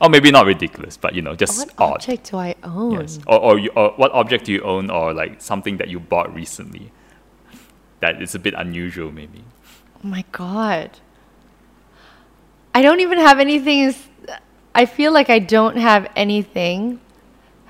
[0.00, 1.66] Or maybe not ridiculous, but you know, just odd.
[1.66, 1.94] what odd.
[1.96, 3.00] object do I own?
[3.00, 3.20] Yes.
[3.26, 6.34] Or, or, you, or what object do you own, or like something that you bought
[6.34, 6.90] recently
[8.00, 9.44] that is a bit unusual, maybe?
[10.04, 10.98] Oh my god.
[12.74, 13.94] I don't even have anything.
[14.74, 17.00] I feel like I don't have anything.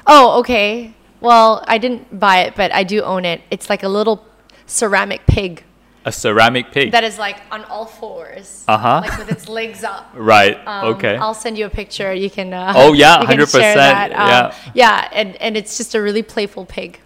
[0.07, 0.95] Oh, okay.
[1.21, 3.43] Well, I didn't buy it, but I do own it.
[3.51, 4.25] It's like a little
[4.67, 5.65] ceramic pig
[6.05, 6.91] A ceramic pig.
[6.93, 9.03] that is like on all fours, Uh-huh.
[9.05, 10.11] like with its legs up.
[10.15, 10.59] right.
[10.67, 11.17] Um, okay.
[11.17, 12.13] I'll send you a picture.
[12.13, 12.53] You can.
[12.53, 14.55] Uh, Oh, yeah, 100%, Um, yeah.
[14.75, 16.99] Yeah, and and it's just a really playful pig.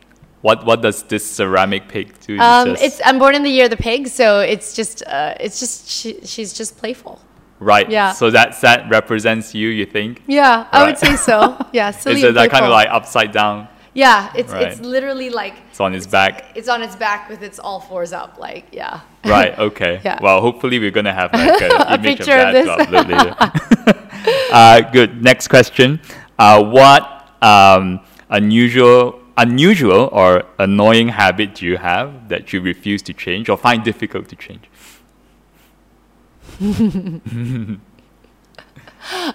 [0.42, 2.38] what what does this ceramic pig do?
[2.38, 5.34] Um, just- it's I'm born in the year of the pig, so it's just uh,
[5.44, 7.18] it's just she, she's just playful.
[7.58, 7.88] right.
[7.90, 8.12] yeah.
[8.12, 9.68] So that that represents you.
[9.68, 10.22] You think?
[10.26, 11.36] Yeah, I would say so.
[11.72, 13.68] Yeah, silly Is it that kind of like upside down?
[13.96, 16.52] Yeah, it's it's literally like It's on its back.
[16.54, 18.36] it's on its back with its all fours up.
[18.38, 19.00] Like yeah.
[19.24, 19.58] Right.
[19.68, 20.00] Okay.
[20.04, 20.18] Yeah.
[20.22, 23.94] Well, hopefully we're gonna have like a, A image picture of of that to
[24.26, 24.52] this.
[24.52, 25.22] uh, good.
[25.22, 26.00] Next question.
[26.38, 27.02] Uh, what
[27.40, 33.56] um, unusual, unusual or annoying habit do you have that you refuse to change or
[33.56, 34.68] find difficult to change?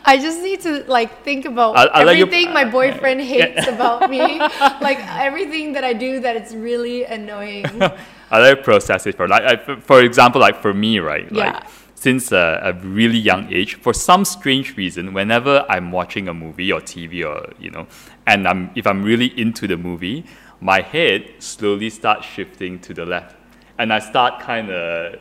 [0.05, 3.21] I just need to like think about I'll- I'll let you- everything my uh, boyfriend
[3.21, 4.39] hates about me.
[4.81, 7.65] Like everything that I do that it's really annoying.
[8.31, 11.31] I like process it for like, I, for- example, like for me, right?
[11.31, 11.67] Like Yeah.
[11.95, 16.71] since a, a really young age, for some strange reason, whenever I'm watching a movie
[16.71, 17.87] or TV or you know,
[18.27, 20.25] and I'm if I'm really into the movie,
[20.59, 23.35] my head slowly starts shifting to the left,
[23.77, 25.19] and I start kind of.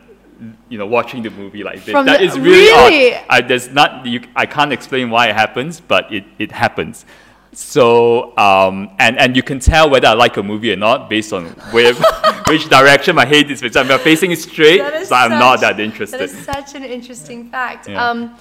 [0.68, 1.92] You know, watching the movie like this.
[1.92, 3.14] From That the- is really, Really?
[3.14, 3.24] odd.
[3.28, 4.06] I, there's not.
[4.06, 7.04] You, I can't explain why it happens, but it, it happens.
[7.52, 11.32] So, um, and, and you can tell whether I like a movie or not based
[11.32, 11.92] on where,
[12.46, 13.62] which direction my head is.
[13.62, 16.20] If I'm facing it straight, so I'm not that interested.
[16.20, 17.88] That is such an interesting fact.
[17.88, 18.08] Yeah.
[18.08, 18.36] Um,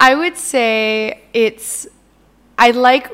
[0.00, 1.86] I would say it's
[2.58, 3.10] I like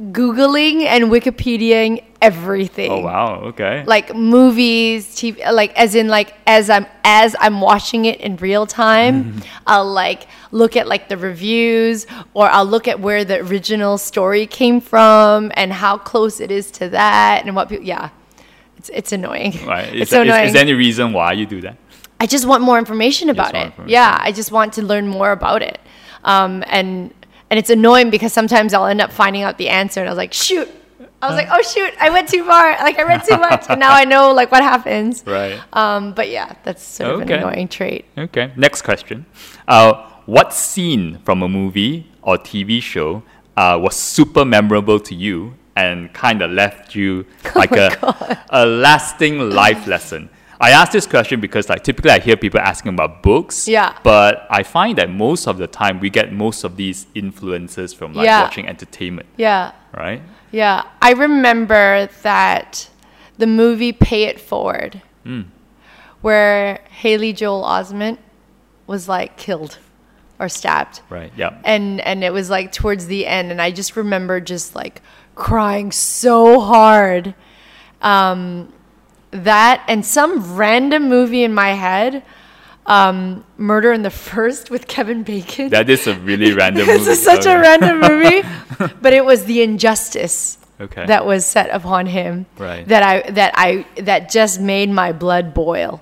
[0.00, 2.90] googling and Wikipediaing everything.
[2.90, 3.84] oh wow, okay.
[3.86, 8.66] Like movies, TV, like as in like as I'm as I'm watching it in real
[8.66, 13.98] time, I'll like look at like the reviews or I'll look at where the original
[13.98, 18.10] story came from and how close it is to that and what people yeah.
[18.78, 19.52] It's it's annoying.
[19.66, 19.88] right.
[19.94, 20.46] Is, It's so annoying.
[20.46, 21.76] is there any reason why you do that?
[22.20, 23.64] I just want more information about it.
[23.66, 23.90] information.
[23.90, 25.78] Yeah, I just want to learn more about it.
[26.24, 27.12] Um, and
[27.50, 30.16] and it's annoying because sometimes I'll end up finding out the answer, and I was
[30.18, 30.68] like, shoot.
[31.24, 32.76] I was like, oh shoot, I went too far.
[32.84, 35.22] Like I read too much, and now I know like what happens.
[35.26, 35.58] Right.
[35.72, 37.34] Um, but yeah, that's sort of Okay.
[37.34, 38.04] an annoying trait.
[38.16, 38.52] Okay.
[38.56, 39.24] Next question.
[39.66, 39.92] Uh,
[40.26, 43.22] what scene from a movie or TV show
[43.56, 47.88] uh, was super memorable to you and kind of left you Oh like a,
[48.50, 50.28] a lasting life lesson?
[50.60, 53.66] I ask this question because like typically I hear people asking about books.
[53.68, 53.98] Yeah.
[54.02, 58.14] But I find that most of the time we get most of these influences from
[58.14, 58.42] like Yeah.
[58.42, 60.22] watching entertainment, Yeah, right?
[60.54, 60.82] Yeah.
[61.02, 62.88] I remember that
[63.38, 65.42] the movie Pay It Forward, Hmm.
[66.20, 68.18] where Haley Joel Osment
[68.86, 69.78] was like killed
[70.38, 71.00] or stabbed.
[71.10, 71.32] Right.
[71.36, 71.58] Yeah.
[71.64, 75.00] and and it was like towards the end and i just remember just like
[75.34, 77.34] crying so hard
[78.02, 78.72] um
[79.30, 82.22] that and some random movie in my head
[82.86, 86.98] um murder in the first with kevin bacon That is a really random movie.
[86.98, 88.42] this is such a random movie
[89.00, 91.06] but it was the injustice Okay.
[91.06, 92.86] that was set upon him Right.
[92.88, 96.00] that i that i that just made my blood boil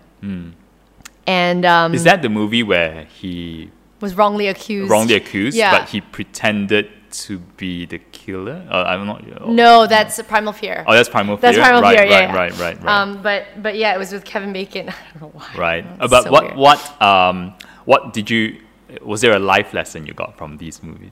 [1.27, 1.95] and um.
[1.95, 3.71] Is that the movie where he
[4.01, 5.79] was wrongly accused wrongly accused, Yeah.
[5.79, 8.67] but he pretended to be the killer?
[8.71, 9.25] Uh, I'm not.
[9.41, 10.85] Oh, No, that's Primal Fear.
[10.87, 11.53] Oh, that's Primal Fear.
[11.53, 12.37] That's Primal right, Fear, yeah, Right, yeah.
[12.37, 13.01] right, right, right.
[13.01, 14.89] Um, but but yeah, it was with Kevin Bacon.
[14.91, 15.51] I don't know why.
[15.57, 15.99] right.
[15.99, 16.57] But so what weird.
[16.57, 17.55] what um
[17.85, 18.61] what did you?
[19.03, 21.11] Was there a life lesson you got from these movies?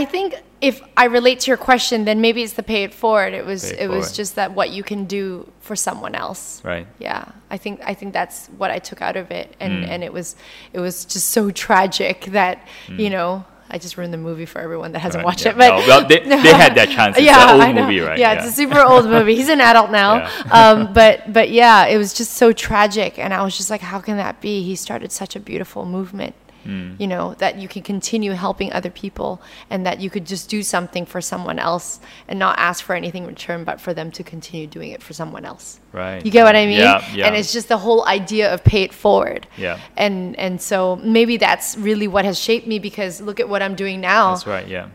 [0.00, 3.32] I think if I relate to your question, then maybe it's the pay it forward.
[3.32, 5.24] It was it it was just that what you can do
[5.60, 6.60] for someone else.
[6.64, 6.86] Right.
[6.98, 7.22] Yeah,
[7.54, 10.36] I think I think that's what I took out of it, and and it was
[10.72, 12.56] it was just so tragic that
[12.88, 12.98] Hmm.
[13.00, 13.44] you know.
[13.74, 15.52] I just ruined the movie for everyone that hasn't Right, watched yeah.
[15.52, 15.58] it.
[15.58, 17.16] But No, well, they- they had that chance.
[17.18, 18.18] It's an old movie, right?
[18.18, 18.38] Yeah, Yeah.
[18.38, 19.34] it's a super old movie.
[19.34, 20.28] He's an adult now.
[20.58, 24.00] um, but but yeah, it was just so tragic, and I was just like, how
[24.06, 24.62] can that be?
[24.62, 26.34] He started such a beautiful movement.
[26.64, 26.94] Hmm.
[26.98, 29.40] You know that you can continue helping other people,
[29.70, 33.22] and that you could just do something for someone else and not ask for anything
[33.24, 35.80] in return, but for them to continue doing it for someone else.
[35.92, 36.24] Right.
[36.24, 36.78] You get what I mean?
[36.78, 37.26] Yeah, yeah.
[37.26, 39.46] And it's just the whole idea of pay it forward.
[39.56, 39.78] Yeah.
[39.96, 43.74] And and so maybe that's really what has shaped me because look at what I'm
[43.74, 44.34] doing now.
[44.34, 44.66] That's right.
[44.66, 44.88] Yeah.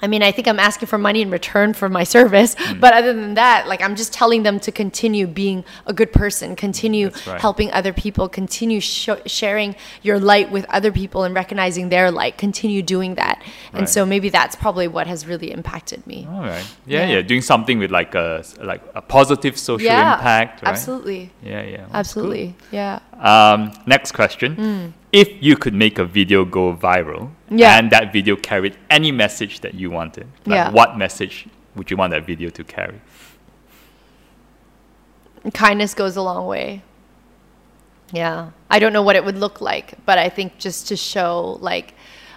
[0.00, 2.80] I mean, I think I'm asking for money in return for my service, Hmm.
[2.80, 6.54] but other than that, like I'm just telling them to continue being a good person,
[6.56, 7.40] continue right.
[7.40, 12.38] helping other people, continue sh- sharing your light with other people and recognizing their light,
[12.38, 13.42] continue doing that.
[13.72, 13.88] And Right.
[13.88, 16.26] so maybe that's probably what has really impacted me.
[16.30, 16.64] All right.
[16.86, 17.16] Yeah, Yeah.
[17.16, 17.22] yeah.
[17.22, 20.62] Doing something with like a like a positive social yeah, impact.
[20.62, 20.70] Right?
[20.70, 21.76] absolutely, Yeah, yeah.
[21.76, 21.96] That's cool.
[21.96, 22.98] absolutely, yeah.
[23.18, 24.54] Um, next question.
[24.54, 24.86] Hmm.
[25.10, 27.78] if you could make a video go viral Yeah.
[27.78, 30.70] and that video carried any message that you wanted, like Yeah.
[30.70, 33.00] what message would you want that video to carry?
[35.54, 36.82] kindness goes a long way.
[38.12, 41.58] Yeah, I don't know what it would look like, but I think just to show
[41.60, 41.94] like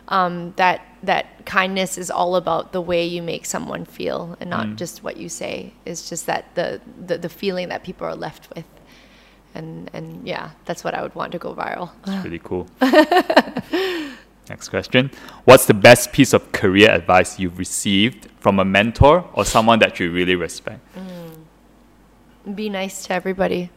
[0.08, 4.76] um, that that kindness is all about the way you make someone feel, and not
[4.76, 5.74] just what you say.
[5.86, 8.66] It's just that the, the the feeling that people are left with,
[9.56, 11.92] and and yeah, that's what I would want to go viral.
[12.06, 12.68] It's really cool.
[14.50, 15.12] Next question.
[15.46, 20.00] What's the best piece of career advice you've received from a mentor or someone that
[20.00, 20.82] you really respect?
[20.96, 22.56] Mm.
[22.56, 23.70] be nice to everybody.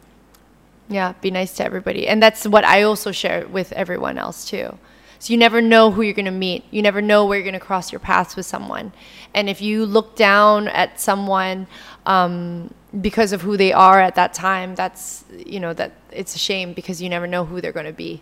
[0.89, 2.07] Yeah, be nice to everybody.
[2.07, 4.77] And that's what I also share with everyone else too.
[5.19, 6.63] So you never know who you're going to meet.
[6.71, 8.91] You never know where you're going to cross your paths with someone.
[9.33, 11.67] And if you look down at someone
[12.05, 16.39] um, because of who they are at that time, that's you know that it's a
[16.39, 18.21] shame because you never know who they're going to be.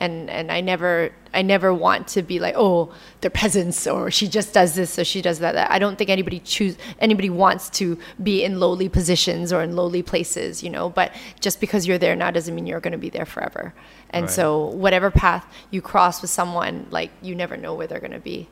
[0.00, 4.28] And and I never I never want to be like oh they're peasants or she
[4.28, 5.52] just does this or she does that.
[5.56, 5.70] that.
[5.72, 10.02] I don't think anybody choose anybody wants to be in lowly positions or in lowly
[10.02, 10.88] places, you know.
[10.88, 13.74] But just because you're there now doesn't mean you're going to be there forever.
[14.10, 14.30] And Right.
[14.30, 18.20] so whatever path you cross with someone, like you never know where they're going to
[18.20, 18.48] be.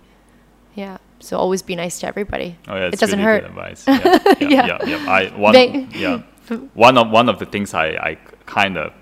[0.74, 0.98] Yeah.
[1.20, 2.58] So always be nice to everybody.
[2.68, 3.44] Oh yeah, it doesn't really hurt.
[3.44, 3.84] advice.
[3.86, 4.02] Yeah,
[4.40, 4.66] yeah, Yeah.
[4.66, 4.78] yeah.
[4.84, 5.10] yeah.
[5.10, 6.22] I one They- yeah
[6.74, 8.92] one of one of the things I I kind of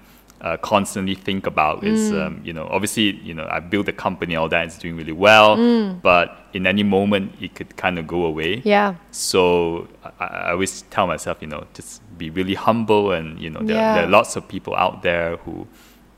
[0.45, 2.27] uh, constantly think about is Mm.
[2.27, 5.17] um, you know obviously you know I built a company all that it's doing really
[5.27, 5.57] well,
[6.03, 8.57] but in any moment it could kind of go away.
[8.59, 8.63] Mm.
[8.65, 8.95] Yeah.
[9.11, 9.89] So
[10.21, 13.77] I, I always tell myself, you know, just be really humble, and you know, there,
[13.95, 15.67] there are lots of people out there who,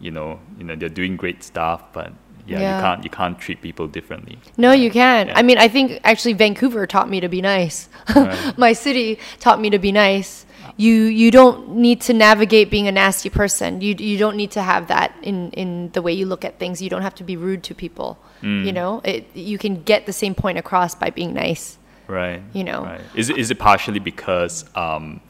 [0.00, 2.12] you know, you know, they're doing great stuff, but
[2.46, 2.76] yeah, Yeah.
[2.76, 4.38] you can't you can't treat people differently.
[4.56, 5.28] No, you can.
[5.28, 5.38] Yeah.
[5.38, 7.88] I mean, I think actually Vancouver taught me to be nice.
[8.14, 8.58] Right.
[8.66, 10.45] My city taught me to be nice.
[10.76, 13.80] You you don't need to navigate being a nasty person.
[13.80, 16.82] You you don't need to have that in in the way you look at things.
[16.82, 18.18] You don't have to be rude to people.
[18.42, 18.66] Mm.
[18.66, 21.78] You know, it you can get the same point across by being nice.
[22.08, 22.42] Right.
[22.52, 22.84] You know.
[22.84, 23.00] Right.
[23.14, 25.20] Is it, is it partially because um,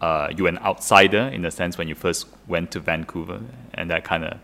[0.00, 3.40] uh, you're an outsider in a sense when you first went to Vancouver,
[3.74, 4.38] and that kind of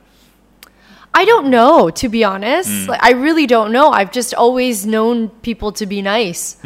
[1.20, 2.68] I don't know, to be honest.
[2.70, 2.88] Mm.
[2.92, 3.86] Like, I really don't know.
[3.98, 5.16] I've just always known
[5.48, 6.56] people to be nice.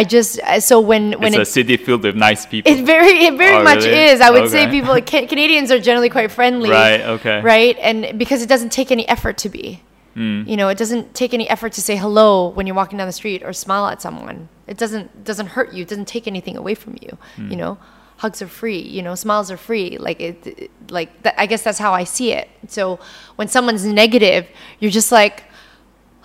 [0.00, 1.40] I just uh, so when when Mm.
[1.40, 2.70] it's it, a city filled with nice people.
[2.72, 4.04] It very, it very Oh, much really?
[4.12, 4.20] is.
[4.20, 4.70] I would say Okay.
[4.76, 6.70] people, Ca- Canadians are generally quite friendly.
[6.70, 7.38] Right, okay.
[7.42, 9.82] Right, and because it doesn't take any effort to be.
[10.14, 10.44] Hmm.
[10.50, 13.18] You know, it doesn't take any effort to say hello when you're walking down the
[13.22, 14.48] street or smile at someone.
[14.66, 15.82] It doesn't doesn't hurt you.
[15.82, 17.18] It doesn't take anything away from you.
[17.36, 17.50] Hmm.
[17.50, 17.72] You know,
[18.16, 18.80] hugs are free.
[18.80, 19.98] You know, smiles are free.
[19.98, 22.48] Like it, it- like that, I guess that's how I see it.
[22.68, 23.00] So
[23.34, 24.46] when someone's negative,
[24.78, 25.42] you're just like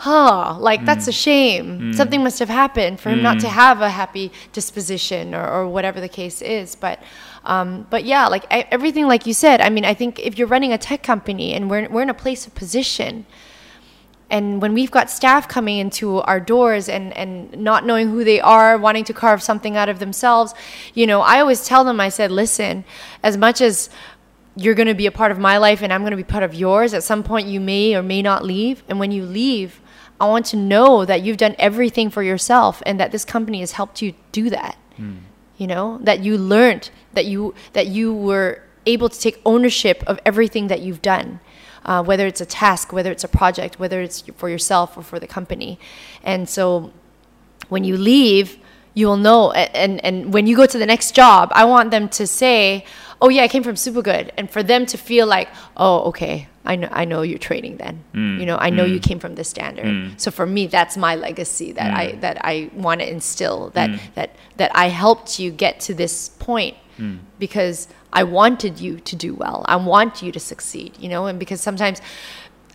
[0.01, 1.23] huh, like that's a mm.
[1.23, 1.79] shame.
[1.79, 1.95] Mm.
[1.95, 3.51] Something must have happened for him not to mm.
[3.51, 6.73] have a happy disposition or, or whatever the case is.
[6.73, 6.99] But,
[7.45, 10.47] um, but yeah, like e- everything, like you said, I mean, I think if you're
[10.47, 13.27] running a tech company and we're, we're in a place of position,
[14.31, 18.39] and when we've got staff coming into our doors and, and not knowing who they
[18.39, 20.53] are, wanting to carve something out of themselves,
[20.93, 22.85] you know, I always tell them, I said, listen,
[23.21, 23.89] as much as
[24.55, 26.43] you're going to be a part of my life and I'm going to be part
[26.43, 28.83] of yours, at some point you may or may not leave.
[28.87, 29.81] And when you leave,
[30.17, 33.73] I want to know that you've done everything for yourself and that this company has
[33.73, 34.77] helped you do that.
[34.95, 35.17] Hmm.
[35.57, 40.19] You know, that you learned that you that you were able to take ownership of
[40.25, 41.39] everything that you've done
[41.85, 45.19] uh, whether it's a task, whether it's a project, whether it's for yourself or for
[45.19, 45.79] the company.
[46.23, 46.91] And so
[47.69, 48.57] when you leave,
[48.93, 49.51] you will know.
[49.51, 52.85] And, and when you go to the next job, I want them to say,
[53.21, 54.31] oh, yeah, I came from Supergood.
[54.37, 58.03] And for them to feel like, oh, okay, I know, I know you're training then.
[58.13, 59.03] Mm, you know, I know you mm.
[59.03, 59.85] came from this standard.
[59.85, 60.19] Mm.
[60.19, 64.35] So for me, that's my legacy that I that I want to instill that that
[64.57, 66.77] that I helped you get to this point
[67.39, 69.65] because I wanted you to do well.
[69.67, 72.01] I want you to succeed, you know, and because sometimes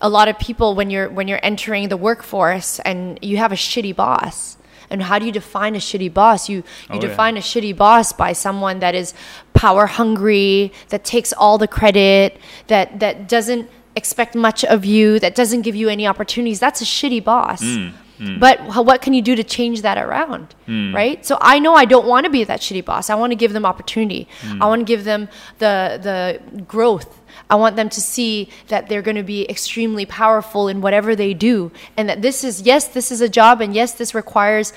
[0.00, 3.56] a lot of people when you're when you're entering the workforce and you have a
[3.56, 4.56] shitty boss.
[4.88, 6.48] And how do you define a shitty boss?
[6.48, 7.00] You you Oh, yeah.
[7.00, 9.14] define a shitty boss by someone that is
[9.52, 12.36] power hungry, that takes all the credit,
[12.68, 16.60] that that doesn't expect much of you, that doesn't give you any opportunities.
[16.60, 17.62] That's a shitty boss.
[17.62, 17.94] Mm,
[18.38, 20.54] But what can you do to change that around?
[20.94, 21.24] Right?
[21.24, 23.10] So I know I don't want to be that shitty boss.
[23.10, 24.26] I want to give them opportunity.
[24.42, 24.62] Mm.
[24.62, 25.28] I want to give them
[25.58, 27.20] the the growth.
[27.48, 31.34] I want them to see that they're going to be extremely powerful in whatever they
[31.34, 34.72] do, and that this is yes, this is a job, and yes, this requires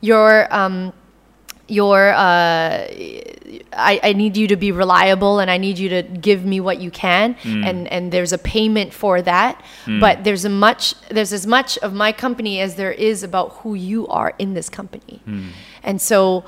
[0.00, 0.92] your um,
[1.68, 2.86] your uh,
[3.72, 6.80] I, I need you to be reliable and I need you to give me what
[6.80, 7.34] you can.
[7.34, 7.64] Hmm.
[7.64, 9.62] And and there's a payment for that.
[9.84, 10.00] Hmm.
[10.00, 13.74] But there's a much there's as much of my company as there is about who
[13.74, 15.20] you are in this company.
[15.24, 15.48] Hmm.
[15.82, 16.44] And so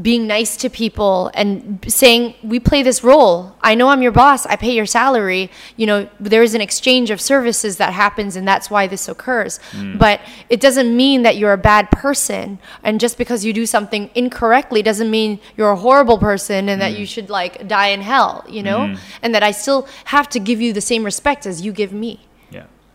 [0.00, 3.56] being nice to people and saying we play this role.
[3.62, 4.44] I know i'm your boss.
[4.46, 5.50] I pay your salary.
[5.76, 9.60] You know there is an exchange of services that happens and that's why this occurs.
[9.72, 9.98] Mm.
[9.98, 14.10] But it doesn't mean that you're a bad person and just because you do something
[14.14, 16.98] incorrectly doesn't mean you're a horrible person and that mm.
[16.98, 18.78] you should like die in hell you know?
[18.78, 18.98] Mm.
[19.22, 22.20] And that i still have to give you the same respect as you give me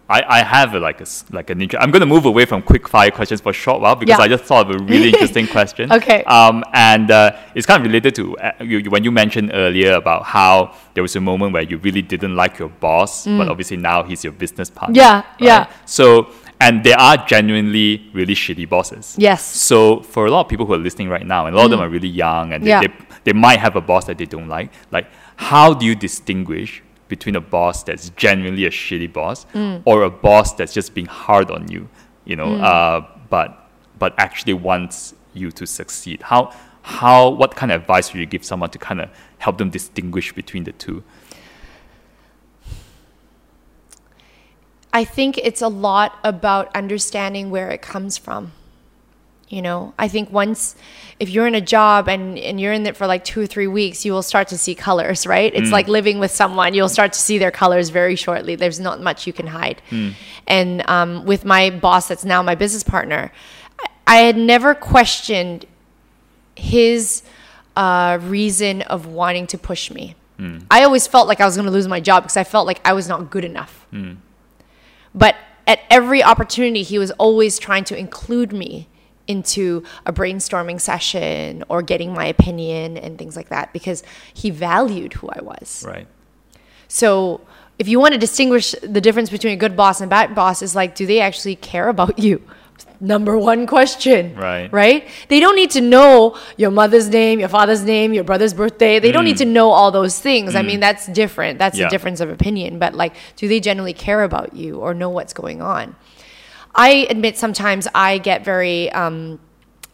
[0.10, 2.62] I, I have a, like a like an inter- I'm going to move away from
[2.64, 4.26] quick fire questions for a short while because Yeah.
[4.26, 5.92] I just thought of a really interesting question.
[5.94, 6.24] Okay.
[6.24, 9.94] Um, and uh, it's kind of related to uh, you, you- when you mentioned earlier
[9.94, 13.78] about how there was a moment where you really didn't like your boss, but obviously
[13.78, 14.94] now he's your business partner.
[14.96, 14.98] Mm.
[14.98, 15.26] Yeah, right?
[15.40, 15.68] yeah.
[15.86, 16.32] So
[16.62, 19.16] and there are genuinely really shitty bosses.
[19.18, 19.46] Yes.
[19.46, 21.72] So for a lot of people who are listening right now, and a lot of
[21.72, 22.82] them are really young, and they, Yeah.
[22.82, 22.94] they,
[23.26, 24.72] they might have a boss that they don't like.
[24.92, 25.08] Like,
[25.38, 29.46] how do you distinguish between a boss that's genuinely a shitty boss
[29.84, 31.90] or a boss that's just being hard on you,
[32.24, 36.22] you know, uh, but but actually wants you to succeed?
[36.22, 39.10] How how what kind of advice would you give someone to kind of
[39.40, 41.04] help them distinguish between the two?
[44.92, 48.54] I think it's a lot about understanding where it comes from.
[49.50, 50.76] You know, I think once,
[51.20, 53.66] if you're in a job and, and you're in it for like two or three
[53.66, 55.52] weeks, you will start to see colors, right?
[55.56, 56.76] It's like living with someone.
[56.76, 58.56] You'll start to see their colors very shortly.
[58.56, 59.82] There's not much you can hide.
[60.46, 63.32] And um, with my boss, that's now my business partner,
[63.80, 65.66] I, I had never questioned
[66.56, 67.24] his
[67.76, 70.16] uh, reason of wanting to push me.
[70.72, 72.80] I always felt like I was going to lose my job because I felt like
[72.86, 73.86] I was not good enough.
[75.14, 75.36] But
[75.66, 78.88] at every opportunity, he was always trying to include me
[79.30, 84.04] into a brainstorming session or getting my opinion and things like that because
[84.34, 85.86] he valued who I was.
[85.88, 86.08] Right.
[86.88, 87.42] So
[87.78, 90.62] if you want to distinguish the difference between a good boss and a bad boss
[90.62, 92.42] is like, do they actually care about you?
[93.00, 94.36] Number one question.
[94.36, 94.72] Right.
[94.74, 95.08] Right?
[95.30, 99.00] They don't need to know your mother's name, your father's name, your brother's birthday.
[99.00, 99.46] They don't need mm.
[99.46, 100.56] to know all those things.
[100.56, 100.68] I mm.
[100.68, 101.60] mean, that's different.
[101.60, 101.88] That's Yeah.
[101.88, 102.80] a difference of opinion.
[102.80, 105.96] But like, do they generally care about you or know what's going on?
[106.76, 109.40] I admit sometimes I get very um,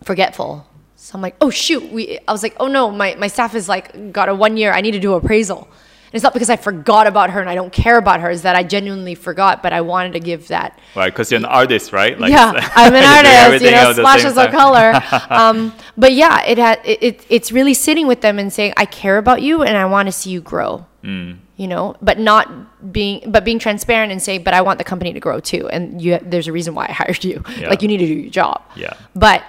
[0.03, 0.67] forgetful.
[0.95, 2.19] So I'm like, oh shoot, we.
[2.27, 4.71] I was like, oh no, my, my staff is like got a one year.
[4.73, 5.67] I need to do appraisal.
[6.05, 8.29] And it's not because I forgot about her and I don't care about her.
[8.29, 10.79] Is that I genuinely forgot, but I wanted to give that.
[10.95, 11.11] Right.
[11.11, 12.17] Because you're an artist, right?
[12.19, 13.03] Like, yeah, I'm an
[13.45, 13.65] artist.
[13.65, 14.99] You know, at the same splashes of color.
[15.29, 17.25] um, but yeah, it had it, it.
[17.29, 20.11] It's really sitting with them and saying, I care about you and I want to
[20.11, 20.85] see you grow.
[21.03, 21.39] Mm.
[21.57, 25.13] You know, but not being, but being transparent and saying, but I want the company
[25.13, 26.19] to grow too, and you.
[26.21, 27.43] There's a reason why I hired you.
[27.57, 27.69] Yeah.
[27.69, 28.61] Like you need to do your job.
[28.75, 28.93] Yeah.
[29.15, 29.43] But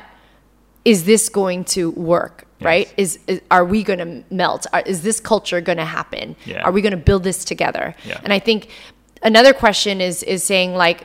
[0.85, 2.47] is this going to work?
[2.61, 2.93] Right?
[2.97, 4.67] Is, is are we going to melt?
[4.73, 6.37] Are, is this culture going to happen?
[6.47, 6.63] Yeah.
[6.63, 7.95] Are we going to build this together?
[8.07, 8.19] Yeah.
[8.25, 8.71] And I think
[9.23, 11.05] another question is is saying like,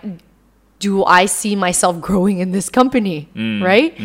[0.79, 3.27] do I see myself growing in this company?
[3.35, 3.63] Mm.
[3.63, 3.97] Right?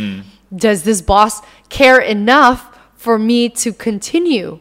[0.55, 4.59] Does this boss care enough for me to continue?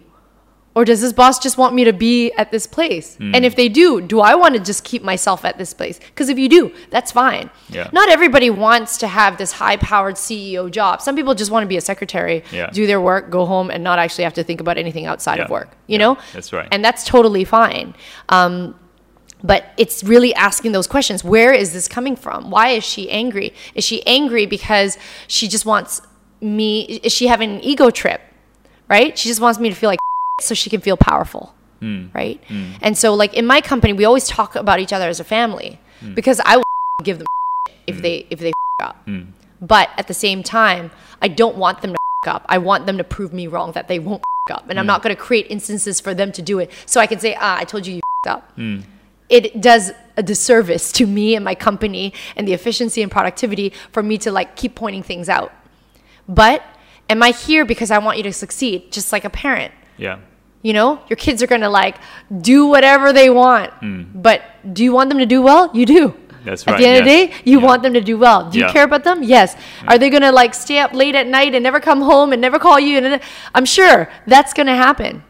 [0.75, 3.15] Or does this boss just want me to be at this place?
[3.17, 3.33] Mm.
[3.33, 5.99] And if they do, do I want to just keep myself at this place?
[5.99, 7.49] Because if you do, that's fine.
[7.69, 7.89] Yeah.
[7.93, 11.01] Not everybody wants to have this high powered CEO job.
[11.01, 12.69] Some people just want to be a secretary, Yeah.
[12.71, 15.47] do their work, go home, and not actually have to think about anything outside of
[15.47, 15.53] Yeah.
[15.53, 15.77] work.
[15.87, 16.17] You know?
[16.33, 16.67] that's right.
[16.71, 17.95] And that's totally fine.
[18.27, 18.75] Um,
[19.43, 21.23] but it's really asking those questions.
[21.23, 22.49] Where is this coming from?
[22.49, 23.53] Why is she angry?
[23.75, 24.97] Is she angry because
[25.27, 26.01] she just wants
[26.41, 26.81] me?
[27.03, 28.19] Is she having an ego trip?
[28.89, 29.17] Right?
[29.17, 29.99] She just wants me to feel like
[30.41, 31.53] so she can feel powerful.
[31.81, 32.13] Mm.
[32.13, 32.41] Right?
[32.47, 32.77] Mm.
[32.81, 35.79] And so, like in my company, we always talk about each other as a family
[36.01, 36.15] mm.
[36.15, 36.63] because I will
[37.03, 37.27] give them
[37.87, 39.07] if they if they up.
[39.61, 40.91] But at the same time,
[41.21, 42.45] I don't want them to up.
[42.49, 45.15] I want them to prove me wrong that they won't up, and I'm not going
[45.15, 47.87] to create instances for them to do it so I can say, ah, I told
[47.87, 48.51] you you up
[49.29, 54.03] it does a disservice to me and my company and the efficiency and productivity for
[54.03, 55.51] me to like keep pointing things out.
[56.27, 56.63] But
[57.09, 59.73] am I here because I want you to succeed, just like a parent?
[59.97, 60.19] Yeah.
[60.61, 61.97] You know, your kids are gonna like
[62.41, 64.03] do whatever they want, hmm.
[64.13, 64.41] but
[64.73, 65.69] do you want them to do well?
[65.73, 66.15] You do.
[66.43, 67.65] That's At the end of the day, you Yeah.
[67.65, 68.49] want them to do well.
[68.49, 68.71] Do you Yeah.
[68.71, 69.23] care about them?
[69.23, 69.55] Yes.
[69.87, 72.59] Are they gonna like stay up late at night and never come home and never
[72.59, 72.97] call you?
[72.97, 73.19] And
[73.53, 75.23] I'm sure that's gonna happen.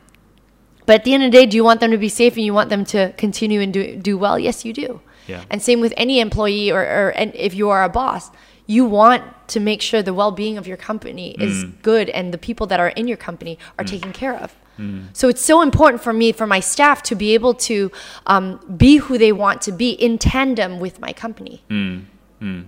[0.85, 2.45] But at the end of the day, do you want them to be safe and
[2.45, 4.37] you want them to continue and do, do well?
[4.37, 5.01] Yes, you do.
[5.27, 5.41] Yeah.
[5.49, 8.29] And same with any employee or, or and if you are a boss,
[8.67, 11.81] you want to make sure the well-being of your company is mm.
[11.81, 13.89] good and the people that are in your company are mm.
[13.89, 14.55] taken care of.
[14.79, 15.07] Mm.
[15.13, 17.91] So it's so important for me, for my staff, to be able to
[18.25, 21.63] um, be who they want to be in tandem with my company.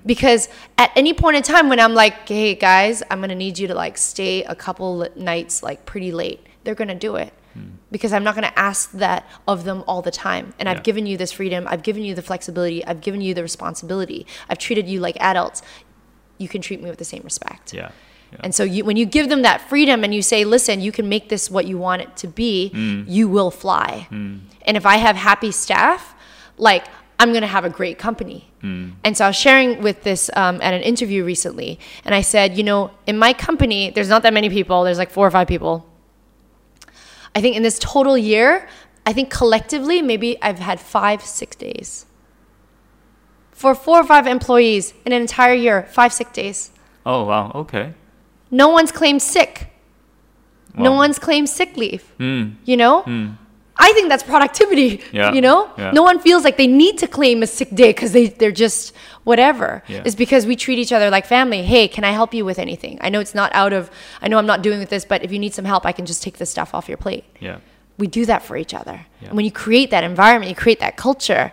[0.05, 0.47] Because
[0.77, 3.75] at any point in time when I'm like, hey guys, I'm gonna need you to
[3.75, 7.33] like stay a couple nights like pretty late, they're gonna do it.
[7.89, 10.53] Because I'm not gonna ask that of them all the time.
[10.59, 10.73] And Yeah.
[10.73, 14.27] I've given you this freedom, I've given you the flexibility, I've given you the responsibility,
[14.47, 15.61] I've treated you like adults.
[16.37, 17.73] You can treat me with the same respect.
[17.73, 17.91] Yeah.
[18.41, 21.07] And so you, when you give them that freedom and you say, listen, you can
[21.07, 23.05] make this what you want it to be, mm.
[23.07, 24.07] you will fly.
[24.11, 24.41] Mm.
[24.63, 26.13] And if I have happy staff,
[26.57, 26.85] like
[27.19, 28.49] I'm going to have a great company.
[28.61, 28.93] Mm.
[29.03, 31.79] And so I was sharing with this um, at an interview recently.
[32.03, 35.09] And I said, you know, in my company, there's not that many people, there's like
[35.09, 35.89] four or five people.
[37.33, 38.67] I think in this total year,
[39.05, 42.05] I think collectively, maybe I've had five, six days.
[43.57, 46.69] For four or five employees in an entire year, five sick days.
[47.07, 47.51] Oh wow.
[47.55, 47.95] Okay.
[48.51, 49.69] No one's claimed sick.
[50.75, 52.03] No one's claimed sick leave.
[52.19, 52.51] Hmm.
[52.65, 53.03] You know?
[53.79, 55.01] I think that's productivity.
[55.11, 55.33] Yeah.
[55.33, 55.71] You know?
[55.75, 55.89] Yeah.
[55.89, 58.93] No one feels like they need to claim a sick day because they, they're just
[59.23, 59.81] whatever.
[59.87, 60.03] Yeah.
[60.05, 61.63] It's because we treat each other like family.
[61.63, 62.99] Hey, can I help you with anything?
[63.01, 63.89] I know it's not out of,
[64.21, 66.05] I know I'm not doing with this, but if you need some help, I can
[66.05, 67.25] just take this stuff off your plate.
[67.39, 67.57] Yeah.
[67.97, 69.05] We do that for each other.
[69.21, 69.29] Yeah.
[69.29, 71.51] And when you create that environment, you create that culture,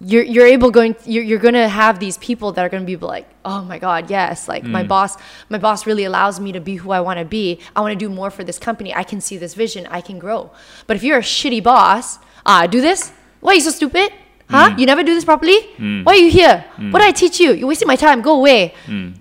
[0.00, 2.96] you're, you're able going you're, you're to have these people that are going to be
[2.96, 4.88] like oh my god yes like my mm.
[4.88, 5.16] boss
[5.48, 7.60] my boss really allows me to be who i want to be.
[7.74, 8.94] I want to do more for this company.
[8.94, 9.86] I can see this vision.
[9.86, 10.50] I can grow.
[10.86, 13.12] But if you're a shitty boss ah do this?
[13.40, 14.12] Why are you so stupid?
[14.48, 14.70] Huh?
[14.70, 14.78] Mm.
[14.78, 15.58] You never do this properly?
[15.76, 16.04] Mm.
[16.04, 16.64] Why are you here?
[16.90, 17.52] What did i teach you?
[17.52, 18.22] You're wasting my time.
[18.22, 18.74] Go away.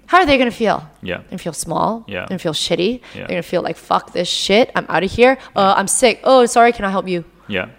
[0.05, 0.87] How are they going to feel?
[1.01, 1.21] Yeah.
[1.31, 2.03] to feel small.
[2.07, 2.25] Yeah.
[2.25, 3.01] to feel shitty.
[3.01, 3.19] Yeah.
[3.21, 4.71] they're going to feel like fuck this shit.
[4.75, 5.37] I'm out of here.
[5.55, 6.19] Uh, i'm sick.
[6.23, 6.71] Oh sorry.
[6.73, 7.23] Can i help you?
[7.47, 7.71] Yeah, yeah.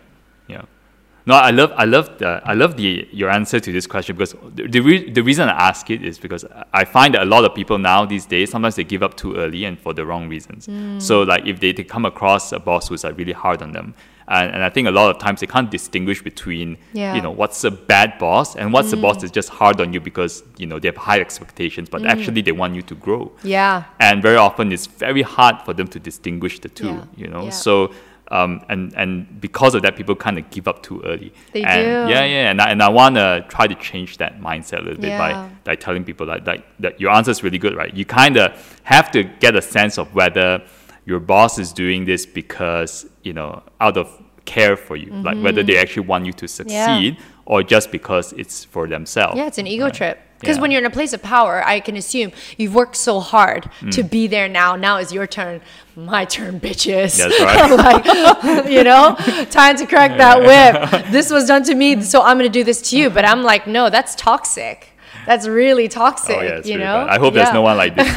[1.28, 4.36] No, I love, I love, the, I love the your answer to this question because
[4.54, 7.44] the the, re- the reason I ask it is because I find that a lot
[7.44, 10.28] of people now these days sometimes they give up too early and for the wrong
[10.28, 10.68] reasons.
[10.68, 11.02] Mm.
[11.02, 13.94] So like if they, they come across a boss who's like really hard on them,
[14.28, 17.14] and, and I think a lot of times they can't distinguish between Yeah.
[17.16, 19.20] you know what's a bad boss and what's a boss mm.
[19.22, 22.08] that's just hard on you because you know they have high expectations, but mm.
[22.08, 25.88] actually they want you to grow yeah and very often it's very hard for them
[25.88, 27.04] to distinguish the two Yeah.
[27.16, 27.50] you know Yeah.
[27.50, 27.90] so
[28.30, 31.84] um, and and because of that people kind of give up too early They and
[32.08, 32.12] do.
[32.12, 35.00] yeah yeah and I, and I want to try to change that mindset a little
[35.00, 35.18] bit Yeah.
[35.24, 38.36] by by telling people that, that that your answer is really good right you kind
[38.36, 40.62] of have to get a sense of whether
[41.04, 44.08] your boss is doing this because you know out of
[44.44, 45.66] care for you like whether Mm-hmm.
[45.66, 47.16] they actually want you to succeed
[47.46, 49.94] or just because it's for themselves Yeah, it's an ego right?
[49.94, 50.18] trip.
[50.40, 50.62] Because Yeah.
[50.62, 53.90] when you're in a place of power, I can assume you've worked so hard Mm.
[53.92, 54.76] to be there now.
[54.76, 55.60] Now is your turn.
[55.96, 57.16] My turn, bitches.
[57.16, 57.70] That's right.
[57.70, 59.16] like, you know,
[59.50, 61.06] time to crack that whip.
[61.10, 63.08] This was done to me, so I'm going to do this to you.
[63.08, 64.78] But I'm like, no, that's toxic.
[65.26, 66.36] That's really toxic.
[66.38, 67.06] Oh yeah, it's you really know.
[67.06, 67.16] bad.
[67.16, 67.42] I hope Yeah.
[67.44, 68.16] there's no one like this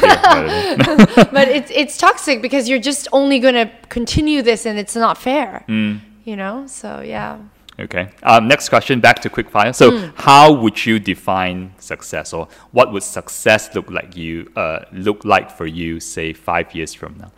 [1.32, 5.18] but it's it's toxic because you're just only going to continue this, and it's not
[5.18, 5.64] fair.
[5.68, 6.00] Mm.
[6.24, 6.64] You know.
[6.66, 7.38] So yeah.
[7.80, 8.10] Okay.
[8.22, 9.74] Um, next question, back to quickfire.
[9.74, 10.10] So, Hmm.
[10.16, 15.50] how would you define success, or what would success look like you uh, look like
[15.50, 17.32] for you, say five years from now?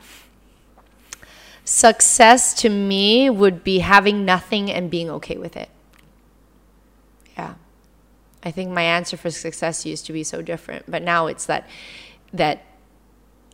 [1.65, 5.69] Success to me would be having nothing and being okay with it.
[7.37, 7.55] Yeah.
[8.43, 11.69] I think my answer for success used to be so different, but now it's that
[12.33, 12.65] that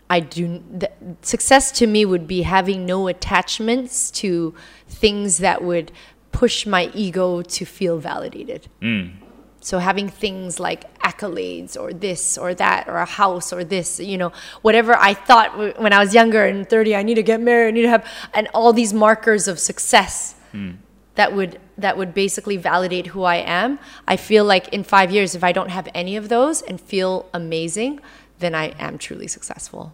[0.09, 4.55] I do that success to me would be having no attachments to
[4.89, 5.93] things that would
[6.33, 8.69] push my ego to feel validated.
[8.81, 9.13] Mm.
[9.61, 14.17] So having things like accolades or this or that or a house or this, you
[14.17, 14.33] know,
[14.63, 17.69] whatever I thought w- when I was younger and 30, I need to get married,
[17.69, 20.77] I need to have, and all these markers of success mm.
[21.17, 23.79] that would that would basically validate who I am.
[24.07, 27.29] I feel like in five years, if I don't have any of those and feel
[27.33, 28.01] amazing,
[28.39, 29.93] then I am truly successful.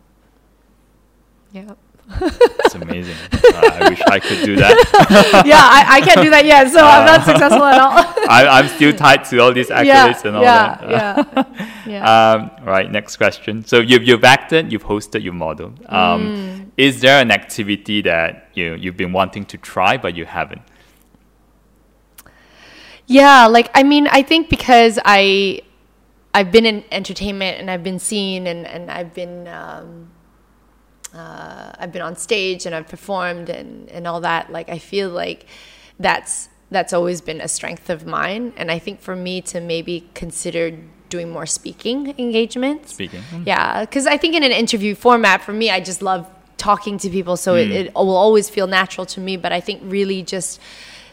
[1.53, 1.75] Yeah.
[2.21, 3.17] It's amazing.
[3.33, 5.45] Uh, I wish I could do that.
[5.47, 7.93] yeah, I, I can't do that yet, so I'm not successful at all.
[8.29, 11.55] I, I'm still tied to all these accolades yeah, and all yeah, that.
[11.87, 12.33] yeah, yeah.
[12.33, 13.65] Um, right, next question.
[13.65, 15.81] So you've, you've acted, you've hosted, you've modeled.
[15.87, 16.71] Um, Mm.
[16.77, 20.63] Is there an activity that you know, you've been wanting to try but you haven't?
[23.07, 25.61] Yeah, like I mean, I think because I
[26.33, 30.11] I've been in entertainment and I've been seen and and I've been um,
[31.15, 34.51] uh, I've been on stage and I've performed and and all that.
[34.51, 35.47] Like I feel like
[35.99, 40.09] that's that's always been a strength of mine, and I think for me to maybe
[40.15, 40.77] consider
[41.09, 42.95] doing more speaking engagements.
[42.95, 43.23] Speaking.
[43.47, 47.11] Yeah, because I think in an interview format, for me, I just love talking to
[47.11, 49.37] people, so it, it will always feel natural to me.
[49.37, 50.61] But I think really just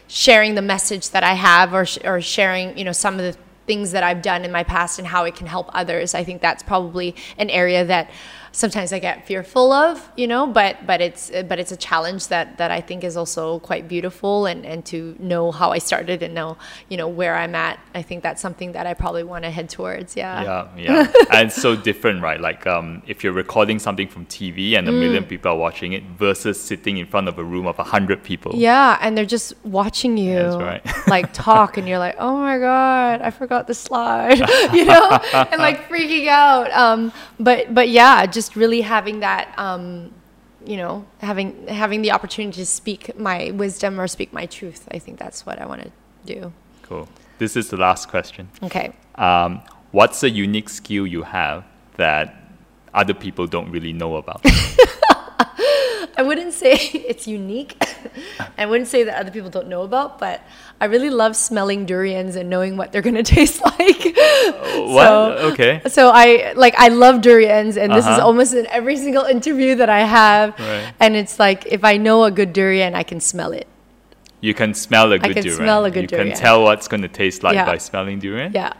[0.08, 3.38] sharing the message that I have, or sh- or sharing, you know, some of the
[3.66, 6.14] things that I've done in my past and how it can help others.
[6.14, 8.10] I think that's probably an area that
[8.52, 12.58] sometimes I get fearful of, you know, but but it's but it's a challenge that
[12.58, 16.34] that I think is also quite beautiful and and to know how I started and
[16.34, 16.56] know,
[16.88, 17.78] you know, where I'm at.
[17.94, 20.16] I think that's something that I probably want to head towards.
[20.16, 20.42] Yeah.
[20.42, 21.12] Yeah, yeah.
[21.32, 22.40] and it's so different, right?
[22.40, 24.98] Like um if you're recording something from TV and a Mm.
[25.00, 28.22] million people are watching it versus sitting in front of a room of a hundred
[28.22, 28.52] people.
[28.54, 30.84] Yeah, and they're just watching you That's right.
[31.16, 34.38] like talk and you're like, "Oh my god, I forgot the slide."
[34.78, 35.08] you know,
[35.50, 36.70] and like freaking out.
[36.72, 40.12] Um but but yeah, just really having that um
[40.64, 44.88] you know, having having the opportunity to speak my wisdom or speak my truth.
[44.90, 45.90] I think that's what I want to
[46.24, 46.52] do.
[46.82, 47.08] Cool.
[47.38, 48.48] This is the last question.
[48.62, 48.92] Okay.
[49.16, 51.64] Um, what's a unique skill you have
[51.96, 52.36] that
[52.94, 54.44] other people don't really know about?
[56.16, 57.76] I wouldn't say it's unique.
[58.58, 60.40] I wouldn't say that other people don't know about, but
[60.80, 64.04] I really love smelling durians and knowing what they're gonna taste like.
[64.14, 65.06] what?
[65.06, 65.80] So- okay.
[65.88, 68.26] So I like I love durians, and this is Uh-huh.
[68.26, 70.58] almost in every single interview that I have.
[70.58, 70.92] Right.
[71.00, 73.66] And it's like if I know a good durian, I can smell it.
[74.40, 75.58] You can smell a good I can durian.
[75.62, 76.28] smell a good you durian.
[76.34, 77.64] can tell what's going to taste like Yeah.
[77.64, 78.50] by smelling durian.
[78.52, 78.72] Yeah.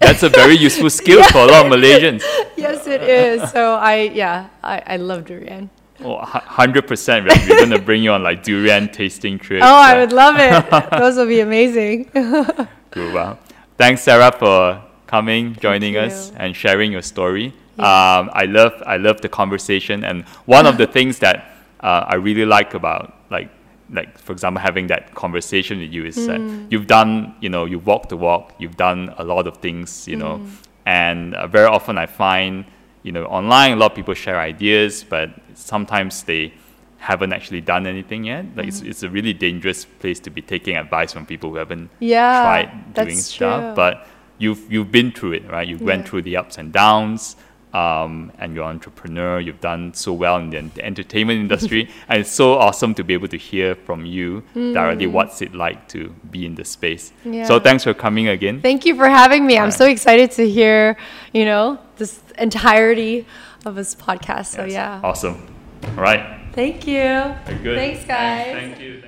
[0.00, 2.22] That's a very useful skill for a lot of Malaysians.
[2.56, 3.50] Yes, it is.
[3.50, 5.70] So I yeah, I, I love durian.
[6.00, 7.28] Oh, hundred percent.
[7.28, 7.48] Right?
[7.48, 9.64] We're gonna bring you on like durian tasting trips.
[9.64, 10.90] Oh, I uh, would love it.
[10.98, 12.10] Those would be amazing.
[12.90, 13.12] Cool.
[13.12, 13.38] Wow.
[13.76, 17.52] Thanks, Sarah, for coming, joining us, and sharing your story.
[17.78, 22.14] Um, I love, I love the conversation, and one of the things that uh, I
[22.14, 23.50] really like about, like,
[23.90, 26.40] like for example, having that conversation with you is that
[26.70, 30.16] you've done, you know, you've walked the walk, you've done a lot of things, you
[30.16, 30.48] know, hmm.
[30.86, 32.64] and uh, very often I find,
[33.02, 36.52] you know, online a lot of people share ideas, but sometimes they
[36.98, 38.44] haven't actually done anything yet.
[38.56, 38.88] Like it's, hmm.
[38.88, 42.94] it's a really dangerous place to be taking advice from people who haven't Yeah, tried
[42.94, 43.62] doing stuff.
[43.62, 43.74] true.
[43.74, 44.06] But
[44.38, 45.66] you've you've been through it, right?
[45.66, 47.36] You went through the ups and downs.
[47.74, 49.38] Um, and you're an entrepreneur.
[49.40, 53.12] You've done so well in the, the entertainment industry, and it's so awesome to be
[53.12, 57.12] able to hear from you directly what's it like to be in this space.
[57.24, 57.28] So
[57.60, 57.62] Mm.
[57.62, 58.62] Thanks for coming again.
[58.62, 59.56] Thank you for having me.
[59.56, 59.74] I'm Alright.
[59.74, 60.96] so excited to hear,
[61.34, 63.26] you know, this entirety
[63.66, 64.46] of this podcast.
[64.46, 64.72] So Yes.
[64.72, 65.00] yeah.
[65.04, 65.36] awesome.
[65.96, 67.02] All right, Thank you.
[67.44, 67.76] very good.
[67.78, 68.46] Thanks, guys.
[68.46, 69.02] Thank you.